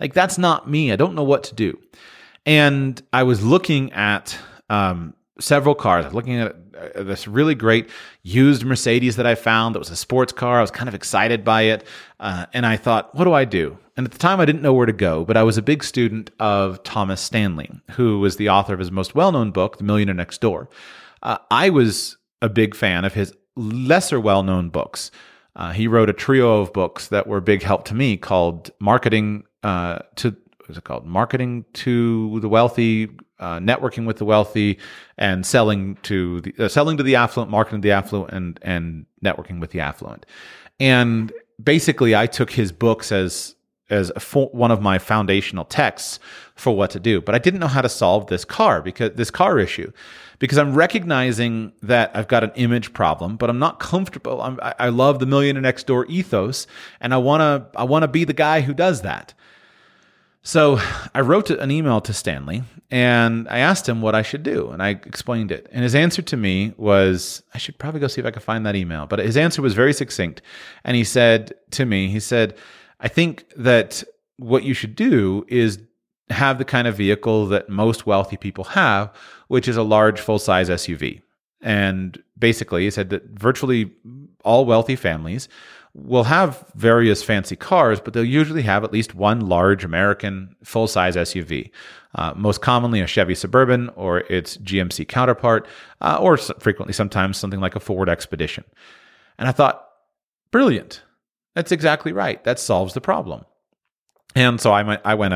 Like 0.02 0.14
that's 0.14 0.38
not 0.38 0.70
me. 0.70 0.92
I 0.92 0.98
don't 0.98 1.16
know 1.16 1.24
what 1.24 1.46
to 1.46 1.56
do. 1.56 1.80
And 2.46 3.02
I 3.14 3.24
was 3.24 3.42
looking 3.42 3.94
at 3.94 4.38
um, 4.70 5.14
several 5.40 5.76
cars. 5.76 6.14
Looking 6.14 6.42
at 6.42 6.58
uh, 6.78 7.04
this 7.04 7.26
really 7.26 7.56
great 7.56 7.90
used 8.22 8.66
Mercedes 8.66 9.16
that 9.16 9.26
I 9.26 9.36
found 9.36 9.76
that 9.76 9.80
was 9.80 9.92
a 9.92 9.96
sports 9.96 10.34
car. 10.34 10.58
I 10.58 10.62
was 10.62 10.72
kind 10.72 10.90
of 10.90 10.94
excited 10.94 11.46
by 11.46 11.62
it. 11.62 11.88
Uh, 12.20 12.48
and 12.54 12.66
I 12.66 12.76
thought, 12.76 13.16
what 13.16 13.24
do 13.24 13.32
I 13.32 13.46
do? 13.46 13.78
And 13.96 14.06
at 14.06 14.12
the 14.12 14.20
time, 14.20 14.42
I 14.42 14.46
didn't 14.46 14.62
know 14.62 14.74
where 14.74 14.86
to 14.86 14.92
go, 14.92 15.24
but 15.24 15.38
I 15.38 15.44
was 15.44 15.58
a 15.58 15.62
big 15.62 15.86
student 15.86 16.32
of 16.38 16.84
Thomas 16.84 17.22
Stanley, 17.22 17.72
who 17.92 18.20
was 18.20 18.36
the 18.36 18.50
author 18.50 18.74
of 18.74 18.80
his 18.80 18.92
most 18.92 19.16
well 19.16 19.32
known 19.32 19.52
book, 19.52 19.78
The 19.78 19.86
Millionaire 19.86 20.16
Next 20.16 20.42
Door. 20.42 20.68
Uh, 21.24 21.38
I 21.52 21.70
was 21.70 22.18
a 22.42 22.50
big 22.50 22.76
fan 22.76 23.06
of 23.06 23.14
his 23.14 23.34
lesser 23.56 24.20
well 24.20 24.44
known 24.44 24.70
books. 24.70 25.12
Uh, 25.56 25.72
he 25.72 25.88
wrote 25.88 26.10
a 26.10 26.14
trio 26.14 26.62
of 26.62 26.72
books 26.72 27.08
that 27.08 27.28
were 27.28 27.42
big 27.42 27.64
help 27.64 27.86
to 27.86 27.96
me 27.96 28.16
called 28.18 28.72
Marketing 28.80 29.44
uh, 29.64 30.00
to 30.16 30.36
what's 30.70 30.78
it 30.78 30.84
called? 30.84 31.06
Marketing 31.06 31.66
to 31.74 32.40
the 32.42 32.48
Wealthy, 32.48 33.10
uh, 33.40 33.60
Networking 33.60 34.06
with 34.06 34.18
the 34.18 34.26
Wealthy, 34.26 34.78
and 35.18 35.46
selling 35.46 35.98
to 36.04 36.42
the 36.42 36.54
uh, 36.60 36.68
selling 36.68 36.96
to 36.98 37.04
the 37.04 37.16
affluent, 37.16 37.52
marketing 37.52 37.82
to 37.82 37.88
the 37.88 37.92
affluent, 37.92 38.32
and 38.32 38.60
and 38.62 39.06
networking 39.24 39.60
with 39.60 39.72
the 39.72 39.80
affluent. 39.80 40.26
And 40.80 41.34
basically, 41.62 42.16
I 42.16 42.28
took 42.28 42.52
his 42.52 42.72
books 42.72 43.12
as 43.12 43.56
as 43.90 44.12
fo- 44.20 44.48
one 44.48 44.72
of 44.72 44.82
my 44.82 45.00
foundational 45.00 45.66
texts 45.66 46.20
for 46.56 46.76
what 46.76 46.90
to 46.92 47.00
do. 47.00 47.22
But 47.22 47.36
I 47.36 47.40
didn't 47.40 47.60
know 47.60 47.68
how 47.68 47.82
to 47.82 47.90
solve 47.90 48.28
this 48.28 48.46
car 48.46 48.82
because 48.82 49.12
this 49.16 49.32
car 49.32 49.60
issue, 49.60 49.92
because 50.40 50.58
I'm 50.58 50.74
recognizing 50.74 51.74
that 51.82 52.12
I've 52.14 52.28
got 52.28 52.44
an 52.44 52.52
image 52.56 52.94
problem, 52.94 53.38
but 53.38 53.50
I'm 53.50 53.60
not 53.60 53.80
comfortable. 53.80 54.42
I'm, 54.42 54.60
I 54.62 54.90
love 54.90 55.20
the 55.20 55.26
millionaire 55.26 55.62
next 55.62 55.88
door 55.88 56.06
ethos, 56.08 56.68
and 57.00 57.14
I 57.14 57.18
wanna 57.18 57.68
I 57.76 57.84
wanna 57.84 58.08
be 58.08 58.24
the 58.24 58.34
guy 58.34 58.62
who 58.62 58.74
does 58.74 59.02
that. 59.02 59.34
So 60.42 60.80
I 61.14 61.22
wrote 61.22 61.50
an 61.50 61.70
email 61.70 62.00
to 62.02 62.14
Stanley 62.14 62.64
and 62.90 63.48
I 63.50 63.60
asked 63.60 63.88
him 63.88 64.02
what 64.02 64.16
I 64.16 64.22
should 64.22 64.42
do. 64.42 64.70
And 64.70 64.82
I 64.82 64.90
explained 64.90 65.52
it. 65.52 65.68
And 65.72 65.84
his 65.84 65.94
answer 65.94 66.22
to 66.22 66.38
me 66.38 66.74
was, 66.78 67.44
I 67.54 67.58
should 67.58 67.78
probably 67.78 68.00
go 68.00 68.08
see 68.08 68.22
if 68.22 68.26
I 68.26 68.32
can 68.32 68.42
find 68.42 68.66
that 68.66 68.76
email. 68.76 69.06
But 69.06 69.20
his 69.20 69.38
answer 69.38 69.62
was 69.62 69.74
very 69.74 69.94
succinct. 69.94 70.42
And 70.84 70.96
he 70.96 71.04
said 71.04 71.54
to 71.72 71.86
me, 71.86 72.08
he 72.08 72.20
said, 72.20 72.58
I 73.00 73.08
think 73.08 73.46
that 73.56 74.04
what 74.38 74.64
you 74.64 74.74
should 74.74 74.96
do 74.96 75.46
is 75.48 75.80
have 76.30 76.58
the 76.58 76.66
kind 76.66 76.88
of 76.88 76.96
vehicle 76.96 77.48
that 77.48 77.70
most 77.70 78.06
wealthy 78.06 78.38
people 78.38 78.64
have, 78.66 79.14
which 79.48 79.68
is 79.68 79.78
a 79.78 79.84
large 79.84 80.20
full 80.20 80.40
size 80.40 80.70
SUV. 80.70 81.22
And 81.62 82.22
basically, 82.38 82.84
he 82.84 82.92
said 82.92 83.10
that 83.10 83.26
virtually 83.32 83.92
all 84.44 84.66
wealthy 84.66 84.96
families 84.96 85.50
will 85.94 86.26
have 86.26 86.66
various 86.76 87.24
fancy 87.24 87.56
cars, 87.56 88.00
but 88.00 88.14
they'll 88.14 88.24
usually 88.24 88.62
have 88.62 88.84
at 88.84 88.94
least 88.94 89.16
one 89.16 89.42
large 89.42 89.84
American 89.84 90.56
full 90.64 90.88
size 90.88 91.16
SUV. 91.16 91.72
Uh, 92.16 92.34
most 92.36 92.62
commonly 92.62 93.02
a 93.02 93.08
Chevy 93.08 93.36
Suburban 93.36 93.90
or 93.90 94.20
its 94.22 94.58
GMC 94.58 95.08
counterpart, 95.08 95.68
uh, 96.02 96.18
or 96.20 96.38
frequently 96.38 96.94
sometimes 96.94 97.38
something 97.38 97.60
like 97.60 97.76
a 97.76 97.80
Ford 97.80 98.10
Expedition. 98.10 98.64
And 99.38 99.48
I 99.48 99.52
thought, 99.52 99.88
brilliant. 100.52 101.02
That's 101.56 101.72
exactly 101.72 102.12
right. 102.12 102.44
That 102.44 102.60
solves 102.60 102.94
the 102.94 103.02
problem. 103.02 103.46
And 104.36 104.62
so 104.62 104.72
I 104.72 104.84
went, 104.84 105.02
I 105.04 105.16
went 105.16 105.34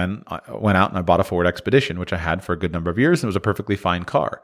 went 0.50 0.78
out 0.78 0.90
and 0.90 0.98
I 0.98 1.02
bought 1.02 1.20
a 1.20 1.24
Ford 1.24 1.48
Expedition, 1.48 2.00
which 2.00 2.14
I 2.14 2.18
had 2.18 2.44
for 2.44 2.54
a 2.54 2.60
good 2.60 2.72
number 2.72 2.92
of 2.92 3.00
years, 3.00 3.22
and 3.22 3.28
it 3.28 3.32
was 3.32 3.36
a 3.36 3.42
perfectly 3.42 3.76
fine 3.76 4.04
car. 4.04 4.44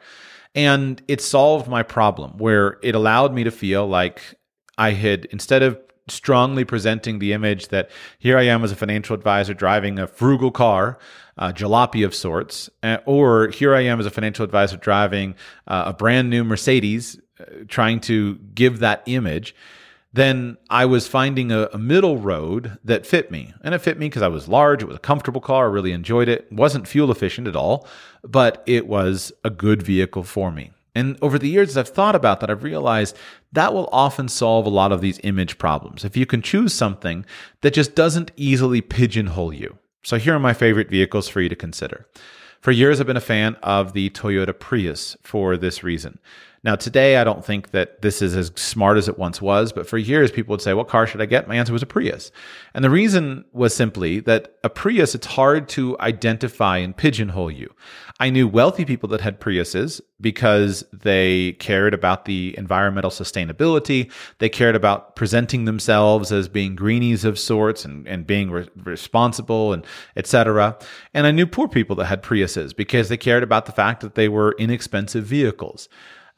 And 0.55 1.01
it 1.07 1.21
solved 1.21 1.67
my 1.67 1.83
problem 1.83 2.37
where 2.37 2.79
it 2.81 2.95
allowed 2.95 3.33
me 3.33 3.43
to 3.43 3.51
feel 3.51 3.87
like 3.87 4.21
I 4.77 4.91
had, 4.91 5.25
instead 5.25 5.61
of 5.61 5.79
strongly 6.07 6.65
presenting 6.65 7.19
the 7.19 7.33
image 7.33 7.67
that 7.67 7.91
here 8.17 8.37
I 8.37 8.43
am 8.43 8.63
as 8.63 8.71
a 8.71 8.75
financial 8.75 9.13
advisor 9.13 9.53
driving 9.53 9.99
a 9.99 10.07
frugal 10.07 10.51
car, 10.51 10.97
a 11.37 11.53
jalopy 11.53 12.03
of 12.03 12.15
sorts, 12.15 12.69
eh, 12.81 12.97
or 13.05 13.49
here 13.49 13.75
I 13.75 13.81
am 13.81 13.99
as 13.99 14.05
a 14.05 14.11
financial 14.11 14.43
advisor 14.43 14.77
driving 14.77 15.35
uh, 15.67 15.83
a 15.87 15.93
brand 15.93 16.29
new 16.29 16.43
Mercedes, 16.43 17.19
uh, 17.39 17.43
trying 17.67 17.99
to 18.01 18.35
give 18.55 18.79
that 18.79 19.03
image. 19.05 19.55
Then 20.11 20.57
I 20.69 20.85
was 20.85 21.07
finding 21.07 21.51
a, 21.51 21.69
a, 21.71 21.77
middle 21.77 22.17
road 22.17 22.79
that 22.83 23.05
fit 23.05 23.29
me. 23.29 23.53
And 23.63 23.75
it 23.75 23.79
fit 23.79 23.99
me 23.99 24.07
because 24.07 24.23
I 24.23 24.27
was 24.27 24.47
large. 24.47 24.81
It 24.81 24.87
was 24.87 24.95
a 24.95 24.99
comfortable 24.99 25.41
car. 25.41 25.65
I 25.67 25.71
really 25.71 25.91
enjoyed 25.91 26.27
it. 26.27 26.41
it. 26.41 26.51
wasn't 26.51 26.87
fuel 26.87 27.11
efficient 27.11 27.47
at 27.47 27.55
all, 27.55 27.87
but 28.23 28.63
it 28.65 28.87
was 28.87 29.31
a 29.43 29.51
good 29.51 29.83
vehicle 29.83 30.23
for 30.23 30.51
me. 30.51 30.71
And 30.95 31.17
over 31.21 31.37
the 31.37 31.49
years, 31.49 31.69
as 31.69 31.77
I've 31.77 31.89
thought 31.89 32.15
about 32.15 32.39
that, 32.39 32.49
I've 32.49 32.63
realized 32.63 33.15
that 33.51 33.73
will 33.73 33.87
often 33.91 34.27
solve 34.27 34.65
a 34.65 34.69
lot 34.69 34.91
of 34.91 35.01
these 35.01 35.19
image 35.23 35.59
problems. 35.59 36.03
If 36.03 36.17
you 36.17 36.25
can 36.25 36.41
choose 36.41 36.73
something 36.73 37.25
that 37.61 37.75
just 37.75 37.93
doesn't 37.93 38.31
easily 38.35 38.81
pigeonhole 38.81 39.53
you. 39.53 39.77
So 40.03 40.17
here 40.17 40.35
are 40.35 40.39
my 40.39 40.53
favorite 40.53 40.89
vehicles 40.89 41.29
for 41.29 41.41
you 41.41 41.49
to 41.49 41.55
consider. 41.55 42.07
For 42.61 42.71
years, 42.71 42.99
I've 42.99 43.07
been 43.07 43.15
a 43.15 43.21
fan 43.21 43.55
of 43.61 43.93
the 43.93 44.09
Toyota 44.09 44.57
Prius 44.57 45.15
for 45.21 45.55
this 45.55 45.83
reason. 45.83 46.19
Now, 46.61 46.75
today, 46.75 47.17
I 47.17 47.23
don't 47.23 47.45
think 47.45 47.71
that 47.71 48.01
this 48.01 48.21
is 48.21 48.35
as 48.35 48.51
smart 48.55 48.97
as 48.97 49.07
it 49.07 49.17
once 49.17 49.41
was, 49.41 49.71
but 49.71 49.87
for 49.87 49.97
years, 49.97 50.29
people 50.29 50.51
would 50.51 50.61
say, 50.61 50.73
What 50.73 50.89
car 50.89 51.07
should 51.07 51.21
I 51.21 51.25
get? 51.25 51.47
My 51.47 51.55
answer 51.55 51.71
was 51.71 51.83
a 51.83 51.85
Prius. 51.85 52.31
And 52.73 52.83
the 52.83 52.89
reason 52.89 53.45
was 53.53 53.73
simply 53.73 54.19
that 54.21 54.55
a 54.63 54.69
Prius, 54.69 55.15
it's 55.15 55.27
hard 55.27 55.69
to 55.69 55.97
identify 56.01 56.77
and 56.77 56.95
pigeonhole 56.95 57.49
you. 57.49 57.73
I 58.19 58.29
knew 58.29 58.45
wealthy 58.45 58.83
people 58.83 59.07
that 59.09 59.21
had 59.21 59.39
Priuses 59.39 60.01
because 60.19 60.83
they 60.91 61.53
cared 61.53 61.93
about 61.93 62.25
the 62.25 62.53
environmental 62.57 63.11
sustainability. 63.11 64.11
They 64.39 64.49
cared 64.49 64.75
about 64.75 65.15
presenting 65.15 65.63
themselves 65.63 66.29
as 66.33 66.49
being 66.49 66.75
greenies 66.75 67.23
of 67.23 67.39
sorts 67.39 67.85
and, 67.85 68.05
and 68.05 68.27
being 68.27 68.51
re- 68.51 68.67
responsible 68.83 69.71
and 69.71 69.85
etc. 70.17 70.77
And 71.13 71.25
I 71.25 71.31
knew 71.31 71.47
poor 71.47 71.69
people 71.69 71.95
that 71.97 72.07
had 72.07 72.21
Priuses 72.21 72.75
because 72.75 73.07
they 73.07 73.17
cared 73.17 73.43
about 73.43 73.65
the 73.65 73.71
fact 73.71 74.01
that 74.01 74.15
they 74.15 74.27
were 74.27 74.53
inexpensive 74.59 75.23
vehicles. 75.23 75.87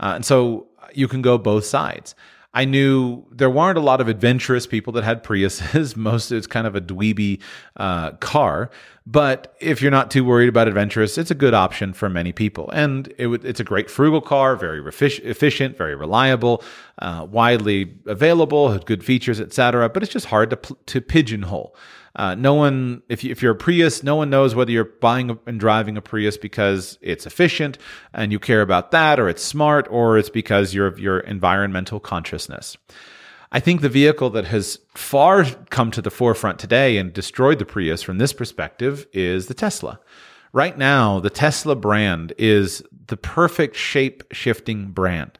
Uh, 0.02 0.14
and 0.16 0.26
so 0.26 0.68
you 0.94 1.08
can 1.08 1.22
go 1.22 1.38
both 1.38 1.64
sides. 1.66 2.16
I 2.54 2.66
knew 2.66 3.24
there 3.32 3.50
weren't 3.50 3.78
a 3.78 3.82
lot 3.82 4.02
of 4.02 4.10
adventurous 4.10 4.68
people 4.68 4.92
that 4.94 5.06
had 5.06 5.24
Priuses. 5.24 5.96
Most 6.12 6.32
it's 6.32 6.48
kind 6.48 6.68
of 6.68 6.76
a 6.76 6.82
dweeby 6.82 7.42
uh, 7.78 8.12
car. 8.14 8.70
But 9.08 9.56
if 9.62 9.82
you're 9.82 9.92
not 9.92 10.12
too 10.12 10.26
worried 10.26 10.50
about 10.50 10.68
adventurous, 10.68 11.18
it's 11.18 11.32
a 11.32 11.36
good 11.36 11.54
option 11.54 11.94
for 11.94 12.10
many 12.10 12.34
people. 12.34 12.70
And 12.72 13.08
it 13.18 13.24
w- 13.24 13.42
it's 13.44 13.60
a 13.60 13.64
great 13.64 13.90
frugal 13.90 14.22
car, 14.22 14.56
very 14.56 14.86
efficient, 14.86 15.78
very 15.78 15.96
reliable, 15.96 16.62
uh, 17.00 17.26
widely 17.30 17.96
available, 18.06 18.78
good 18.80 19.04
features, 19.04 19.40
etc. 19.40 19.90
But 19.90 20.04
it's 20.04 20.12
just 20.12 20.28
hard 20.28 20.50
to, 20.50 20.58
p- 20.58 20.76
to 20.88 21.02
pigeonhole. 21.02 21.76
Uh, 22.16 22.36
no 22.36 22.54
one, 22.54 23.02
if, 23.08 23.24
you, 23.24 23.32
if 23.32 23.42
you're 23.42 23.54
a 23.54 23.56
Prius, 23.56 24.04
no 24.04 24.16
one 24.16 24.30
knows 24.30 24.54
whether 24.54 24.72
you're 24.72 24.84
buying 24.84 25.40
and 25.46 25.60
driving 25.60 25.98
a 25.98 26.02
Prius 26.02 26.38
because 26.38 26.98
it's 27.02 27.26
efficient 27.26 27.78
and 28.14 28.32
you 28.32 28.40
care 28.40 28.62
about 28.62 28.92
that, 28.92 29.20
or 29.20 29.30
it's 29.30 29.44
smart, 29.44 29.88
or 29.90 30.18
it's 30.18 30.30
because 30.30 30.74
you're 30.74 30.98
your 31.00 31.20
environmental 31.20 32.00
consciousness. 32.00 32.78
I 33.54 33.60
think 33.60 33.82
the 33.82 33.90
vehicle 33.90 34.30
that 34.32 34.46
has 34.46 34.80
far 34.96 35.44
come 35.70 35.92
to 35.92 36.02
the 36.02 36.12
forefront 36.12 36.58
today 36.58 36.98
and 36.98 37.12
destroyed 37.12 37.60
the 37.60 37.66
Prius 37.66 38.02
from 38.02 38.18
this 38.18 38.34
perspective 38.34 39.08
is 39.14 39.48
the 39.48 39.54
Tesla. 39.54 40.00
Right 40.54 40.78
now, 40.78 41.20
the 41.20 41.30
Tesla 41.30 41.76
brand 41.76 42.34
is 42.38 42.84
the 43.08 43.18
perfect 43.18 43.76
shape 43.76 44.24
shifting 44.32 44.92
brand 44.92 45.38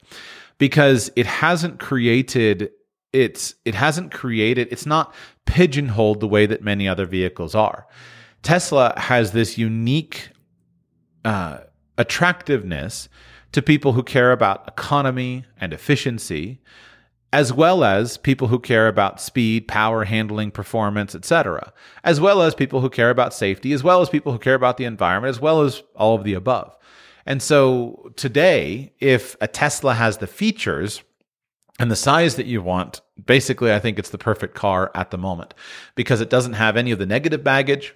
because 0.58 1.10
it 1.16 1.26
hasn't 1.26 1.80
created 1.80 2.70
it's 3.12 3.54
it 3.64 3.74
hasn't 3.74 4.12
created 4.12 4.68
it's 4.70 4.86
not 4.86 5.14
pigeonholed 5.44 6.20
the 6.20 6.28
way 6.28 6.46
that 6.46 6.62
many 6.62 6.88
other 6.88 7.06
vehicles 7.06 7.54
are. 7.54 7.86
Tesla 8.42 8.94
has 8.96 9.32
this 9.32 9.56
unique 9.56 10.30
uh, 11.24 11.58
attractiveness 11.98 13.08
to 13.52 13.62
people 13.62 13.92
who 13.92 14.02
care 14.02 14.32
about 14.32 14.66
economy 14.66 15.44
and 15.60 15.72
efficiency, 15.72 16.60
as 17.32 17.52
well 17.52 17.84
as 17.84 18.16
people 18.18 18.48
who 18.48 18.58
care 18.58 18.88
about 18.88 19.20
speed, 19.20 19.68
power, 19.68 20.04
handling, 20.04 20.50
performance, 20.50 21.14
etc., 21.14 21.72
as 22.02 22.20
well 22.20 22.42
as 22.42 22.54
people 22.54 22.80
who 22.80 22.90
care 22.90 23.10
about 23.10 23.34
safety, 23.34 23.72
as 23.72 23.84
well 23.84 24.00
as 24.00 24.08
people 24.08 24.32
who 24.32 24.38
care 24.38 24.54
about 24.54 24.76
the 24.76 24.84
environment, 24.84 25.30
as 25.30 25.40
well 25.40 25.62
as 25.62 25.82
all 25.94 26.14
of 26.14 26.24
the 26.24 26.34
above. 26.34 26.76
And 27.24 27.40
so 27.40 28.10
today, 28.16 28.92
if 28.98 29.36
a 29.40 29.46
Tesla 29.46 29.94
has 29.94 30.18
the 30.18 30.26
features 30.26 31.02
and 31.82 31.90
the 31.90 31.96
size 31.96 32.36
that 32.36 32.46
you 32.46 32.62
want, 32.62 33.00
basically, 33.26 33.72
I 33.72 33.80
think 33.80 33.98
it's 33.98 34.10
the 34.10 34.16
perfect 34.16 34.54
car 34.54 34.92
at 34.94 35.10
the 35.10 35.18
moment 35.18 35.52
because 35.96 36.20
it 36.20 36.30
doesn't 36.30 36.52
have 36.52 36.76
any 36.76 36.92
of 36.92 37.00
the 37.00 37.06
negative 37.06 37.42
baggage 37.42 37.92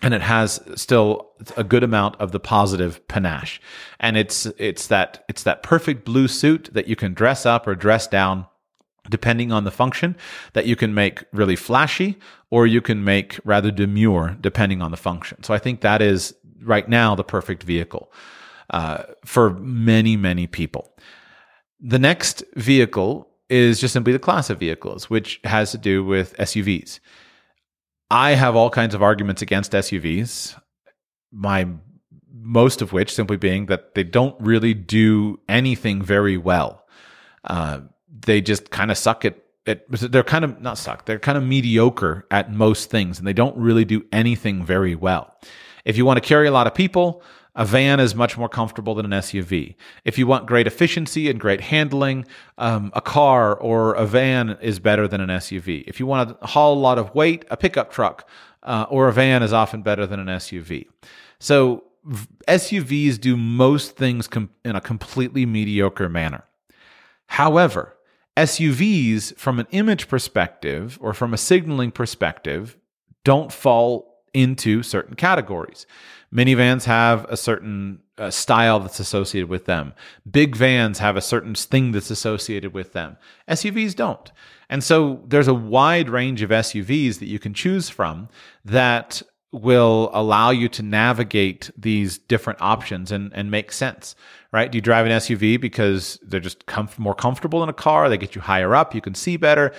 and 0.00 0.14
it 0.14 0.22
has 0.22 0.58
still 0.74 1.32
a 1.54 1.62
good 1.62 1.84
amount 1.84 2.16
of 2.18 2.32
the 2.32 2.40
positive 2.40 3.06
panache. 3.08 3.60
And 3.98 4.16
it's, 4.16 4.46
it's 4.56 4.86
that, 4.86 5.22
it's 5.28 5.42
that 5.42 5.62
perfect 5.62 6.06
blue 6.06 6.28
suit 6.28 6.70
that 6.72 6.88
you 6.88 6.96
can 6.96 7.12
dress 7.12 7.44
up 7.44 7.66
or 7.66 7.74
dress 7.74 8.06
down 8.06 8.46
depending 9.10 9.52
on 9.52 9.64
the 9.64 9.70
function 9.70 10.16
that 10.54 10.64
you 10.64 10.74
can 10.74 10.94
make 10.94 11.22
really 11.30 11.56
flashy 11.56 12.18
or 12.48 12.66
you 12.66 12.80
can 12.80 13.04
make 13.04 13.38
rather 13.44 13.70
demure 13.70 14.34
depending 14.40 14.80
on 14.80 14.92
the 14.92 14.96
function. 14.96 15.42
So 15.42 15.52
I 15.52 15.58
think 15.58 15.82
that 15.82 16.00
is 16.00 16.34
right 16.62 16.88
now 16.88 17.14
the 17.14 17.24
perfect 17.24 17.64
vehicle 17.64 18.10
uh, 18.70 19.02
for 19.26 19.50
many, 19.50 20.16
many 20.16 20.46
people. 20.46 20.96
The 21.80 21.98
next 21.98 22.42
vehicle 22.56 23.28
is 23.48 23.80
just 23.80 23.92
simply 23.92 24.12
the 24.12 24.18
class 24.18 24.50
of 24.50 24.58
vehicles, 24.58 25.10
which 25.10 25.40
has 25.44 25.72
to 25.72 25.78
do 25.78 26.04
with 26.04 26.36
SUVs. 26.36 27.00
I 28.10 28.32
have 28.32 28.56
all 28.56 28.70
kinds 28.70 28.94
of 28.94 29.02
arguments 29.02 29.42
against 29.42 29.72
SUVs. 29.72 30.60
My 31.32 31.68
most 32.32 32.82
of 32.82 32.92
which 32.92 33.14
simply 33.14 33.36
being 33.36 33.66
that 33.66 33.94
they 33.94 34.02
don't 34.02 34.34
really 34.40 34.74
do 34.74 35.38
anything 35.48 36.02
very 36.02 36.36
well. 36.36 36.84
Uh, 37.44 37.80
they 38.26 38.40
just 38.40 38.70
kind 38.70 38.90
of 38.90 38.98
suck 38.98 39.24
at 39.24 39.36
it. 39.66 39.84
They're 39.90 40.22
kind 40.22 40.44
of 40.44 40.60
not 40.60 40.78
suck. 40.78 41.04
They're 41.04 41.18
kind 41.18 41.38
of 41.38 41.44
mediocre 41.44 42.26
at 42.30 42.52
most 42.52 42.90
things, 42.90 43.18
and 43.18 43.26
they 43.26 43.32
don't 43.32 43.56
really 43.56 43.84
do 43.84 44.04
anything 44.12 44.64
very 44.64 44.94
well. 44.94 45.34
If 45.84 45.96
you 45.96 46.04
want 46.04 46.16
to 46.16 46.26
carry 46.26 46.46
a 46.46 46.52
lot 46.52 46.66
of 46.66 46.74
people, 46.74 47.22
a 47.54 47.64
van 47.64 48.00
is 48.00 48.14
much 48.14 48.38
more 48.38 48.48
comfortable 48.48 48.94
than 48.94 49.12
an 49.12 49.20
SUV. 49.20 49.74
If 50.04 50.18
you 50.18 50.26
want 50.26 50.46
great 50.46 50.66
efficiency 50.66 51.28
and 51.28 51.40
great 51.40 51.60
handling, 51.60 52.26
um, 52.58 52.92
a 52.94 53.00
car 53.00 53.54
or 53.54 53.94
a 53.94 54.06
van 54.06 54.56
is 54.60 54.78
better 54.78 55.08
than 55.08 55.20
an 55.20 55.28
SUV. 55.30 55.84
If 55.86 55.98
you 55.98 56.06
want 56.06 56.40
to 56.40 56.46
haul 56.46 56.74
a 56.74 56.80
lot 56.80 56.98
of 56.98 57.14
weight, 57.14 57.44
a 57.50 57.56
pickup 57.56 57.90
truck 57.90 58.28
uh, 58.62 58.86
or 58.88 59.08
a 59.08 59.12
van 59.12 59.42
is 59.42 59.52
often 59.52 59.82
better 59.82 60.06
than 60.06 60.20
an 60.20 60.26
SUV. 60.26 60.86
So 61.38 61.84
SUVs 62.46 63.20
do 63.20 63.36
most 63.36 63.96
things 63.96 64.26
com- 64.26 64.50
in 64.64 64.76
a 64.76 64.80
completely 64.80 65.44
mediocre 65.44 66.08
manner. 66.08 66.44
However, 67.26 67.96
SUVs, 68.36 69.36
from 69.36 69.58
an 69.58 69.66
image 69.70 70.08
perspective 70.08 70.98
or 71.00 71.12
from 71.12 71.34
a 71.34 71.38
signaling 71.38 71.90
perspective, 71.90 72.76
don't 73.24 73.52
fall 73.52 74.24
into 74.32 74.82
certain 74.82 75.16
categories. 75.16 75.86
Minivans 76.34 76.84
have 76.84 77.24
a 77.24 77.36
certain 77.36 78.00
uh, 78.16 78.30
style 78.30 78.78
that's 78.78 79.00
associated 79.00 79.48
with 79.48 79.64
them. 79.64 79.92
Big 80.30 80.54
vans 80.54 80.98
have 80.98 81.16
a 81.16 81.20
certain 81.20 81.54
thing 81.54 81.92
that's 81.92 82.10
associated 82.10 82.72
with 82.72 82.92
them. 82.92 83.16
SUVs 83.48 83.96
don't. 83.96 84.30
And 84.68 84.84
so 84.84 85.22
there's 85.26 85.48
a 85.48 85.54
wide 85.54 86.08
range 86.08 86.42
of 86.42 86.50
SUVs 86.50 87.18
that 87.18 87.26
you 87.26 87.40
can 87.40 87.52
choose 87.52 87.88
from 87.88 88.28
that 88.64 89.22
will 89.52 90.10
allow 90.12 90.50
you 90.50 90.68
to 90.68 90.82
navigate 90.82 91.70
these 91.76 92.18
different 92.18 92.60
options 92.62 93.10
and, 93.10 93.32
and 93.34 93.50
make 93.50 93.72
sense, 93.72 94.14
right? 94.52 94.70
Do 94.70 94.78
you 94.78 94.82
drive 94.82 95.06
an 95.06 95.12
SUV 95.12 95.60
because 95.60 96.20
they're 96.22 96.38
just 96.38 96.66
comf- 96.66 96.98
more 96.98 97.16
comfortable 97.16 97.62
in 97.64 97.68
a 97.68 97.72
car? 97.74 98.08
They 98.08 98.16
get 98.16 98.36
you 98.36 98.40
higher 98.40 98.76
up, 98.76 98.94
you 98.94 99.00
can 99.00 99.16
see 99.16 99.36
better, 99.36 99.72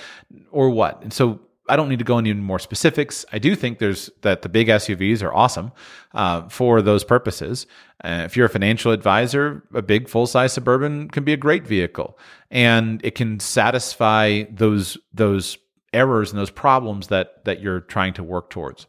or 0.51 0.69
what? 0.69 1.01
And 1.01 1.13
so 1.13 1.39
I 1.71 1.77
don't 1.77 1.87
need 1.87 1.99
to 1.99 2.05
go 2.05 2.17
into 2.17 2.35
more 2.35 2.59
specifics. 2.59 3.25
I 3.31 3.39
do 3.39 3.55
think 3.55 3.79
there's 3.79 4.09
that 4.23 4.41
the 4.41 4.49
big 4.49 4.67
SUVs 4.67 5.23
are 5.23 5.33
awesome 5.33 5.71
uh, 6.13 6.49
for 6.49 6.81
those 6.81 7.05
purposes. 7.05 7.65
Uh, 8.03 8.23
if 8.25 8.35
you're 8.35 8.47
a 8.47 8.49
financial 8.49 8.91
advisor, 8.91 9.63
a 9.73 9.81
big 9.81 10.09
full 10.09 10.27
size 10.27 10.51
suburban 10.51 11.07
can 11.09 11.23
be 11.23 11.31
a 11.31 11.37
great 11.37 11.65
vehicle, 11.65 12.19
and 12.51 12.99
it 13.05 13.15
can 13.15 13.39
satisfy 13.39 14.43
those 14.49 14.97
those 15.13 15.57
errors 15.93 16.31
and 16.31 16.39
those 16.39 16.49
problems 16.49 17.07
that 17.07 17.45
that 17.45 17.61
you're 17.61 17.79
trying 17.79 18.13
to 18.15 18.23
work 18.23 18.49
towards. 18.49 18.85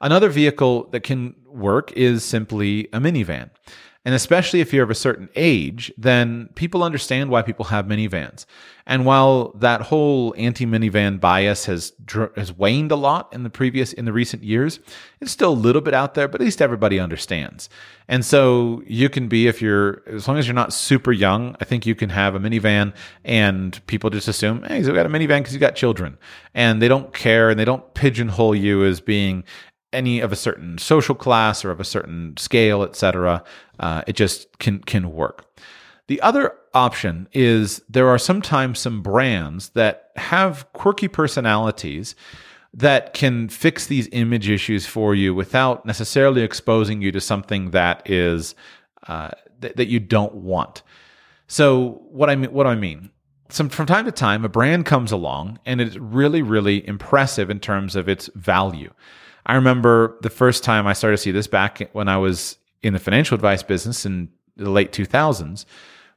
Another 0.00 0.30
vehicle 0.30 0.84
that 0.92 1.00
can 1.00 1.34
work 1.46 1.92
is 1.92 2.24
simply 2.24 2.88
a 2.94 3.00
minivan. 3.00 3.50
And 4.06 4.14
especially 4.14 4.60
if 4.60 4.72
you're 4.72 4.84
of 4.84 4.90
a 4.90 4.94
certain 4.94 5.30
age, 5.34 5.90
then 5.96 6.50
people 6.56 6.82
understand 6.82 7.30
why 7.30 7.40
people 7.40 7.66
have 7.66 7.86
minivans. 7.86 8.44
And 8.86 9.06
while 9.06 9.52
that 9.52 9.80
whole 9.80 10.34
anti-minivan 10.36 11.20
bias 11.20 11.64
has 11.64 11.94
has 12.36 12.52
waned 12.52 12.92
a 12.92 12.96
lot 12.96 13.32
in 13.32 13.44
the 13.44 13.48
previous 13.50 13.94
in 13.94 14.04
the 14.04 14.12
recent 14.12 14.44
years, 14.44 14.78
it's 15.22 15.32
still 15.32 15.52
a 15.52 15.54
little 15.54 15.80
bit 15.80 15.94
out 15.94 16.12
there, 16.12 16.28
but 16.28 16.42
at 16.42 16.44
least 16.44 16.60
everybody 16.60 17.00
understands. 17.00 17.70
And 18.06 18.26
so 18.26 18.82
you 18.86 19.08
can 19.08 19.26
be 19.26 19.46
if 19.46 19.62
you're 19.62 20.02
as 20.06 20.28
long 20.28 20.36
as 20.36 20.46
you're 20.46 20.54
not 20.54 20.74
super 20.74 21.12
young, 21.12 21.56
I 21.62 21.64
think 21.64 21.86
you 21.86 21.94
can 21.94 22.10
have 22.10 22.34
a 22.34 22.38
minivan 22.38 22.92
and 23.24 23.80
people 23.86 24.10
just 24.10 24.28
assume, 24.28 24.64
"Hey, 24.64 24.76
he's 24.76 24.88
got 24.88 25.06
a 25.06 25.08
minivan 25.08 25.38
because 25.38 25.52
he's 25.52 25.60
got 25.60 25.76
children." 25.76 26.18
And 26.54 26.82
they 26.82 26.88
don't 26.88 27.14
care 27.14 27.48
and 27.48 27.58
they 27.58 27.64
don't 27.64 27.94
pigeonhole 27.94 28.54
you 28.54 28.84
as 28.84 29.00
being 29.00 29.44
any 29.94 30.20
of 30.20 30.32
a 30.32 30.36
certain 30.36 30.76
social 30.76 31.14
class 31.14 31.64
or 31.64 31.70
of 31.70 31.80
a 31.80 31.84
certain 31.84 32.36
scale, 32.36 32.82
etc. 32.82 33.42
Uh, 33.78 34.02
it 34.06 34.16
just 34.16 34.58
can 34.58 34.80
can 34.80 35.12
work. 35.12 35.46
The 36.06 36.20
other 36.20 36.54
option 36.74 37.28
is 37.32 37.80
there 37.88 38.08
are 38.08 38.18
sometimes 38.18 38.78
some 38.78 39.02
brands 39.02 39.70
that 39.70 40.10
have 40.16 40.70
quirky 40.72 41.08
personalities 41.08 42.14
that 42.74 43.14
can 43.14 43.48
fix 43.48 43.86
these 43.86 44.08
image 44.12 44.48
issues 44.48 44.84
for 44.84 45.14
you 45.14 45.34
without 45.34 45.86
necessarily 45.86 46.42
exposing 46.42 47.00
you 47.00 47.12
to 47.12 47.20
something 47.20 47.70
that 47.70 48.08
is 48.10 48.54
uh, 49.06 49.30
th- 49.60 49.74
that 49.74 49.86
you 49.86 50.00
don't 50.00 50.34
want. 50.34 50.82
So 51.46 52.02
what 52.10 52.28
I 52.28 52.36
mean, 52.36 52.52
what 52.52 52.64
do 52.64 52.70
I 52.70 52.74
mean, 52.74 53.10
some 53.48 53.68
from 53.68 53.86
time 53.86 54.04
to 54.06 54.12
time, 54.12 54.44
a 54.44 54.48
brand 54.48 54.86
comes 54.86 55.12
along 55.12 55.60
and 55.64 55.80
it's 55.80 55.96
really, 55.96 56.42
really 56.42 56.86
impressive 56.86 57.48
in 57.48 57.60
terms 57.60 57.94
of 57.94 58.08
its 58.08 58.28
value. 58.34 58.92
I 59.46 59.54
remember 59.54 60.18
the 60.22 60.30
first 60.30 60.64
time 60.64 60.86
I 60.86 60.94
started 60.94 61.18
to 61.18 61.22
see 61.22 61.30
this 61.30 61.46
back 61.46 61.90
when 61.92 62.08
I 62.08 62.16
was 62.16 62.56
in 62.84 62.92
the 62.92 62.98
financial 62.98 63.34
advice 63.34 63.62
business 63.62 64.06
in 64.06 64.28
the 64.56 64.70
late 64.70 64.92
2000s 64.92 65.64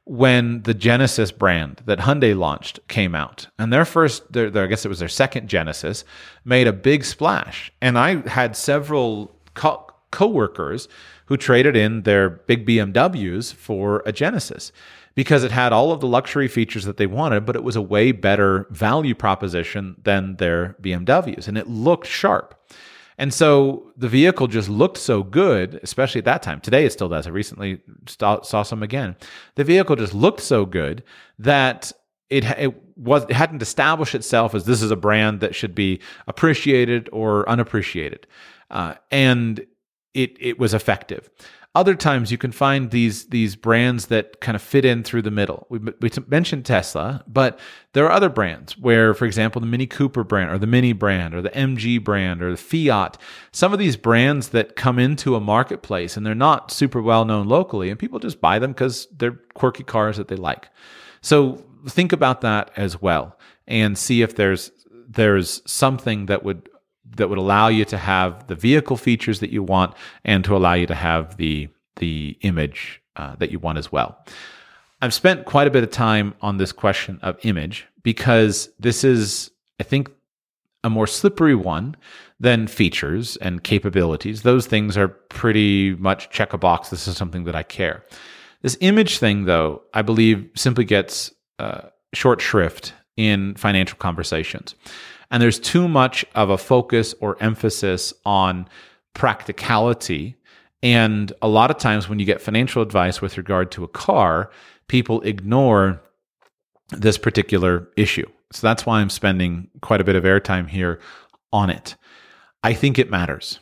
when 0.04 0.62
the 0.62 0.72
Genesis 0.72 1.30
brand 1.30 1.82
that 1.84 1.98
Hyundai 1.98 2.36
launched 2.36 2.80
came 2.88 3.14
out. 3.14 3.46
And 3.58 3.70
their 3.70 3.84
first, 3.84 4.32
their, 4.32 4.48
their, 4.48 4.64
I 4.64 4.66
guess 4.66 4.86
it 4.86 4.88
was 4.88 5.00
their 5.00 5.08
second 5.08 5.48
Genesis, 5.48 6.02
made 6.46 6.66
a 6.66 6.72
big 6.72 7.04
splash. 7.04 7.70
And 7.82 7.98
I 7.98 8.26
had 8.26 8.56
several 8.56 9.36
co- 9.52 9.86
coworkers 10.10 10.88
who 11.26 11.36
traded 11.36 11.76
in 11.76 12.02
their 12.04 12.30
big 12.30 12.66
BMWs 12.66 13.52
for 13.52 14.02
a 14.06 14.12
Genesis 14.12 14.72
because 15.14 15.44
it 15.44 15.50
had 15.50 15.74
all 15.74 15.92
of 15.92 16.00
the 16.00 16.06
luxury 16.06 16.48
features 16.48 16.84
that 16.84 16.96
they 16.96 17.06
wanted, 17.06 17.44
but 17.44 17.56
it 17.56 17.64
was 17.64 17.76
a 17.76 17.82
way 17.82 18.12
better 18.12 18.66
value 18.70 19.14
proposition 19.14 19.96
than 20.04 20.36
their 20.36 20.74
BMWs. 20.80 21.48
And 21.48 21.58
it 21.58 21.68
looked 21.68 22.06
sharp. 22.06 22.54
And 23.18 23.34
so 23.34 23.92
the 23.96 24.08
vehicle 24.08 24.46
just 24.46 24.68
looked 24.68 24.96
so 24.96 25.24
good, 25.24 25.80
especially 25.82 26.20
at 26.20 26.24
that 26.26 26.42
time. 26.42 26.60
Today 26.60 26.84
it 26.84 26.92
still 26.92 27.08
does. 27.08 27.26
I 27.26 27.30
recently 27.30 27.80
saw, 28.06 28.42
some 28.42 28.82
again. 28.82 29.16
The 29.56 29.64
vehicle 29.64 29.96
just 29.96 30.14
looked 30.14 30.40
so 30.40 30.64
good 30.64 31.02
that 31.38 31.92
it, 32.30 32.44
it 32.44 32.74
was 32.96 33.24
it 33.24 33.32
hadn't 33.32 33.62
established 33.62 34.14
itself 34.14 34.54
as 34.54 34.64
this 34.64 34.82
is 34.82 34.90
a 34.90 34.96
brand 34.96 35.40
that 35.40 35.54
should 35.54 35.74
be 35.74 36.00
appreciated 36.26 37.08
or 37.12 37.48
unappreciated, 37.48 38.26
uh, 38.70 38.94
and 39.10 39.64
it 40.14 40.36
it 40.38 40.58
was 40.58 40.74
effective. 40.74 41.30
Other 41.74 41.94
times 41.94 42.32
you 42.32 42.38
can 42.38 42.50
find 42.50 42.90
these 42.90 43.26
these 43.26 43.54
brands 43.54 44.06
that 44.06 44.40
kind 44.40 44.56
of 44.56 44.62
fit 44.62 44.84
in 44.84 45.04
through 45.04 45.22
the 45.22 45.30
middle. 45.30 45.66
We, 45.68 45.78
we 46.00 46.10
mentioned 46.26 46.64
Tesla, 46.64 47.22
but 47.26 47.60
there 47.92 48.06
are 48.06 48.10
other 48.10 48.28
brands 48.28 48.76
where, 48.76 49.14
for 49.14 49.26
example, 49.26 49.60
the 49.60 49.66
Mini 49.66 49.86
Cooper 49.86 50.24
brand 50.24 50.50
or 50.50 50.58
the 50.58 50.66
Mini 50.66 50.92
brand 50.92 51.34
or 51.34 51.42
the 51.42 51.50
MG 51.50 52.02
brand 52.02 52.42
or 52.42 52.50
the 52.50 52.56
Fiat, 52.56 53.18
some 53.52 53.72
of 53.72 53.78
these 53.78 53.96
brands 53.96 54.48
that 54.48 54.76
come 54.76 54.98
into 54.98 55.36
a 55.36 55.40
marketplace 55.40 56.16
and 56.16 56.26
they're 56.26 56.34
not 56.34 56.70
super 56.70 57.02
well 57.02 57.24
known 57.24 57.46
locally, 57.46 57.90
and 57.90 57.98
people 57.98 58.18
just 58.18 58.40
buy 58.40 58.58
them 58.58 58.72
because 58.72 59.06
they're 59.16 59.38
quirky 59.54 59.84
cars 59.84 60.16
that 60.16 60.28
they 60.28 60.36
like. 60.36 60.70
So 61.20 61.64
think 61.86 62.12
about 62.12 62.40
that 62.40 62.70
as 62.76 63.00
well 63.00 63.38
and 63.66 63.96
see 63.96 64.22
if 64.22 64.34
there's 64.34 64.72
there's 65.08 65.62
something 65.70 66.26
that 66.26 66.42
would 66.42 66.68
that 67.16 67.28
would 67.28 67.38
allow 67.38 67.68
you 67.68 67.84
to 67.86 67.96
have 67.96 68.46
the 68.46 68.54
vehicle 68.54 68.96
features 68.96 69.40
that 69.40 69.50
you 69.50 69.62
want 69.62 69.94
and 70.24 70.44
to 70.44 70.56
allow 70.56 70.74
you 70.74 70.86
to 70.86 70.94
have 70.94 71.36
the 71.36 71.68
the 71.96 72.38
image 72.42 73.02
uh, 73.16 73.34
that 73.36 73.50
you 73.50 73.58
want 73.58 73.78
as 73.78 73.90
well. 73.90 74.24
I've 75.00 75.14
spent 75.14 75.44
quite 75.44 75.66
a 75.66 75.70
bit 75.70 75.84
of 75.84 75.90
time 75.90 76.34
on 76.40 76.56
this 76.56 76.72
question 76.72 77.18
of 77.22 77.36
image 77.42 77.86
because 78.02 78.68
this 78.78 79.04
is, 79.04 79.50
I 79.78 79.84
think, 79.84 80.10
a 80.84 80.90
more 80.90 81.06
slippery 81.06 81.54
one 81.54 81.96
than 82.40 82.66
features 82.66 83.36
and 83.36 83.62
capabilities. 83.62 84.42
Those 84.42 84.66
things 84.66 84.96
are 84.96 85.08
pretty 85.08 85.94
much 85.96 86.30
check 86.30 86.52
a 86.52 86.58
box. 86.58 86.90
This 86.90 87.08
is 87.08 87.16
something 87.16 87.44
that 87.44 87.56
I 87.56 87.62
care. 87.62 88.04
This 88.62 88.76
image 88.80 89.18
thing, 89.18 89.44
though, 89.44 89.82
I 89.94 90.02
believe 90.02 90.48
simply 90.54 90.84
gets 90.84 91.32
uh, 91.58 91.82
short 92.12 92.40
shrift 92.40 92.92
in 93.16 93.54
financial 93.54 93.98
conversations. 93.98 94.74
And 95.30 95.42
there's 95.42 95.60
too 95.60 95.88
much 95.88 96.24
of 96.34 96.50
a 96.50 96.58
focus 96.58 97.14
or 97.20 97.36
emphasis 97.42 98.14
on 98.24 98.68
practicality. 99.14 100.36
And 100.82 101.32
a 101.42 101.48
lot 101.48 101.70
of 101.70 101.78
times 101.78 102.08
when 102.08 102.18
you 102.18 102.24
get 102.24 102.40
financial 102.40 102.82
advice 102.82 103.20
with 103.20 103.36
regard 103.36 103.70
to 103.72 103.84
a 103.84 103.88
car, 103.88 104.50
people 104.86 105.20
ignore 105.22 106.00
this 106.90 107.18
particular 107.18 107.88
issue. 107.96 108.26
So 108.52 108.66
that's 108.66 108.86
why 108.86 109.00
I'm 109.00 109.10
spending 109.10 109.68
quite 109.82 110.00
a 110.00 110.04
bit 110.04 110.16
of 110.16 110.24
airtime 110.24 110.68
here 110.68 111.00
on 111.52 111.68
it. 111.68 111.96
I 112.62 112.72
think 112.72 112.98
it 112.98 113.10
matters. 113.10 113.58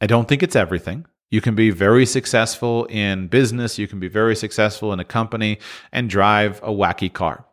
I 0.00 0.06
don't 0.06 0.26
think 0.26 0.42
it's 0.42 0.56
everything. 0.56 1.06
You 1.30 1.40
can 1.40 1.54
be 1.54 1.70
very 1.70 2.06
successful 2.06 2.84
in 2.86 3.28
business, 3.28 3.78
you 3.78 3.88
can 3.88 4.00
be 4.00 4.08
very 4.08 4.36
successful 4.36 4.92
in 4.92 5.00
a 5.00 5.04
company 5.04 5.58
and 5.90 6.10
drive 6.10 6.60
a 6.62 6.70
wacky 6.70 7.12
car. 7.12 7.46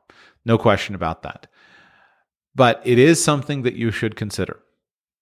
No 0.46 0.58
question 0.58 0.96
about 0.96 1.24
that 1.24 1.48
but 2.56 2.82
it 2.84 2.98
is 2.98 3.24
something 3.24 3.62
that 3.64 3.76
you 3.76 3.92
should 3.92 4.16
consider. 4.16 4.60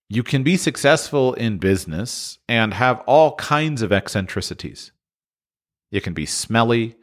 You 0.09 0.23
can 0.23 0.43
be 0.43 0.55
successful 0.55 1.33
in 1.33 1.57
business 1.57 2.39
and 2.47 2.73
have 2.73 3.01
all 3.01 3.35
kinds 3.35 3.81
of 3.81 3.91
eccentricities. 3.91 4.91
You 5.91 6.01
can 6.01 6.13
be 6.13 6.25
smelly, 6.25 6.95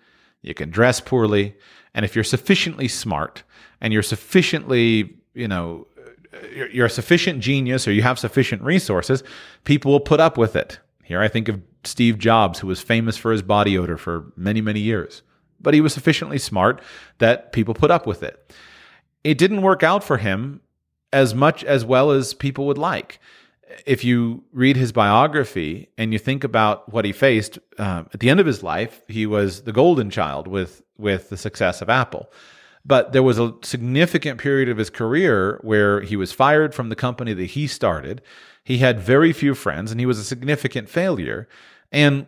you 0.42 0.54
can 0.54 0.70
dress 0.70 1.00
poorly, 1.00 1.54
and 1.94 2.04
if 2.04 2.14
you're 2.14 2.24
sufficiently 2.24 2.88
smart 2.88 3.42
and 3.80 3.92
you're 3.92 4.02
sufficiently, 4.02 5.16
you 5.34 5.48
know, 5.48 5.86
you're 6.72 6.86
a 6.86 6.90
sufficient 6.90 7.40
genius 7.40 7.86
or 7.86 7.92
you 7.92 8.02
have 8.02 8.18
sufficient 8.18 8.62
resources, 8.62 9.22
people 9.64 9.92
will 9.92 10.00
put 10.00 10.20
up 10.20 10.36
with 10.36 10.56
it. 10.56 10.80
Here 11.04 11.20
I 11.20 11.28
think 11.28 11.48
of 11.48 11.60
Steve 11.84 12.18
Jobs, 12.18 12.58
who 12.58 12.66
was 12.66 12.80
famous 12.80 13.16
for 13.16 13.30
his 13.30 13.42
body 13.42 13.78
odor 13.78 13.98
for 13.98 14.32
many, 14.36 14.60
many 14.60 14.80
years, 14.80 15.22
but 15.60 15.74
he 15.74 15.80
was 15.80 15.92
sufficiently 15.92 16.38
smart 16.38 16.80
that 17.18 17.52
people 17.52 17.74
put 17.74 17.90
up 17.90 18.06
with 18.06 18.22
it 18.22 18.52
it 19.24 19.38
didn't 19.38 19.62
work 19.62 19.82
out 19.82 20.04
for 20.04 20.18
him 20.18 20.60
as 21.12 21.34
much 21.34 21.64
as 21.64 21.84
well 21.84 22.10
as 22.10 22.34
people 22.34 22.66
would 22.66 22.78
like. 22.78 23.18
if 23.86 24.04
you 24.04 24.44
read 24.52 24.76
his 24.76 24.92
biography 24.92 25.88
and 25.98 26.12
you 26.12 26.18
think 26.18 26.44
about 26.44 26.92
what 26.92 27.04
he 27.04 27.12
faced 27.12 27.58
uh, 27.78 28.04
at 28.12 28.20
the 28.20 28.30
end 28.30 28.40
of 28.40 28.46
his 28.46 28.62
life, 28.62 29.00
he 29.08 29.26
was 29.26 29.62
the 29.62 29.72
golden 29.72 30.10
child 30.10 30.46
with 30.46 30.82
with 30.96 31.28
the 31.30 31.36
success 31.36 31.82
of 31.82 31.88
Apple. 31.88 32.30
But 32.84 33.12
there 33.12 33.22
was 33.22 33.38
a 33.38 33.54
significant 33.62 34.38
period 34.38 34.68
of 34.68 34.76
his 34.76 34.90
career 34.90 35.58
where 35.62 36.02
he 36.02 36.16
was 36.16 36.32
fired 36.32 36.74
from 36.74 36.88
the 36.88 36.96
company 36.96 37.32
that 37.32 37.46
he 37.46 37.66
started. 37.66 38.20
He 38.62 38.78
had 38.78 39.00
very 39.00 39.32
few 39.32 39.54
friends 39.54 39.90
and 39.90 39.98
he 39.98 40.06
was 40.06 40.18
a 40.18 40.24
significant 40.24 40.88
failure. 40.88 41.48
And 41.90 42.26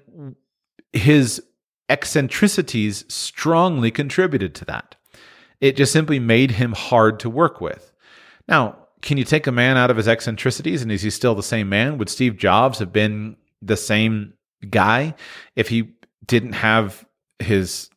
his 0.93 1.43
eccentricities 1.89 3.05
strongly 3.09 3.91
contributed 3.91 4.55
to 4.57 4.65
that. 4.65 4.97
It 5.61 5.77
just 5.77 5.93
simply 5.93 6.19
made 6.19 6.53
him 6.53 6.73
hard 6.73 7.21
to 7.21 7.31
work 7.31 7.61
with. 7.61 7.93
Now, 8.49 8.77
can 9.03 9.19
you 9.19 9.25
take 9.25 9.47
a 9.47 9.53
man 9.53 9.77
out 9.77 9.91
of 9.91 9.97
his 9.97 10.09
eccentricities 10.09 10.83
and 10.83 10.91
is 10.91 11.03
he 11.03 11.11
still 11.11 11.35
the 11.35 11.43
same 11.43 11.69
man? 11.69 11.99
Would 11.99 12.09
Steve 12.09 12.37
Jobs 12.37 12.79
have 12.79 12.93
been 12.93 13.37
the 13.63 13.77
same 13.77 14.35
guy 14.71 15.15
if 15.55 15.69
he 15.69 15.95
didn't 16.27 16.55
have 16.55 17.07
his 17.39 17.91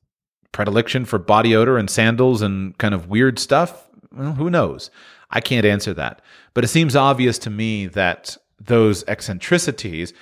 predilection 0.51 1.05
for 1.05 1.17
body 1.17 1.55
odor 1.55 1.77
and 1.77 1.89
sandals 1.89 2.41
and 2.41 2.77
kind 2.77 2.93
of 2.93 3.07
weird 3.07 3.39
stuff? 3.39 3.87
Well, 4.11 4.33
who 4.33 4.49
knows? 4.49 4.91
I 5.31 5.41
can't 5.41 5.65
answer 5.65 5.93
that. 5.93 6.21
But 6.53 6.63
it 6.63 6.69
seems 6.69 6.95
obvious 6.95 7.37
to 7.39 7.49
me 7.49 7.87
that 7.87 8.37
those 8.59 9.03
eccentricities 9.07 10.13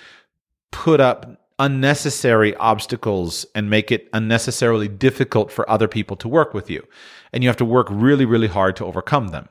put 0.71 0.99
up 0.99 1.46
unnecessary 1.59 2.55
obstacles 2.55 3.45
and 3.55 3.69
make 3.69 3.91
it 3.91 4.09
unnecessarily 4.13 4.87
difficult 4.87 5.51
for 5.51 5.69
other 5.69 5.87
people 5.87 6.15
to 6.17 6.27
work 6.27 6.53
with 6.53 6.69
you. 6.69 6.87
And 7.33 7.43
you 7.43 7.49
have 7.49 7.57
to 7.57 7.65
work 7.65 7.87
really, 7.89 8.25
really 8.25 8.47
hard 8.47 8.75
to 8.77 8.85
overcome 8.85 9.29
them. 9.29 9.49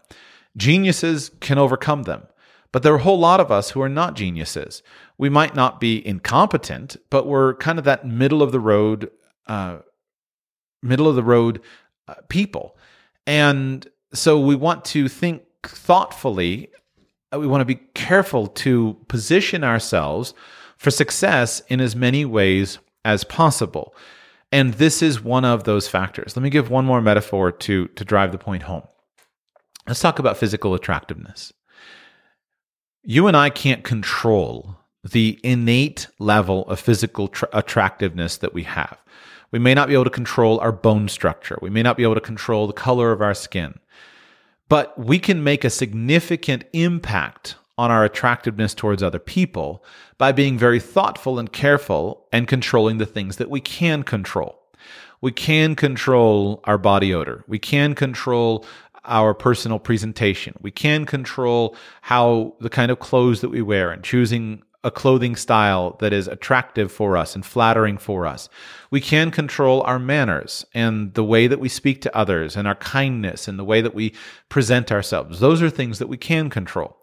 Geniuses 0.56 1.30
can 1.40 1.58
overcome 1.58 2.04
them. 2.04 2.22
But 2.72 2.82
there 2.82 2.92
are 2.92 2.98
a 2.98 3.02
whole 3.02 3.18
lot 3.18 3.40
of 3.40 3.50
us 3.50 3.70
who 3.70 3.80
are 3.80 3.88
not 3.88 4.16
geniuses. 4.16 4.82
We 5.18 5.28
might 5.28 5.54
not 5.54 5.80
be 5.80 6.06
incompetent, 6.06 6.96
but 7.10 7.26
we're 7.26 7.54
kind 7.54 7.78
of 7.78 7.84
that 7.84 8.06
middle 8.06 8.42
of 8.42 8.52
the 8.52 8.60
road, 8.60 9.10
uh, 9.46 9.78
middle 10.82 11.08
of 11.08 11.16
the 11.16 11.22
road 11.22 11.60
uh, 12.06 12.14
people. 12.28 12.76
And 13.26 13.86
so 14.12 14.38
we 14.38 14.54
want 14.56 14.84
to 14.86 15.08
think 15.08 15.42
thoughtfully. 15.62 16.68
We 17.32 17.46
want 17.46 17.62
to 17.62 17.64
be 17.66 17.80
careful 17.94 18.46
to 18.48 18.96
position 19.08 19.64
ourselves 19.64 20.34
for 20.76 20.90
success 20.90 21.62
in 21.68 21.80
as 21.80 21.96
many 21.96 22.24
ways 22.24 22.78
as 23.04 23.24
possible. 23.24 23.94
And 24.52 24.74
this 24.74 25.02
is 25.02 25.22
one 25.22 25.44
of 25.44 25.64
those 25.64 25.88
factors. 25.88 26.36
Let 26.36 26.42
me 26.42 26.50
give 26.50 26.70
one 26.70 26.84
more 26.84 27.00
metaphor 27.00 27.50
to, 27.52 27.88
to 27.88 28.04
drive 28.04 28.32
the 28.32 28.38
point 28.38 28.64
home. 28.64 28.82
Let's 29.86 30.00
talk 30.00 30.18
about 30.18 30.36
physical 30.36 30.74
attractiveness. 30.74 31.52
You 33.02 33.26
and 33.26 33.36
I 33.36 33.50
can't 33.50 33.84
control 33.84 34.76
the 35.04 35.38
innate 35.44 36.08
level 36.18 36.66
of 36.68 36.80
physical 36.80 37.28
tra- 37.28 37.48
attractiveness 37.52 38.38
that 38.38 38.52
we 38.52 38.64
have. 38.64 38.98
We 39.52 39.60
may 39.60 39.74
not 39.74 39.88
be 39.88 39.94
able 39.94 40.04
to 40.04 40.10
control 40.10 40.58
our 40.58 40.72
bone 40.72 41.08
structure. 41.08 41.58
We 41.62 41.70
may 41.70 41.82
not 41.82 41.96
be 41.96 42.02
able 42.02 42.16
to 42.16 42.20
control 42.20 42.66
the 42.66 42.72
color 42.72 43.12
of 43.12 43.22
our 43.22 43.34
skin. 43.34 43.78
But 44.68 44.98
we 44.98 45.20
can 45.20 45.44
make 45.44 45.64
a 45.64 45.70
significant 45.70 46.64
impact 46.72 47.54
on 47.78 47.90
our 47.90 48.04
attractiveness 48.04 48.74
towards 48.74 49.02
other 49.02 49.18
people 49.18 49.84
by 50.18 50.32
being 50.32 50.56
very 50.56 50.80
thoughtful 50.80 51.38
and 51.38 51.52
careful 51.52 52.26
and 52.32 52.48
controlling 52.48 52.98
the 52.98 53.06
things 53.06 53.36
that 53.36 53.50
we 53.50 53.60
can 53.60 54.02
control. 54.02 54.58
We 55.20 55.32
can 55.32 55.74
control 55.74 56.60
our 56.64 56.78
body 56.78 57.12
odor. 57.14 57.44
We 57.46 57.58
can 57.58 57.94
control 57.94 58.64
our 59.04 59.34
personal 59.34 59.78
presentation. 59.78 60.54
We 60.60 60.70
can 60.70 61.06
control 61.06 61.76
how 62.02 62.54
the 62.60 62.70
kind 62.70 62.90
of 62.90 62.98
clothes 62.98 63.40
that 63.40 63.50
we 63.50 63.62
wear 63.62 63.90
and 63.90 64.02
choosing 64.02 64.62
a 64.84 64.90
clothing 64.90 65.34
style 65.34 65.96
that 66.00 66.12
is 66.12 66.28
attractive 66.28 66.92
for 66.92 67.16
us 67.16 67.34
and 67.34 67.44
flattering 67.44 67.98
for 67.98 68.26
us. 68.26 68.48
We 68.90 69.00
can 69.00 69.30
control 69.30 69.82
our 69.82 69.98
manners 69.98 70.64
and 70.74 71.12
the 71.14 71.24
way 71.24 71.48
that 71.48 71.58
we 71.58 71.68
speak 71.68 72.00
to 72.02 72.16
others 72.16 72.56
and 72.56 72.68
our 72.68 72.76
kindness 72.76 73.48
and 73.48 73.58
the 73.58 73.64
way 73.64 73.80
that 73.80 73.94
we 73.94 74.14
present 74.48 74.92
ourselves. 74.92 75.40
Those 75.40 75.60
are 75.60 75.70
things 75.70 75.98
that 75.98 76.08
we 76.08 76.16
can 76.16 76.50
control. 76.50 76.96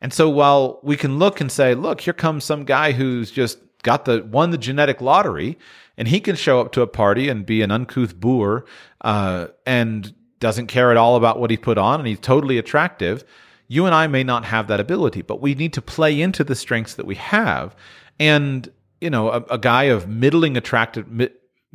And 0.00 0.12
so 0.12 0.28
while 0.28 0.80
we 0.82 0.96
can 0.96 1.18
look 1.18 1.40
and 1.40 1.50
say, 1.50 1.74
look, 1.74 2.02
here 2.02 2.14
comes 2.14 2.44
some 2.44 2.64
guy 2.64 2.92
who's 2.92 3.30
just 3.30 3.58
got 3.82 4.04
the 4.04 4.22
won 4.30 4.50
the 4.50 4.58
genetic 4.58 5.00
lottery 5.00 5.58
and 5.96 6.08
he 6.08 6.20
can 6.20 6.36
show 6.36 6.60
up 6.60 6.72
to 6.72 6.82
a 6.82 6.86
party 6.86 7.28
and 7.28 7.46
be 7.46 7.62
an 7.62 7.70
uncouth 7.70 8.18
boor 8.18 8.64
uh, 9.02 9.46
and 9.64 10.14
doesn't 10.40 10.66
care 10.66 10.90
at 10.90 10.96
all 10.96 11.16
about 11.16 11.38
what 11.38 11.50
he 11.50 11.56
put 11.56 11.78
on 11.78 12.00
and 12.00 12.06
he's 12.06 12.20
totally 12.20 12.58
attractive. 12.58 13.24
You 13.68 13.86
and 13.86 13.94
I 13.94 14.06
may 14.06 14.22
not 14.22 14.44
have 14.44 14.68
that 14.68 14.80
ability, 14.80 15.22
but 15.22 15.40
we 15.40 15.54
need 15.54 15.72
to 15.72 15.82
play 15.82 16.20
into 16.20 16.44
the 16.44 16.54
strengths 16.54 16.94
that 16.94 17.06
we 17.06 17.16
have. 17.16 17.74
And, 18.18 18.70
you 19.00 19.10
know, 19.10 19.30
a, 19.30 19.42
a 19.50 19.58
guy 19.58 19.84
of 19.84 20.08
middling 20.08 20.56
attractive, 20.56 21.06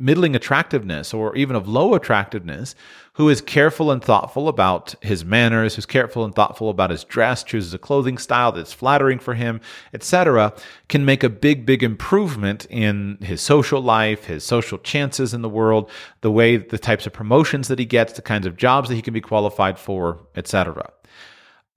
middling 0.02 0.34
attractiveness 0.34 1.14
or 1.14 1.34
even 1.36 1.54
of 1.54 1.68
low 1.68 1.94
attractiveness 1.94 2.74
who 3.14 3.28
is 3.28 3.40
careful 3.40 3.90
and 3.92 4.02
thoughtful 4.02 4.48
about 4.48 4.94
his 5.00 5.24
manners, 5.24 5.76
who's 5.76 5.86
careful 5.86 6.24
and 6.24 6.34
thoughtful 6.34 6.70
about 6.70 6.90
his 6.90 7.04
dress, 7.04 7.44
chooses 7.44 7.72
a 7.72 7.78
clothing 7.78 8.18
style 8.18 8.50
that's 8.50 8.72
flattering 8.72 9.18
for 9.18 9.34
him, 9.34 9.60
etc., 9.94 10.52
can 10.88 11.04
make 11.04 11.22
a 11.22 11.28
big, 11.28 11.64
big 11.64 11.82
improvement 11.82 12.66
in 12.70 13.18
his 13.20 13.40
social 13.40 13.80
life, 13.80 14.24
his 14.24 14.44
social 14.44 14.78
chances 14.78 15.34
in 15.34 15.42
the 15.42 15.48
world, 15.48 15.90
the 16.22 16.30
way, 16.30 16.56
the 16.56 16.78
types 16.78 17.06
of 17.06 17.12
promotions 17.12 17.68
that 17.68 17.78
he 17.78 17.84
gets, 17.84 18.14
the 18.14 18.22
kinds 18.22 18.46
of 18.46 18.56
jobs 18.56 18.88
that 18.88 18.96
he 18.96 19.02
can 19.02 19.14
be 19.14 19.20
qualified 19.20 19.78
for, 19.78 20.26
etc. 20.34 20.90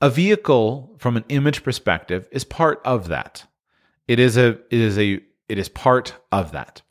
A 0.01 0.09
vehicle 0.09 0.95
from 0.97 1.17
an 1.17 1.25
image 1.29 1.63
perspective 1.63 2.27
is 2.31 2.43
part 2.43 2.81
of 2.85 3.09
that. 3.09 3.45
It 4.07 4.19
is 4.19 4.37
a, 4.37 4.49
it 4.49 4.79
is 4.79 4.97
a, 4.97 5.19
it 5.49 5.57
is 5.57 5.69
part 5.69 6.15
of 6.31 6.53
that. 6.53 6.81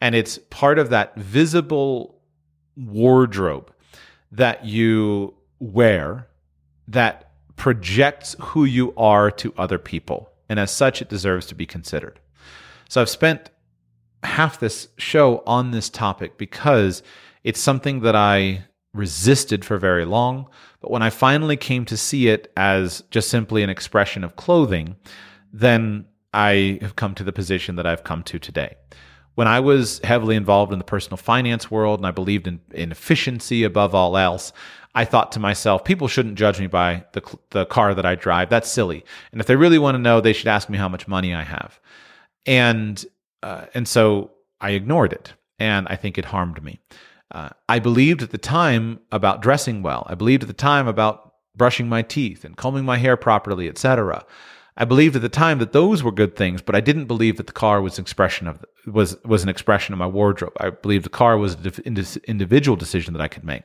And 0.00 0.14
it's 0.14 0.38
part 0.50 0.78
of 0.78 0.90
that 0.90 1.16
visible 1.16 2.20
wardrobe 2.76 3.72
that 4.30 4.64
you 4.64 5.34
wear 5.58 6.28
that 6.86 7.32
projects 7.56 8.36
who 8.40 8.64
you 8.64 8.94
are 8.96 9.30
to 9.32 9.52
other 9.56 9.78
people. 9.78 10.30
And 10.48 10.60
as 10.60 10.70
such, 10.70 11.02
it 11.02 11.08
deserves 11.08 11.46
to 11.46 11.54
be 11.54 11.66
considered. 11.66 12.20
So 12.88 13.00
I've 13.00 13.08
spent 13.08 13.50
half 14.22 14.58
this 14.60 14.88
show 14.96 15.42
on 15.46 15.70
this 15.70 15.90
topic 15.90 16.38
because 16.38 17.02
it's 17.44 17.60
something 17.60 18.00
that 18.00 18.16
I 18.16 18.64
resisted 18.94 19.64
for 19.64 19.76
very 19.76 20.04
long. 20.04 20.48
But 20.80 20.90
when 20.90 21.02
I 21.02 21.10
finally 21.10 21.56
came 21.56 21.84
to 21.86 21.96
see 21.96 22.28
it 22.28 22.50
as 22.56 23.02
just 23.10 23.28
simply 23.28 23.62
an 23.62 23.70
expression 23.70 24.24
of 24.24 24.36
clothing, 24.36 24.96
then 25.52 26.06
I 26.32 26.78
have 26.80 26.96
come 26.96 27.14
to 27.16 27.24
the 27.24 27.32
position 27.32 27.76
that 27.76 27.86
I've 27.86 28.04
come 28.04 28.22
to 28.24 28.38
today 28.38 28.76
when 29.38 29.46
I 29.46 29.60
was 29.60 30.00
heavily 30.02 30.34
involved 30.34 30.72
in 30.72 30.80
the 30.80 30.84
personal 30.84 31.16
finance 31.16 31.70
world 31.70 32.00
and 32.00 32.06
I 32.08 32.10
believed 32.10 32.48
in, 32.48 32.58
in 32.72 32.90
efficiency 32.90 33.62
above 33.62 33.94
all 33.94 34.16
else, 34.16 34.52
I 34.96 35.04
thought 35.04 35.30
to 35.30 35.38
myself, 35.38 35.84
people 35.84 36.08
shouldn't 36.08 36.34
judge 36.34 36.58
me 36.58 36.66
by 36.66 37.04
the, 37.12 37.22
the 37.50 37.64
car 37.64 37.94
that 37.94 38.04
I 38.04 38.16
drive. 38.16 38.50
That's 38.50 38.68
silly. 38.68 39.04
And 39.30 39.40
if 39.40 39.46
they 39.46 39.54
really 39.54 39.78
want 39.78 39.94
to 39.94 40.00
know, 40.00 40.20
they 40.20 40.32
should 40.32 40.48
ask 40.48 40.68
me 40.68 40.76
how 40.76 40.88
much 40.88 41.06
money 41.06 41.36
I 41.36 41.44
have. 41.44 41.78
And, 42.46 43.06
uh, 43.44 43.66
and 43.74 43.86
so 43.86 44.32
I 44.60 44.70
ignored 44.70 45.12
it. 45.12 45.34
And 45.60 45.86
I 45.88 45.94
think 45.94 46.18
it 46.18 46.24
harmed 46.24 46.60
me. 46.60 46.80
Uh, 47.30 47.50
I 47.68 47.78
believed 47.78 48.24
at 48.24 48.30
the 48.30 48.38
time 48.38 48.98
about 49.12 49.40
dressing 49.40 49.84
well. 49.84 50.04
I 50.10 50.16
believed 50.16 50.42
at 50.42 50.48
the 50.48 50.52
time 50.52 50.88
about 50.88 51.34
brushing 51.54 51.88
my 51.88 52.02
teeth 52.02 52.44
and 52.44 52.56
combing 52.56 52.84
my 52.84 52.96
hair 52.96 53.16
properly, 53.16 53.68
etc. 53.68 54.26
I 54.80 54.84
believed 54.84 55.16
at 55.16 55.22
the 55.22 55.28
time 55.28 55.58
that 55.58 55.72
those 55.72 56.04
were 56.04 56.12
good 56.12 56.36
things, 56.36 56.62
but 56.62 56.76
I 56.76 56.80
didn't 56.80 57.06
believe 57.06 57.36
that 57.36 57.48
the 57.48 57.52
car 57.52 57.82
was 57.82 57.98
an 57.98 58.02
expression 58.02 58.46
of 58.46 58.64
was 58.86 59.20
was 59.24 59.42
an 59.42 59.48
expression 59.48 59.92
of 59.92 59.98
my 59.98 60.06
wardrobe. 60.06 60.52
I 60.60 60.70
believed 60.70 61.04
the 61.04 61.10
car 61.10 61.36
was 61.36 61.54
an 61.54 62.06
individual 62.28 62.76
decision 62.76 63.12
that 63.12 63.20
I 63.20 63.26
could 63.26 63.42
make. 63.42 63.64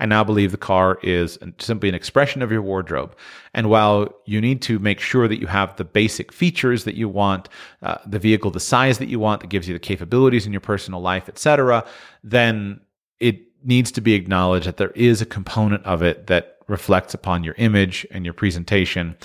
I 0.00 0.06
now 0.06 0.24
believe 0.24 0.50
the 0.50 0.56
car 0.56 0.98
is 1.00 1.38
simply 1.58 1.88
an 1.88 1.94
expression 1.94 2.42
of 2.42 2.50
your 2.50 2.60
wardrobe. 2.60 3.16
And 3.54 3.70
while 3.70 4.12
you 4.26 4.40
need 4.40 4.60
to 4.62 4.80
make 4.80 4.98
sure 4.98 5.28
that 5.28 5.40
you 5.40 5.46
have 5.46 5.76
the 5.76 5.84
basic 5.84 6.32
features 6.32 6.82
that 6.84 6.96
you 6.96 7.08
want, 7.08 7.48
uh, 7.82 7.98
the 8.04 8.18
vehicle 8.18 8.50
the 8.50 8.58
size 8.58 8.98
that 8.98 9.08
you 9.08 9.20
want 9.20 9.42
that 9.42 9.50
gives 9.50 9.68
you 9.68 9.74
the 9.74 9.78
capabilities 9.78 10.44
in 10.44 10.52
your 10.52 10.60
personal 10.60 11.00
life, 11.00 11.28
etc., 11.28 11.86
then 12.24 12.80
it 13.20 13.42
needs 13.62 13.92
to 13.92 14.00
be 14.00 14.14
acknowledged 14.14 14.66
that 14.66 14.76
there 14.76 14.90
is 14.90 15.22
a 15.22 15.26
component 15.26 15.84
of 15.84 16.02
it 16.02 16.26
that 16.26 16.56
reflects 16.66 17.14
upon 17.14 17.44
your 17.44 17.54
image 17.58 18.06
and 18.10 18.24
your 18.24 18.34
presentation 18.34 19.16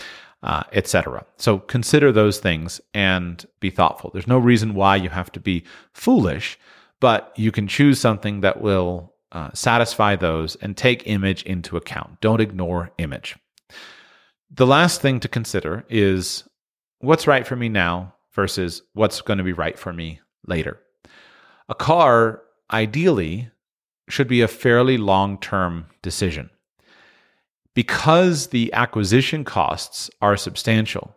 uh, 0.43 0.63
etc. 0.73 1.25
So 1.37 1.59
consider 1.59 2.11
those 2.11 2.39
things 2.39 2.81
and 2.93 3.45
be 3.59 3.69
thoughtful. 3.69 4.11
There's 4.11 4.27
no 4.27 4.37
reason 4.37 4.75
why 4.75 4.97
you 4.97 5.09
have 5.09 5.31
to 5.31 5.39
be 5.39 5.63
foolish, 5.93 6.59
but 6.99 7.31
you 7.35 7.51
can 7.51 7.67
choose 7.67 7.99
something 7.99 8.41
that 8.41 8.61
will 8.61 9.13
uh, 9.31 9.49
satisfy 9.53 10.15
those 10.15 10.55
and 10.57 10.75
take 10.75 11.07
image 11.07 11.43
into 11.43 11.77
account. 11.77 12.19
Don't 12.21 12.41
ignore 12.41 12.91
image. 12.97 13.37
The 14.51 14.67
last 14.67 15.01
thing 15.01 15.19
to 15.21 15.27
consider 15.27 15.85
is 15.89 16.43
what's 16.99 17.25
right 17.25 17.47
for 17.47 17.55
me 17.55 17.69
now 17.69 18.13
versus 18.33 18.81
what's 18.93 19.21
going 19.21 19.37
to 19.37 19.43
be 19.43 19.53
right 19.53 19.79
for 19.79 19.93
me 19.93 20.19
later. 20.45 20.79
A 21.69 21.75
car, 21.75 22.41
ideally, 22.71 23.49
should 24.09 24.27
be 24.27 24.41
a 24.41 24.47
fairly 24.47 24.97
long 24.97 25.39
term 25.39 25.87
decision 26.01 26.49
because 27.75 28.47
the 28.47 28.71
acquisition 28.73 29.43
costs 29.43 30.09
are 30.21 30.37
substantial, 30.37 31.15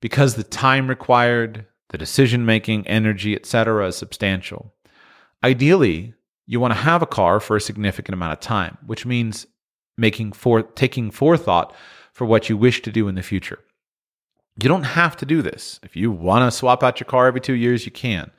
because 0.00 0.34
the 0.34 0.44
time 0.44 0.88
required, 0.88 1.66
the 1.90 1.98
decision 1.98 2.44
making, 2.44 2.86
energy, 2.86 3.34
etc., 3.34 3.86
is 3.86 3.96
substantial. 3.96 4.74
Ideally, 5.44 6.14
you 6.46 6.60
want 6.60 6.72
to 6.72 6.80
have 6.80 7.02
a 7.02 7.06
car 7.06 7.40
for 7.40 7.56
a 7.56 7.60
significant 7.60 8.14
amount 8.14 8.32
of 8.32 8.40
time, 8.40 8.78
which 8.86 9.06
means 9.06 9.46
making 9.96 10.32
for 10.32 10.62
taking 10.62 11.10
forethought 11.10 11.74
for 12.12 12.24
what 12.24 12.48
you 12.48 12.56
wish 12.56 12.82
to 12.82 12.92
do 12.92 13.08
in 13.08 13.14
the 13.14 13.22
future. 13.22 13.58
You 14.62 14.68
don't 14.68 14.84
have 14.84 15.16
to 15.18 15.26
do 15.26 15.42
this. 15.42 15.78
If 15.82 15.96
you 15.96 16.10
want 16.10 16.50
to 16.50 16.56
swap 16.56 16.82
out 16.82 16.98
your 16.98 17.06
car 17.06 17.26
every 17.26 17.40
two 17.40 17.54
years, 17.54 17.84
you 17.84 17.92
can. 17.92 18.30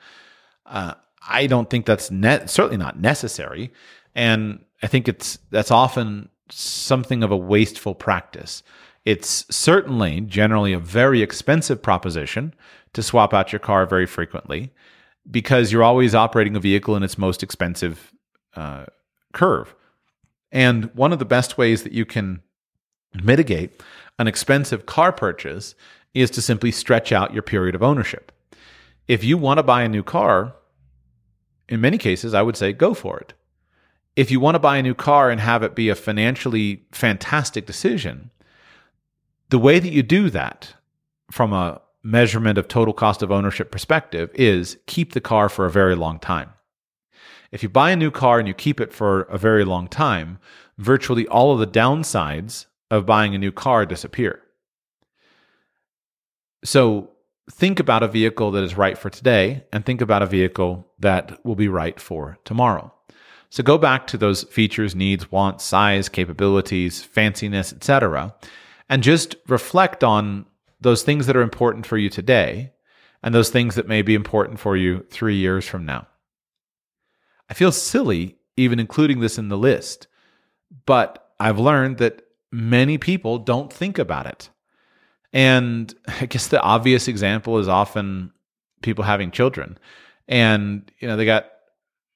Uh, 0.66 0.94
I 1.26 1.46
don't 1.46 1.70
think 1.70 1.86
that's 1.86 2.10
ne- 2.10 2.46
certainly 2.46 2.76
not 2.76 3.00
necessary, 3.00 3.72
and 4.14 4.64
I 4.82 4.86
think 4.86 5.08
it's 5.08 5.38
that's 5.50 5.70
often 5.70 6.28
something 6.50 7.22
of 7.22 7.30
a 7.30 7.36
wasteful 7.36 7.94
practice. 7.94 8.62
It's 9.04 9.46
certainly 9.54 10.20
generally 10.20 10.72
a 10.72 10.78
very 10.78 11.22
expensive 11.22 11.82
proposition 11.82 12.54
to 12.92 13.02
swap 13.02 13.32
out 13.32 13.52
your 13.52 13.58
car 13.58 13.86
very 13.86 14.06
frequently 14.06 14.72
because 15.30 15.72
you're 15.72 15.82
always 15.82 16.14
operating 16.14 16.56
a 16.56 16.60
vehicle 16.60 16.96
in 16.96 17.02
its 17.02 17.18
most 17.18 17.42
expensive 17.42 18.12
uh, 18.54 18.86
curve. 19.32 19.74
And 20.50 20.94
one 20.94 21.12
of 21.12 21.18
the 21.18 21.24
best 21.24 21.58
ways 21.58 21.82
that 21.82 21.92
you 21.92 22.04
can 22.04 22.42
mitigate 23.22 23.82
an 24.18 24.26
expensive 24.26 24.86
car 24.86 25.12
purchase 25.12 25.74
is 26.14 26.30
to 26.30 26.42
simply 26.42 26.70
stretch 26.70 27.12
out 27.12 27.32
your 27.32 27.42
period 27.42 27.74
of 27.74 27.82
ownership. 27.82 28.32
If 29.06 29.24
you 29.24 29.38
want 29.38 29.58
to 29.58 29.62
buy 29.62 29.82
a 29.82 29.88
new 29.88 30.02
car, 30.02 30.54
in 31.68 31.80
many 31.80 31.98
cases, 31.98 32.34
I 32.34 32.42
would 32.42 32.56
say 32.56 32.72
go 32.72 32.94
for 32.94 33.18
it. 33.18 33.34
If 34.18 34.32
you 34.32 34.40
want 34.40 34.56
to 34.56 34.58
buy 34.58 34.78
a 34.78 34.82
new 34.82 34.96
car 34.96 35.30
and 35.30 35.40
have 35.40 35.62
it 35.62 35.76
be 35.76 35.88
a 35.88 35.94
financially 35.94 36.82
fantastic 36.90 37.66
decision, 37.66 38.32
the 39.50 39.60
way 39.60 39.78
that 39.78 39.92
you 39.92 40.02
do 40.02 40.28
that 40.30 40.74
from 41.30 41.52
a 41.52 41.80
measurement 42.02 42.58
of 42.58 42.66
total 42.66 42.92
cost 42.92 43.22
of 43.22 43.30
ownership 43.30 43.70
perspective 43.70 44.28
is 44.34 44.76
keep 44.86 45.12
the 45.12 45.20
car 45.20 45.48
for 45.48 45.66
a 45.66 45.70
very 45.70 45.94
long 45.94 46.18
time. 46.18 46.50
If 47.52 47.62
you 47.62 47.68
buy 47.68 47.92
a 47.92 47.96
new 47.96 48.10
car 48.10 48.40
and 48.40 48.48
you 48.48 48.54
keep 48.54 48.80
it 48.80 48.92
for 48.92 49.22
a 49.22 49.38
very 49.38 49.64
long 49.64 49.86
time, 49.86 50.40
virtually 50.78 51.28
all 51.28 51.52
of 51.52 51.60
the 51.60 51.80
downsides 51.80 52.66
of 52.90 53.06
buying 53.06 53.36
a 53.36 53.38
new 53.38 53.52
car 53.52 53.86
disappear. 53.86 54.42
So 56.64 57.10
think 57.48 57.78
about 57.78 58.02
a 58.02 58.08
vehicle 58.08 58.50
that 58.50 58.64
is 58.64 58.76
right 58.76 58.98
for 58.98 59.10
today 59.10 59.62
and 59.72 59.86
think 59.86 60.00
about 60.00 60.22
a 60.22 60.26
vehicle 60.26 60.88
that 60.98 61.38
will 61.46 61.54
be 61.54 61.68
right 61.68 62.00
for 62.00 62.36
tomorrow. 62.44 62.92
So 63.50 63.62
go 63.62 63.78
back 63.78 64.06
to 64.08 64.18
those 64.18 64.44
features, 64.44 64.94
needs, 64.94 65.32
wants, 65.32 65.64
size, 65.64 66.08
capabilities, 66.08 67.06
fanciness, 67.06 67.72
etc., 67.72 68.34
and 68.88 69.02
just 69.02 69.36
reflect 69.46 70.04
on 70.04 70.46
those 70.80 71.02
things 71.02 71.26
that 71.26 71.36
are 71.36 71.42
important 71.42 71.86
for 71.86 71.98
you 71.98 72.08
today 72.08 72.72
and 73.22 73.34
those 73.34 73.50
things 73.50 73.74
that 73.74 73.88
may 73.88 74.02
be 74.02 74.14
important 74.14 74.60
for 74.60 74.76
you 74.76 75.04
3 75.10 75.34
years 75.34 75.66
from 75.66 75.84
now. 75.84 76.06
I 77.50 77.54
feel 77.54 77.72
silly 77.72 78.36
even 78.56 78.78
including 78.78 79.20
this 79.20 79.38
in 79.38 79.48
the 79.48 79.58
list, 79.58 80.06
but 80.84 81.32
I've 81.40 81.58
learned 81.58 81.98
that 81.98 82.22
many 82.52 82.98
people 82.98 83.38
don't 83.38 83.72
think 83.72 83.98
about 83.98 84.26
it. 84.26 84.50
And 85.32 85.94
I 86.20 86.26
guess 86.26 86.48
the 86.48 86.60
obvious 86.60 87.08
example 87.08 87.58
is 87.58 87.68
often 87.68 88.32
people 88.82 89.04
having 89.04 89.30
children. 89.30 89.78
And, 90.26 90.90
you 90.98 91.08
know, 91.08 91.16
they 91.16 91.24
got 91.24 91.46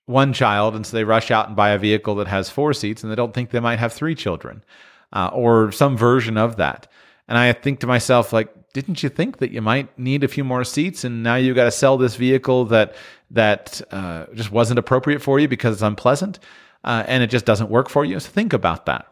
one 0.06 0.32
child, 0.32 0.74
and 0.74 0.86
so 0.86 0.96
they 0.96 1.04
rush 1.04 1.30
out 1.30 1.46
and 1.46 1.56
buy 1.56 1.70
a 1.70 1.78
vehicle 1.78 2.16
that 2.16 2.28
has 2.28 2.50
four 2.50 2.72
seats, 2.72 3.02
and 3.02 3.10
they 3.10 3.16
don't 3.16 3.32
think 3.34 3.50
they 3.50 3.60
might 3.60 3.78
have 3.78 3.92
three 3.92 4.14
children 4.14 4.64
uh, 5.12 5.30
or 5.32 5.72
some 5.72 5.96
version 5.96 6.36
of 6.36 6.56
that. 6.56 6.86
And 7.28 7.38
I 7.38 7.52
think 7.52 7.80
to 7.80 7.86
myself, 7.86 8.32
like, 8.32 8.52
didn't 8.72 9.02
you 9.02 9.08
think 9.08 9.38
that 9.38 9.52
you 9.52 9.62
might 9.62 9.96
need 9.98 10.24
a 10.24 10.28
few 10.28 10.44
more 10.44 10.64
seats, 10.64 11.04
and 11.04 11.22
now 11.22 11.36
you 11.36 11.54
got 11.54 11.64
to 11.64 11.70
sell 11.70 11.96
this 11.96 12.16
vehicle 12.16 12.64
that 12.66 12.94
that 13.30 13.80
uh, 13.90 14.26
just 14.34 14.52
wasn't 14.52 14.78
appropriate 14.78 15.22
for 15.22 15.40
you 15.40 15.48
because 15.48 15.74
it's 15.74 15.82
unpleasant, 15.82 16.38
uh, 16.84 17.04
and 17.06 17.22
it 17.22 17.28
just 17.28 17.44
doesn't 17.44 17.70
work 17.70 17.88
for 17.88 18.04
you? 18.04 18.18
So 18.20 18.30
think 18.30 18.52
about 18.52 18.86
that. 18.86 19.06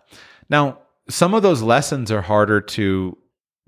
Now, 0.49 0.79
some 1.09 1.35
of 1.35 1.43
those 1.43 1.63
lessons 1.63 2.11
are 2.11 2.23
harder 2.23 2.61
to 2.61 3.17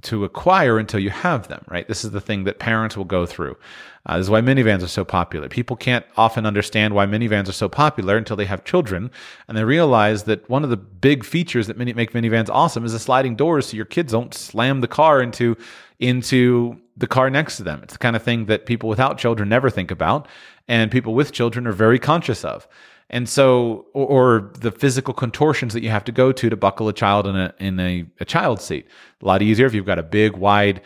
to 0.03 0.25
acquire 0.25 0.79
until 0.79 0.99
you 0.99 1.11
have 1.11 1.49
them, 1.49 1.65
right? 1.69 1.87
This 1.87 2.05
is 2.05 2.11
the 2.11 2.21
thing 2.21 2.45
that 2.45 2.59
parents 2.59 2.97
will 2.97 3.05
go 3.05 3.25
through. 3.25 3.57
Uh, 4.05 4.17
this 4.17 4.27
is 4.27 4.31
why 4.31 4.41
minivans 4.41 4.83
are 4.83 4.89
so 4.89 5.05
popular. 5.05 5.49
People 5.49 5.77
can't 5.77 6.05
often 6.17 6.45
understand 6.45 6.95
why 6.95 7.07
minivans 7.07 7.49
are 7.49 7.53
so 7.53 7.69
popular 7.69 8.17
until 8.17 8.37
they 8.37 8.47
have 8.47 8.65
children 8.65 9.11
and 9.47 9.57
they 9.57 9.63
realize 9.63 10.25
that 10.25 10.49
one 10.51 10.65
of 10.65 10.71
the 10.71 10.77
big 10.77 11.25
features 11.25 11.69
that 11.69 11.79
mini- 11.79 11.93
make 11.93 12.13
minivans 12.13 12.49
awesome 12.51 12.85
is 12.85 12.93
the 12.93 12.99
sliding 12.99 13.37
doors 13.37 13.67
so 13.67 13.77
your 13.77 13.85
kids 13.85 14.13
don't 14.13 14.35
slam 14.35 14.81
the 14.81 14.89
car 14.89 15.23
into 15.23 15.57
into 16.01 16.81
the 16.97 17.07
car 17.07 17.31
next 17.31 17.57
to 17.57 17.63
them. 17.63 17.81
It's 17.85 17.93
the 17.93 17.99
kind 17.99 18.17
of 18.17 18.23
thing 18.25 18.47
that 18.47 18.67
people 18.67 18.89
without 18.89 19.19
children 19.19 19.49
never 19.49 19.71
think 19.71 19.93
about 19.93 20.27
and 20.67 20.91
people 20.91 21.15
with 21.15 21.31
children 21.33 21.67
are 21.69 21.73
very 21.73 22.01
conscious 22.01 22.45
of. 22.45 22.67
And 23.09 23.29
so, 23.29 23.87
or, 23.93 24.07
or, 24.07 24.53
the 24.61 24.73
physical 24.73 25.13
contortions 25.13 25.75
that 25.75 25.83
you 25.83 25.91
have 25.91 26.05
to 26.05 26.13
go 26.13 26.33
to 26.33 26.49
to 26.49 26.57
buckle 26.57 26.89
a 26.89 26.95
child 26.95 27.27
in 27.27 27.37
a 27.37 27.55
in 27.59 27.79
a, 27.79 28.07
a 28.21 28.25
child 28.25 28.61
seat. 28.61 28.87
A 29.21 29.27
lot 29.27 29.43
easier 29.43 29.67
if 29.67 29.75
you've 29.75 29.87
got 29.87 29.99
a 29.99 30.03
big, 30.03 30.37
wide 30.37 30.81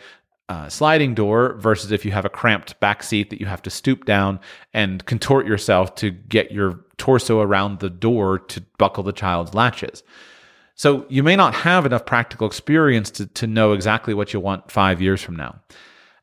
uh, 0.49 0.69
sliding 0.69 1.13
door 1.13 1.55
versus 1.55 1.91
if 1.91 2.05
you 2.05 2.11
have 2.11 2.25
a 2.25 2.29
cramped 2.29 2.79
back 2.79 3.03
seat 3.03 3.29
that 3.29 3.39
you 3.39 3.45
have 3.45 3.61
to 3.61 3.69
stoop 3.69 4.05
down 4.05 4.39
and 4.73 5.05
contort 5.05 5.45
yourself 5.45 5.95
to 5.95 6.11
get 6.11 6.51
your 6.51 6.79
torso 6.97 7.41
around 7.41 7.79
the 7.79 7.89
door 7.89 8.39
to 8.39 8.61
buckle 8.77 9.03
the 9.03 9.11
child's 9.11 9.53
latches. 9.53 10.03
So 10.75 11.05
you 11.09 11.23
may 11.23 11.35
not 11.35 11.53
have 11.53 11.85
enough 11.85 12.05
practical 12.05 12.47
experience 12.47 13.09
to, 13.11 13.25
to 13.25 13.47
know 13.47 13.73
exactly 13.73 14.13
what 14.13 14.31
you 14.31 14.39
want 14.39 14.71
five 14.71 15.01
years 15.01 15.21
from 15.21 15.35
now. 15.35 15.59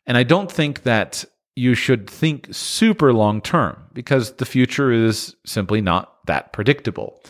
And 0.06 0.16
I 0.16 0.22
don't 0.22 0.50
think 0.50 0.84
that 0.84 1.24
you 1.56 1.74
should 1.74 2.08
think 2.08 2.48
super 2.50 3.12
long 3.12 3.40
term 3.40 3.76
because 3.92 4.32
the 4.34 4.46
future 4.46 4.92
is 4.92 5.36
simply 5.44 5.80
not 5.80 6.24
that 6.26 6.52
predictable. 6.52 7.20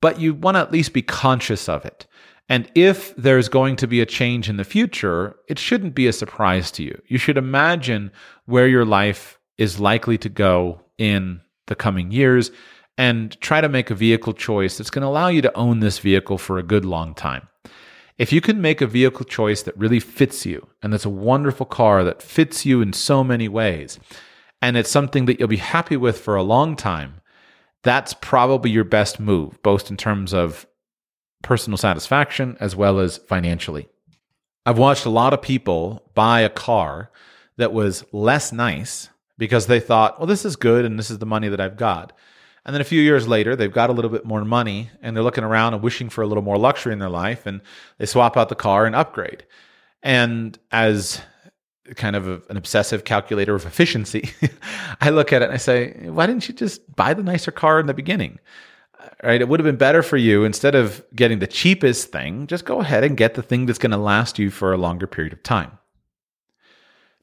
But 0.00 0.18
you 0.18 0.34
want 0.34 0.56
to 0.56 0.60
at 0.60 0.72
least 0.72 0.92
be 0.92 1.02
conscious 1.02 1.68
of 1.68 1.84
it. 1.84 2.06
And 2.50 2.68
if 2.74 3.14
there's 3.14 3.48
going 3.48 3.76
to 3.76 3.86
be 3.86 4.00
a 4.00 4.06
change 4.06 4.48
in 4.48 4.56
the 4.56 4.64
future, 4.64 5.36
it 5.48 5.58
shouldn't 5.58 5.94
be 5.94 6.08
a 6.08 6.12
surprise 6.12 6.72
to 6.72 6.82
you. 6.82 7.00
You 7.06 7.16
should 7.16 7.38
imagine 7.38 8.10
where 8.46 8.66
your 8.66 8.84
life 8.84 9.38
is 9.56 9.78
likely 9.78 10.18
to 10.18 10.28
go 10.28 10.82
in 10.98 11.40
the 11.68 11.76
coming 11.76 12.10
years 12.10 12.50
and 12.98 13.40
try 13.40 13.60
to 13.60 13.68
make 13.68 13.88
a 13.88 13.94
vehicle 13.94 14.32
choice 14.32 14.76
that's 14.76 14.90
going 14.90 15.02
to 15.02 15.08
allow 15.08 15.28
you 15.28 15.40
to 15.42 15.56
own 15.56 15.78
this 15.78 16.00
vehicle 16.00 16.38
for 16.38 16.58
a 16.58 16.64
good 16.64 16.84
long 16.84 17.14
time. 17.14 17.46
If 18.18 18.32
you 18.32 18.40
can 18.40 18.60
make 18.60 18.80
a 18.80 18.86
vehicle 18.86 19.24
choice 19.24 19.62
that 19.62 19.78
really 19.78 20.00
fits 20.00 20.44
you, 20.44 20.66
and 20.82 20.92
that's 20.92 21.06
a 21.06 21.10
wonderful 21.10 21.66
car 21.66 22.02
that 22.02 22.20
fits 22.20 22.66
you 22.66 22.82
in 22.82 22.92
so 22.92 23.22
many 23.22 23.48
ways, 23.48 24.00
and 24.60 24.76
it's 24.76 24.90
something 24.90 25.26
that 25.26 25.38
you'll 25.38 25.48
be 25.48 25.56
happy 25.56 25.96
with 25.96 26.18
for 26.20 26.34
a 26.34 26.42
long 26.42 26.74
time, 26.74 27.20
that's 27.82 28.12
probably 28.12 28.70
your 28.70 28.84
best 28.84 29.20
move, 29.20 29.62
both 29.62 29.88
in 29.88 29.96
terms 29.96 30.34
of 30.34 30.66
personal 31.42 31.76
satisfaction 31.76 32.56
as 32.60 32.76
well 32.76 32.98
as 32.98 33.18
financially. 33.18 33.88
I've 34.66 34.78
watched 34.78 35.06
a 35.06 35.10
lot 35.10 35.32
of 35.32 35.42
people 35.42 36.10
buy 36.14 36.40
a 36.40 36.50
car 36.50 37.10
that 37.56 37.72
was 37.72 38.04
less 38.12 38.52
nice 38.52 39.08
because 39.38 39.66
they 39.66 39.80
thought, 39.80 40.18
well, 40.18 40.26
this 40.26 40.44
is 40.44 40.56
good 40.56 40.84
and 40.84 40.98
this 40.98 41.10
is 41.10 41.18
the 41.18 41.26
money 41.26 41.48
that 41.48 41.60
I've 41.60 41.76
got. 41.76 42.12
And 42.64 42.74
then 42.74 42.82
a 42.82 42.84
few 42.84 43.00
years 43.00 43.26
later, 43.26 43.56
they've 43.56 43.72
got 43.72 43.88
a 43.88 43.92
little 43.92 44.10
bit 44.10 44.26
more 44.26 44.44
money 44.44 44.90
and 45.00 45.16
they're 45.16 45.24
looking 45.24 45.44
around 45.44 45.72
and 45.72 45.82
wishing 45.82 46.10
for 46.10 46.22
a 46.22 46.26
little 46.26 46.42
more 46.42 46.58
luxury 46.58 46.92
in 46.92 46.98
their 46.98 47.08
life 47.08 47.46
and 47.46 47.62
they 47.98 48.06
swap 48.06 48.36
out 48.36 48.50
the 48.50 48.54
car 48.54 48.84
and 48.84 48.94
upgrade. 48.94 49.44
And 50.02 50.58
as 50.70 51.22
kind 51.96 52.16
of 52.16 52.28
a, 52.28 52.42
an 52.50 52.56
obsessive 52.56 53.04
calculator 53.04 53.54
of 53.54 53.64
efficiency, 53.64 54.30
I 55.00 55.10
look 55.10 55.32
at 55.32 55.40
it 55.42 55.46
and 55.46 55.54
I 55.54 55.58
say, 55.58 56.08
why 56.08 56.26
didn't 56.26 56.48
you 56.48 56.54
just 56.54 56.94
buy 56.94 57.14
the 57.14 57.22
nicer 57.22 57.50
car 57.50 57.80
in 57.80 57.86
the 57.86 57.94
beginning? 57.94 58.38
Right? 59.22 59.40
It 59.40 59.48
would 59.48 59.60
have 59.60 59.66
been 59.66 59.76
better 59.76 60.02
for 60.02 60.16
you 60.16 60.44
instead 60.44 60.74
of 60.74 61.04
getting 61.14 61.38
the 61.38 61.46
cheapest 61.46 62.10
thing, 62.10 62.46
just 62.46 62.64
go 62.64 62.80
ahead 62.80 63.04
and 63.04 63.16
get 63.16 63.34
the 63.34 63.42
thing 63.42 63.66
that's 63.66 63.78
going 63.78 63.90
to 63.90 63.96
last 63.96 64.38
you 64.38 64.50
for 64.50 64.72
a 64.72 64.78
longer 64.78 65.06
period 65.06 65.32
of 65.32 65.42
time. 65.42 65.78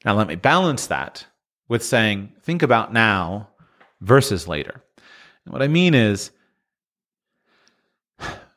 Now, 0.04 0.14
let 0.14 0.28
me 0.28 0.36
balance 0.36 0.86
that 0.86 1.26
with 1.68 1.82
saying, 1.82 2.32
think 2.42 2.62
about 2.62 2.92
now 2.92 3.48
versus 4.00 4.46
later. 4.46 4.82
What 5.46 5.62
I 5.62 5.68
mean 5.68 5.94
is, 5.94 6.30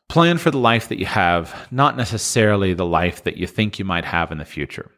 plan 0.08 0.38
for 0.38 0.52
the 0.52 0.58
life 0.58 0.90
that 0.90 1.00
you 1.00 1.06
have, 1.06 1.68
not 1.72 1.96
necessarily 1.96 2.74
the 2.74 2.86
life 2.86 3.24
that 3.24 3.38
you 3.38 3.48
think 3.48 3.80
you 3.80 3.86
might 3.86 4.06
have 4.06 4.32
in 4.32 4.38
the 4.38 4.46
future. 4.46 4.92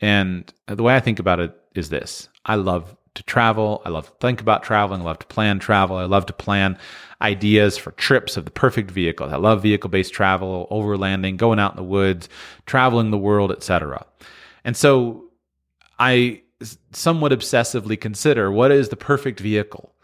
And 0.00 0.52
the 0.66 0.82
way 0.82 0.94
I 0.94 1.00
think 1.00 1.18
about 1.18 1.40
it 1.40 1.58
is 1.74 1.88
this 1.88 2.28
I 2.44 2.56
love 2.56 2.94
to 3.14 3.22
travel. 3.22 3.82
I 3.84 3.88
love 3.88 4.06
to 4.06 4.12
think 4.20 4.40
about 4.40 4.62
traveling. 4.62 5.02
I 5.02 5.04
love 5.04 5.18
to 5.20 5.26
plan 5.26 5.58
travel. 5.58 5.96
I 5.96 6.04
love 6.04 6.26
to 6.26 6.32
plan 6.32 6.78
ideas 7.20 7.76
for 7.76 7.92
trips 7.92 8.36
of 8.36 8.44
the 8.44 8.50
perfect 8.50 8.90
vehicle. 8.90 9.28
I 9.28 9.36
love 9.36 9.62
vehicle 9.62 9.90
based 9.90 10.12
travel, 10.12 10.68
overlanding, 10.70 11.36
going 11.36 11.58
out 11.58 11.72
in 11.72 11.76
the 11.76 11.82
woods, 11.82 12.28
traveling 12.66 13.10
the 13.10 13.18
world, 13.18 13.50
etc. 13.50 14.06
And 14.64 14.76
so 14.76 15.24
I 15.98 16.42
somewhat 16.92 17.32
obsessively 17.32 18.00
consider 18.00 18.50
what 18.50 18.72
is 18.72 18.88
the 18.88 18.96
perfect 18.96 19.40
vehicle? 19.40 19.94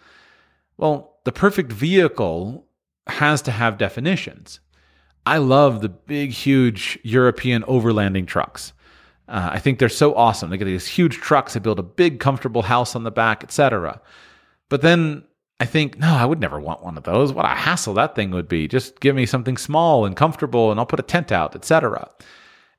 Well, 0.77 1.17
the 1.25 1.33
perfect 1.33 1.73
vehicle 1.73 2.67
has 3.07 3.43
to 3.43 3.51
have 3.51 3.79
definitions. 3.79 4.61
I 5.27 5.39
love 5.39 5.81
the 5.81 5.89
big, 5.89 6.31
huge 6.31 6.99
European 7.03 7.63
overlanding 7.63 8.27
trucks. 8.27 8.73
Uh, 9.29 9.51
I 9.53 9.59
think 9.59 9.79
they're 9.79 9.89
so 9.89 10.15
awesome. 10.15 10.51
They 10.51 10.59
get 10.59 10.67
these 10.67 10.87
huge 10.87 11.17
trucks, 11.17 11.55
they 11.55 11.61
build 11.61 11.79
a 11.79 11.85
big, 11.85 12.21
comfortable 12.21 12.63
house 12.63 12.95
on 12.95 13.05
the 13.05 13.11
back, 13.11 13.43
etc. 13.43 14.01
But 14.69 14.83
then 14.83 15.25
I 15.61 15.67
think, 15.67 15.99
no, 15.99 16.09
I 16.15 16.25
would 16.25 16.41
never 16.41 16.61
want 16.61 16.83
one 16.83 16.97
of 16.97 17.05
those. 17.05 17.33
What 17.33 17.45
a 17.45 17.49
hassle 17.49 17.95
that 17.95 18.15
thing 18.15 18.31
would 18.33 18.49
be. 18.49 18.69
Just 18.69 19.01
give 19.01 19.15
me 19.15 19.25
something 19.25 19.57
small 19.57 20.05
and 20.05 20.17
comfortable, 20.17 20.71
and 20.71 20.81
I'll 20.81 20.87
put 20.87 21.01
a 21.01 21.05
tent 21.05 21.33
out, 21.33 21.55
etc. 21.55 22.11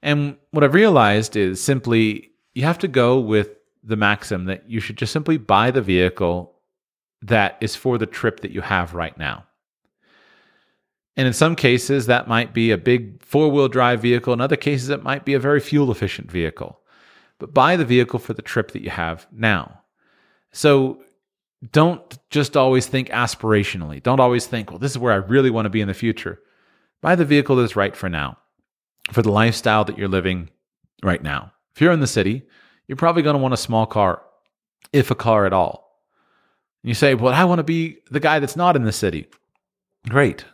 And 0.02 0.38
what 0.52 0.64
I've 0.64 0.74
realized 0.74 1.36
is 1.36 1.64
simply 1.64 2.32
you 2.54 2.64
have 2.64 2.80
to 2.80 2.88
go 2.88 3.20
with 3.20 3.50
the 3.84 3.96
maxim 3.96 4.46
that 4.46 4.70
you 4.70 4.80
should 4.80 4.98
just 4.98 5.14
simply 5.14 5.38
buy 5.38 5.72
the 5.72 5.82
vehicle 5.82 6.54
that 7.22 7.58
is 7.62 7.76
for 7.76 7.98
the 7.98 8.06
trip 8.06 8.41
that 8.41 8.52
you 8.52 8.62
have 8.62 8.93
right 8.93 9.18
now. 9.18 9.46
And 11.18 11.28
in 11.28 11.34
some 11.34 11.55
cases, 11.55 12.07
that 12.07 12.28
might 12.28 12.53
be 12.53 12.72
a 12.72 12.78
big 12.78 13.24
four 13.24 13.49
wheel 13.49 13.68
drive 13.68 14.01
vehicle. 14.01 14.34
In 14.34 14.41
other 14.41 14.57
cases, 14.57 14.89
it 14.89 15.03
might 15.03 15.24
be 15.24 15.34
a 15.34 15.39
very 15.39 15.59
fuel 15.59 15.91
efficient 15.91 16.30
vehicle. 16.30 16.80
But 17.39 17.53
buy 17.53 17.76
the 17.78 17.86
vehicle 17.86 18.20
for 18.20 18.34
the 18.34 18.41
trip 18.41 18.72
that 18.72 18.82
you 18.82 18.89
have 18.89 19.28
now. 19.32 19.82
So 20.51 21.01
don't 21.72 22.18
just 22.30 22.57
always 22.57 22.88
think 22.88 23.09
aspirationally. 23.09 24.03
Don't 24.03 24.20
always 24.20 24.45
think, 24.45 24.70
well, 24.70 24.80
this 24.80 24.91
is 24.91 24.97
where 24.97 25.13
I 25.13 25.18
really 25.18 25.49
want 25.49 25.66
to 25.66 25.70
be 25.70 25.82
in 25.82 25.88
the 25.88 25.93
future. 25.93 26.39
Buy 27.01 27.16
the 27.16 27.26
vehicle 27.26 27.55
that's 27.55 27.76
right 27.76 27.95
for 27.95 28.09
now, 28.09 28.38
for 29.11 29.22
the 29.22 29.32
lifestyle 29.32 29.86
that 29.86 29.97
you're 29.97 30.07
living 30.07 30.49
right 31.03 31.22
now. 31.22 31.51
If 31.76 31.82
you're 31.82 31.91
in 31.91 31.99
the 31.99 32.07
city, 32.07 32.43
you're 32.88 32.95
probably 32.95 33.22
going 33.22 33.36
to 33.36 33.41
want 33.41 33.53
a 33.53 33.57
small 33.57 33.86
car, 33.86 34.22
if 34.91 35.11
a 35.11 35.16
car 35.16 35.45
at 35.45 35.53
all. 35.53 36.01
And 36.84 36.89
you 36.89 36.93
say, 36.93 37.16
well, 37.16 37.34
I 37.34 37.45
want 37.45 37.59
to 37.59 37.63
be 37.63 37.97
the 38.11 38.20
guy 38.20 38.39
that's 38.39 38.55
not 38.55 38.76
in 38.76 38.84
the 38.84 38.91
city. 38.91 39.28
Great 40.07 40.45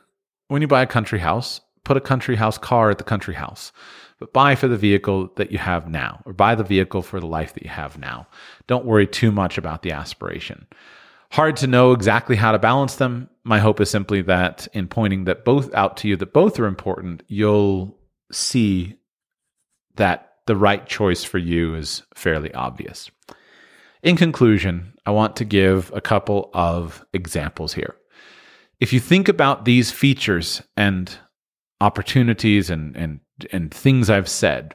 when 0.51 0.61
you 0.61 0.67
buy 0.67 0.81
a 0.81 0.87
country 0.87 1.19
house, 1.19 1.61
put 1.85 1.95
a 1.95 2.01
country 2.01 2.35
house 2.35 2.57
car 2.57 2.89
at 2.89 2.97
the 2.97 3.05
country 3.05 3.35
house, 3.35 3.71
but 4.19 4.33
buy 4.33 4.53
for 4.53 4.67
the 4.67 4.75
vehicle 4.75 5.29
that 5.37 5.49
you 5.49 5.57
have 5.57 5.87
now, 5.87 6.21
or 6.25 6.33
buy 6.33 6.55
the 6.55 6.63
vehicle 6.63 7.01
for 7.01 7.21
the 7.21 7.25
life 7.25 7.53
that 7.53 7.63
you 7.63 7.69
have 7.69 7.97
now. 7.97 8.27
Don't 8.67 8.83
worry 8.83 9.07
too 9.07 9.31
much 9.31 9.57
about 9.57 9.81
the 9.81 9.93
aspiration. 9.93 10.67
Hard 11.31 11.55
to 11.55 11.67
know 11.67 11.93
exactly 11.93 12.35
how 12.35 12.51
to 12.51 12.59
balance 12.59 12.97
them. 12.97 13.29
My 13.45 13.59
hope 13.59 13.79
is 13.79 13.89
simply 13.89 14.23
that 14.23 14.67
in 14.73 14.89
pointing 14.89 15.23
that 15.23 15.45
both 15.45 15.73
out 15.73 15.95
to 15.97 16.09
you, 16.09 16.17
that 16.17 16.33
both 16.33 16.59
are 16.59 16.65
important, 16.65 17.23
you'll 17.29 17.97
see 18.29 18.97
that 19.95 20.33
the 20.47 20.57
right 20.57 20.85
choice 20.85 21.23
for 21.23 21.37
you 21.37 21.75
is 21.75 22.03
fairly 22.13 22.53
obvious. 22.53 23.09
In 24.03 24.17
conclusion, 24.17 24.95
I 25.05 25.11
want 25.11 25.37
to 25.37 25.45
give 25.45 25.93
a 25.95 26.01
couple 26.01 26.49
of 26.53 27.05
examples 27.13 27.73
here 27.73 27.95
if 28.81 28.91
you 28.91 28.99
think 28.99 29.29
about 29.29 29.63
these 29.63 29.91
features 29.91 30.63
and 30.75 31.15
opportunities 31.79 32.69
and, 32.71 32.97
and, 32.97 33.19
and 33.51 33.71
things 33.71 34.09
I've 34.09 34.27
said, 34.27 34.73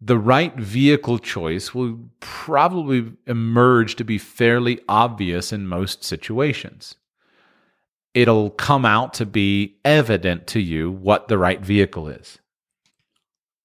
the 0.00 0.18
right 0.18 0.56
vehicle 0.56 1.18
choice 1.18 1.74
will 1.74 1.98
probably 2.20 3.12
emerge 3.26 3.96
to 3.96 4.04
be 4.04 4.16
fairly 4.16 4.80
obvious 4.88 5.52
in 5.52 5.68
most 5.68 6.02
situations. 6.02 6.94
It'll 8.14 8.50
come 8.50 8.86
out 8.86 9.12
to 9.14 9.26
be 9.26 9.76
evident 9.84 10.46
to 10.48 10.60
you 10.60 10.90
what 10.90 11.28
the 11.28 11.36
right 11.36 11.60
vehicle 11.60 12.08
is. 12.08 12.38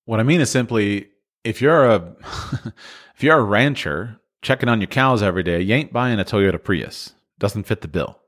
What 0.03 0.19
I 0.19 0.23
mean 0.23 0.41
is 0.41 0.49
simply 0.49 1.07
if 1.45 1.61
you're 1.61 1.85
a 1.85 2.13
if 3.15 3.23
you're 3.23 3.39
a 3.39 3.43
rancher 3.43 4.19
checking 4.41 4.67
on 4.67 4.81
your 4.81 4.87
cows 4.87 5.23
every 5.23 5.43
day, 5.43 5.61
you 5.61 5.73
ain't 5.73 5.93
buying 5.93 6.19
a 6.19 6.25
Toyota 6.25 6.61
Prius. 6.61 7.13
Doesn't 7.39 7.63
fit 7.63 7.81
the 7.81 7.87
bill. 7.87 8.19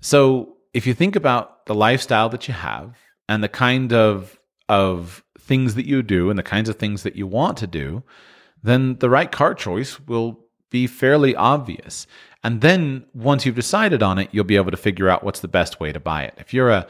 So 0.00 0.55
if 0.76 0.86
you 0.86 0.92
think 0.92 1.16
about 1.16 1.64
the 1.64 1.74
lifestyle 1.74 2.28
that 2.28 2.46
you 2.46 2.52
have 2.52 2.98
and 3.30 3.42
the 3.42 3.48
kind 3.48 3.94
of 3.94 4.38
of 4.68 5.24
things 5.38 5.74
that 5.74 5.86
you 5.86 6.02
do 6.02 6.28
and 6.28 6.38
the 6.38 6.42
kinds 6.42 6.68
of 6.68 6.76
things 6.76 7.02
that 7.02 7.16
you 7.16 7.26
want 7.26 7.56
to 7.56 7.66
do, 7.66 8.02
then 8.62 8.98
the 8.98 9.08
right 9.08 9.32
car 9.32 9.54
choice 9.54 9.98
will 10.00 10.38
be 10.68 10.86
fairly 10.86 11.34
obvious. 11.34 12.06
And 12.44 12.60
then 12.60 13.06
once 13.14 13.46
you've 13.46 13.54
decided 13.54 14.02
on 14.02 14.18
it, 14.18 14.28
you'll 14.32 14.44
be 14.44 14.56
able 14.56 14.70
to 14.70 14.76
figure 14.76 15.08
out 15.08 15.24
what's 15.24 15.40
the 15.40 15.48
best 15.48 15.80
way 15.80 15.92
to 15.92 16.00
buy 16.00 16.24
it. 16.24 16.34
If 16.36 16.52
you're 16.52 16.70
a, 16.70 16.86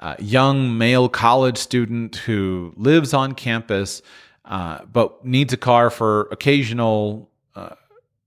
a 0.00 0.22
young 0.22 0.76
male 0.76 1.08
college 1.08 1.56
student 1.56 2.16
who 2.16 2.74
lives 2.76 3.14
on 3.14 3.32
campus 3.32 4.02
uh, 4.44 4.84
but 4.84 5.24
needs 5.24 5.54
a 5.54 5.56
car 5.56 5.88
for 5.88 6.28
occasional 6.32 7.30
uh, 7.54 7.76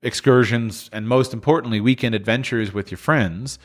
excursions 0.01 0.89
and 0.91 1.07
most 1.07 1.31
importantly, 1.31 1.79
weekend 1.79 2.15
adventures 2.15 2.73
with 2.73 2.89
your 2.89 2.97
friends, 2.97 3.59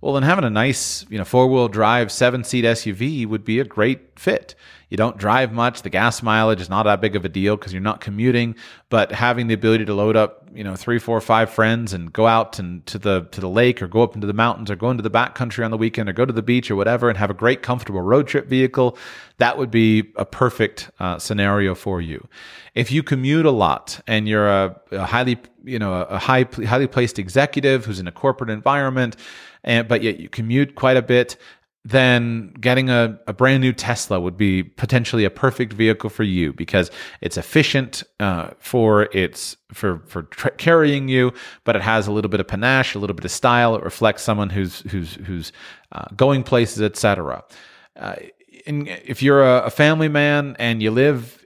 well, 0.00 0.14
then 0.14 0.22
having 0.22 0.44
a 0.44 0.50
nice, 0.50 1.04
you 1.10 1.18
know, 1.18 1.24
four 1.24 1.46
wheel 1.46 1.68
drive, 1.68 2.10
seven 2.10 2.42
seat 2.42 2.64
SUV 2.64 3.26
would 3.26 3.44
be 3.44 3.60
a 3.60 3.64
great 3.64 4.18
fit. 4.18 4.54
You 4.88 4.96
don't 4.96 5.16
drive 5.16 5.52
much. 5.52 5.82
The 5.82 5.90
gas 5.90 6.22
mileage 6.22 6.60
is 6.60 6.68
not 6.68 6.82
that 6.84 7.00
big 7.00 7.14
of 7.14 7.24
a 7.24 7.28
deal 7.28 7.56
because 7.56 7.72
you're 7.72 7.82
not 7.82 8.00
commuting, 8.00 8.56
but 8.88 9.12
having 9.12 9.46
the 9.46 9.54
ability 9.54 9.84
to 9.84 9.94
load 9.94 10.16
up, 10.16 10.48
you 10.52 10.64
know, 10.64 10.74
three, 10.74 10.98
four, 10.98 11.20
five 11.20 11.50
friends 11.50 11.92
and 11.92 12.12
go 12.12 12.26
out 12.26 12.58
and 12.58 12.84
to 12.86 12.98
the, 12.98 13.28
to 13.30 13.40
the 13.40 13.48
lake 13.48 13.80
or 13.82 13.86
go 13.86 14.02
up 14.02 14.16
into 14.16 14.26
the 14.26 14.32
mountains 14.32 14.68
or 14.68 14.74
go 14.74 14.90
into 14.90 15.02
the 15.02 15.10
backcountry 15.10 15.64
on 15.64 15.70
the 15.70 15.76
weekend 15.76 16.08
or 16.08 16.12
go 16.12 16.24
to 16.24 16.32
the 16.32 16.42
beach 16.42 16.70
or 16.70 16.76
whatever 16.76 17.08
and 17.08 17.18
have 17.18 17.30
a 17.30 17.34
great, 17.34 17.62
comfortable 17.62 18.00
road 18.00 18.26
trip 18.26 18.48
vehicle. 18.48 18.98
That 19.36 19.58
would 19.58 19.70
be 19.70 20.10
a 20.16 20.24
perfect 20.24 20.90
uh, 20.98 21.18
scenario 21.18 21.76
for 21.76 22.00
you. 22.00 22.26
If 22.74 22.90
you 22.90 23.02
commute 23.04 23.46
a 23.46 23.50
lot 23.52 24.00
and 24.08 24.26
you're 24.26 24.48
a, 24.48 24.80
a 24.90 25.04
highly, 25.04 25.38
you 25.62 25.78
know, 25.78 25.94
a 26.02 26.18
high, 26.18 26.46
highly 26.66 26.88
placed 26.88 27.18
executive 27.18 27.84
who's 27.84 28.00
in 28.00 28.08
a 28.08 28.12
corporate 28.12 28.50
environment, 28.50 29.16
and 29.64 29.88
but 29.88 30.02
yet 30.02 30.20
you 30.20 30.28
commute 30.28 30.74
quite 30.74 30.96
a 30.96 31.02
bit, 31.02 31.36
then 31.84 32.52
getting 32.60 32.90
a, 32.90 33.18
a 33.26 33.32
brand 33.32 33.62
new 33.62 33.72
Tesla 33.72 34.20
would 34.20 34.36
be 34.36 34.62
potentially 34.62 35.24
a 35.24 35.30
perfect 35.30 35.72
vehicle 35.72 36.10
for 36.10 36.24
you 36.24 36.52
because 36.52 36.90
it's 37.22 37.38
efficient 37.38 38.02
uh, 38.20 38.50
for 38.58 39.04
its 39.14 39.56
for 39.72 40.02
for 40.06 40.24
tra- 40.24 40.50
carrying 40.52 41.08
you, 41.08 41.32
but 41.64 41.76
it 41.76 41.82
has 41.82 42.06
a 42.06 42.12
little 42.12 42.28
bit 42.28 42.40
of 42.40 42.46
panache, 42.46 42.94
a 42.94 42.98
little 42.98 43.16
bit 43.16 43.24
of 43.24 43.30
style. 43.30 43.74
It 43.76 43.82
reflects 43.82 44.22
someone 44.22 44.50
who's 44.50 44.80
who's 44.90 45.14
who's 45.14 45.52
uh, 45.92 46.06
going 46.14 46.42
places, 46.42 46.82
etc. 46.82 47.44
Uh, 47.96 48.16
if 48.48 49.22
you're 49.22 49.42
a, 49.42 49.62
a 49.64 49.70
family 49.70 50.08
man 50.08 50.56
and 50.58 50.82
you 50.82 50.90
live 50.90 51.42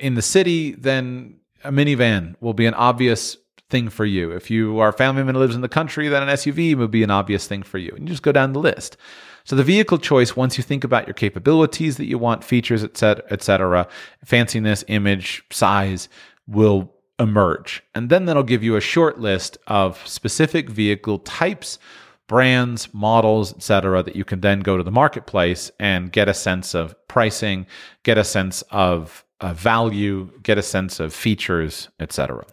in 0.00 0.14
the 0.14 0.22
city, 0.22 0.72
then 0.72 1.38
a 1.62 1.70
minivan 1.70 2.34
will 2.40 2.54
be 2.54 2.66
an 2.66 2.74
obvious 2.74 3.36
thing 3.70 3.88
for 3.88 4.04
you. 4.04 4.30
If 4.30 4.50
you 4.50 4.78
are 4.78 4.88
a 4.88 4.92
family 4.92 5.22
member 5.22 5.34
who 5.34 5.38
lives 5.40 5.54
in 5.54 5.60
the 5.60 5.68
country, 5.68 6.08
then 6.08 6.22
an 6.22 6.28
SUV 6.30 6.76
would 6.76 6.90
be 6.90 7.02
an 7.02 7.10
obvious 7.10 7.46
thing 7.46 7.62
for 7.62 7.78
you. 7.78 7.92
And 7.94 8.00
you 8.00 8.08
just 8.08 8.22
go 8.22 8.32
down 8.32 8.52
the 8.52 8.60
list. 8.60 8.96
So 9.44 9.56
the 9.56 9.64
vehicle 9.64 9.98
choice, 9.98 10.36
once 10.36 10.58
you 10.58 10.64
think 10.64 10.84
about 10.84 11.06
your 11.06 11.14
capabilities 11.14 11.96
that 11.96 12.06
you 12.06 12.18
want, 12.18 12.44
features, 12.44 12.84
et 12.84 12.96
cetera, 12.96 13.24
et 13.30 13.42
cetera, 13.42 13.88
fanciness, 14.26 14.84
image, 14.88 15.42
size, 15.50 16.08
will 16.46 16.92
emerge. 17.18 17.82
And 17.94 18.10
then 18.10 18.26
that'll 18.26 18.42
give 18.42 18.62
you 18.62 18.76
a 18.76 18.80
short 18.80 19.20
list 19.20 19.58
of 19.66 20.06
specific 20.06 20.68
vehicle 20.70 21.18
types, 21.20 21.78
brands, 22.26 22.92
models, 22.92 23.54
etc., 23.54 24.02
that 24.02 24.16
you 24.16 24.24
can 24.24 24.40
then 24.40 24.60
go 24.60 24.76
to 24.76 24.82
the 24.82 24.90
marketplace 24.90 25.70
and 25.80 26.12
get 26.12 26.28
a 26.28 26.34
sense 26.34 26.74
of 26.74 26.94
pricing, 27.08 27.66
get 28.02 28.18
a 28.18 28.24
sense 28.24 28.62
of 28.70 29.24
uh, 29.40 29.54
value, 29.54 30.30
get 30.42 30.58
a 30.58 30.62
sense 30.62 31.00
of 31.00 31.14
features, 31.14 31.88
etc. 32.00 32.44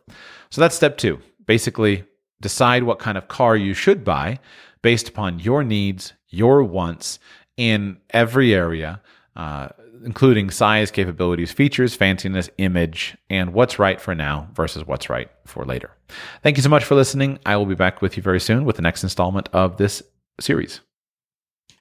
So 0.50 0.62
that's 0.62 0.76
step 0.76 0.98
two. 0.98 1.20
Basically, 1.46 2.04
decide 2.41 2.84
what 2.84 3.00
kind 3.00 3.18
of 3.18 3.28
car 3.28 3.56
you 3.56 3.74
should 3.74 4.04
buy 4.04 4.39
based 4.82 5.10
upon 5.10 5.39
your 5.39 5.64
needs, 5.64 6.14
your 6.30 6.64
wants 6.64 7.20
in 7.58 7.98
every 8.12 8.54
area, 8.54 9.02
uh, 9.36 9.70
including 10.04 10.52
size, 10.52 10.91
capabilities, 10.91 11.52
features, 11.52 11.98
fanciness, 11.98 12.50
image, 12.58 13.18
and 13.30 13.54
what's 13.54 13.80
right 13.80 14.00
for 14.00 14.14
now 14.14 14.48
versus 14.54 14.86
what's 14.86 15.10
right 15.10 15.30
for 15.46 15.66
later. 15.66 15.91
Thank 16.43 16.58
you 16.58 16.64
so 16.64 16.70
much 16.70 16.84
for 16.84 16.96
listening. 16.96 17.39
I 17.46 17.58
will 17.58 17.66
be 17.66 17.76
back 17.76 18.02
with 18.02 18.16
you 18.18 18.24
very 18.24 18.39
soon 18.39 18.66
with 18.66 18.76
the 18.76 18.82
next 18.82 19.04
installment 19.04 19.50
of 19.54 19.78
this 19.78 20.04
series. 20.39 20.82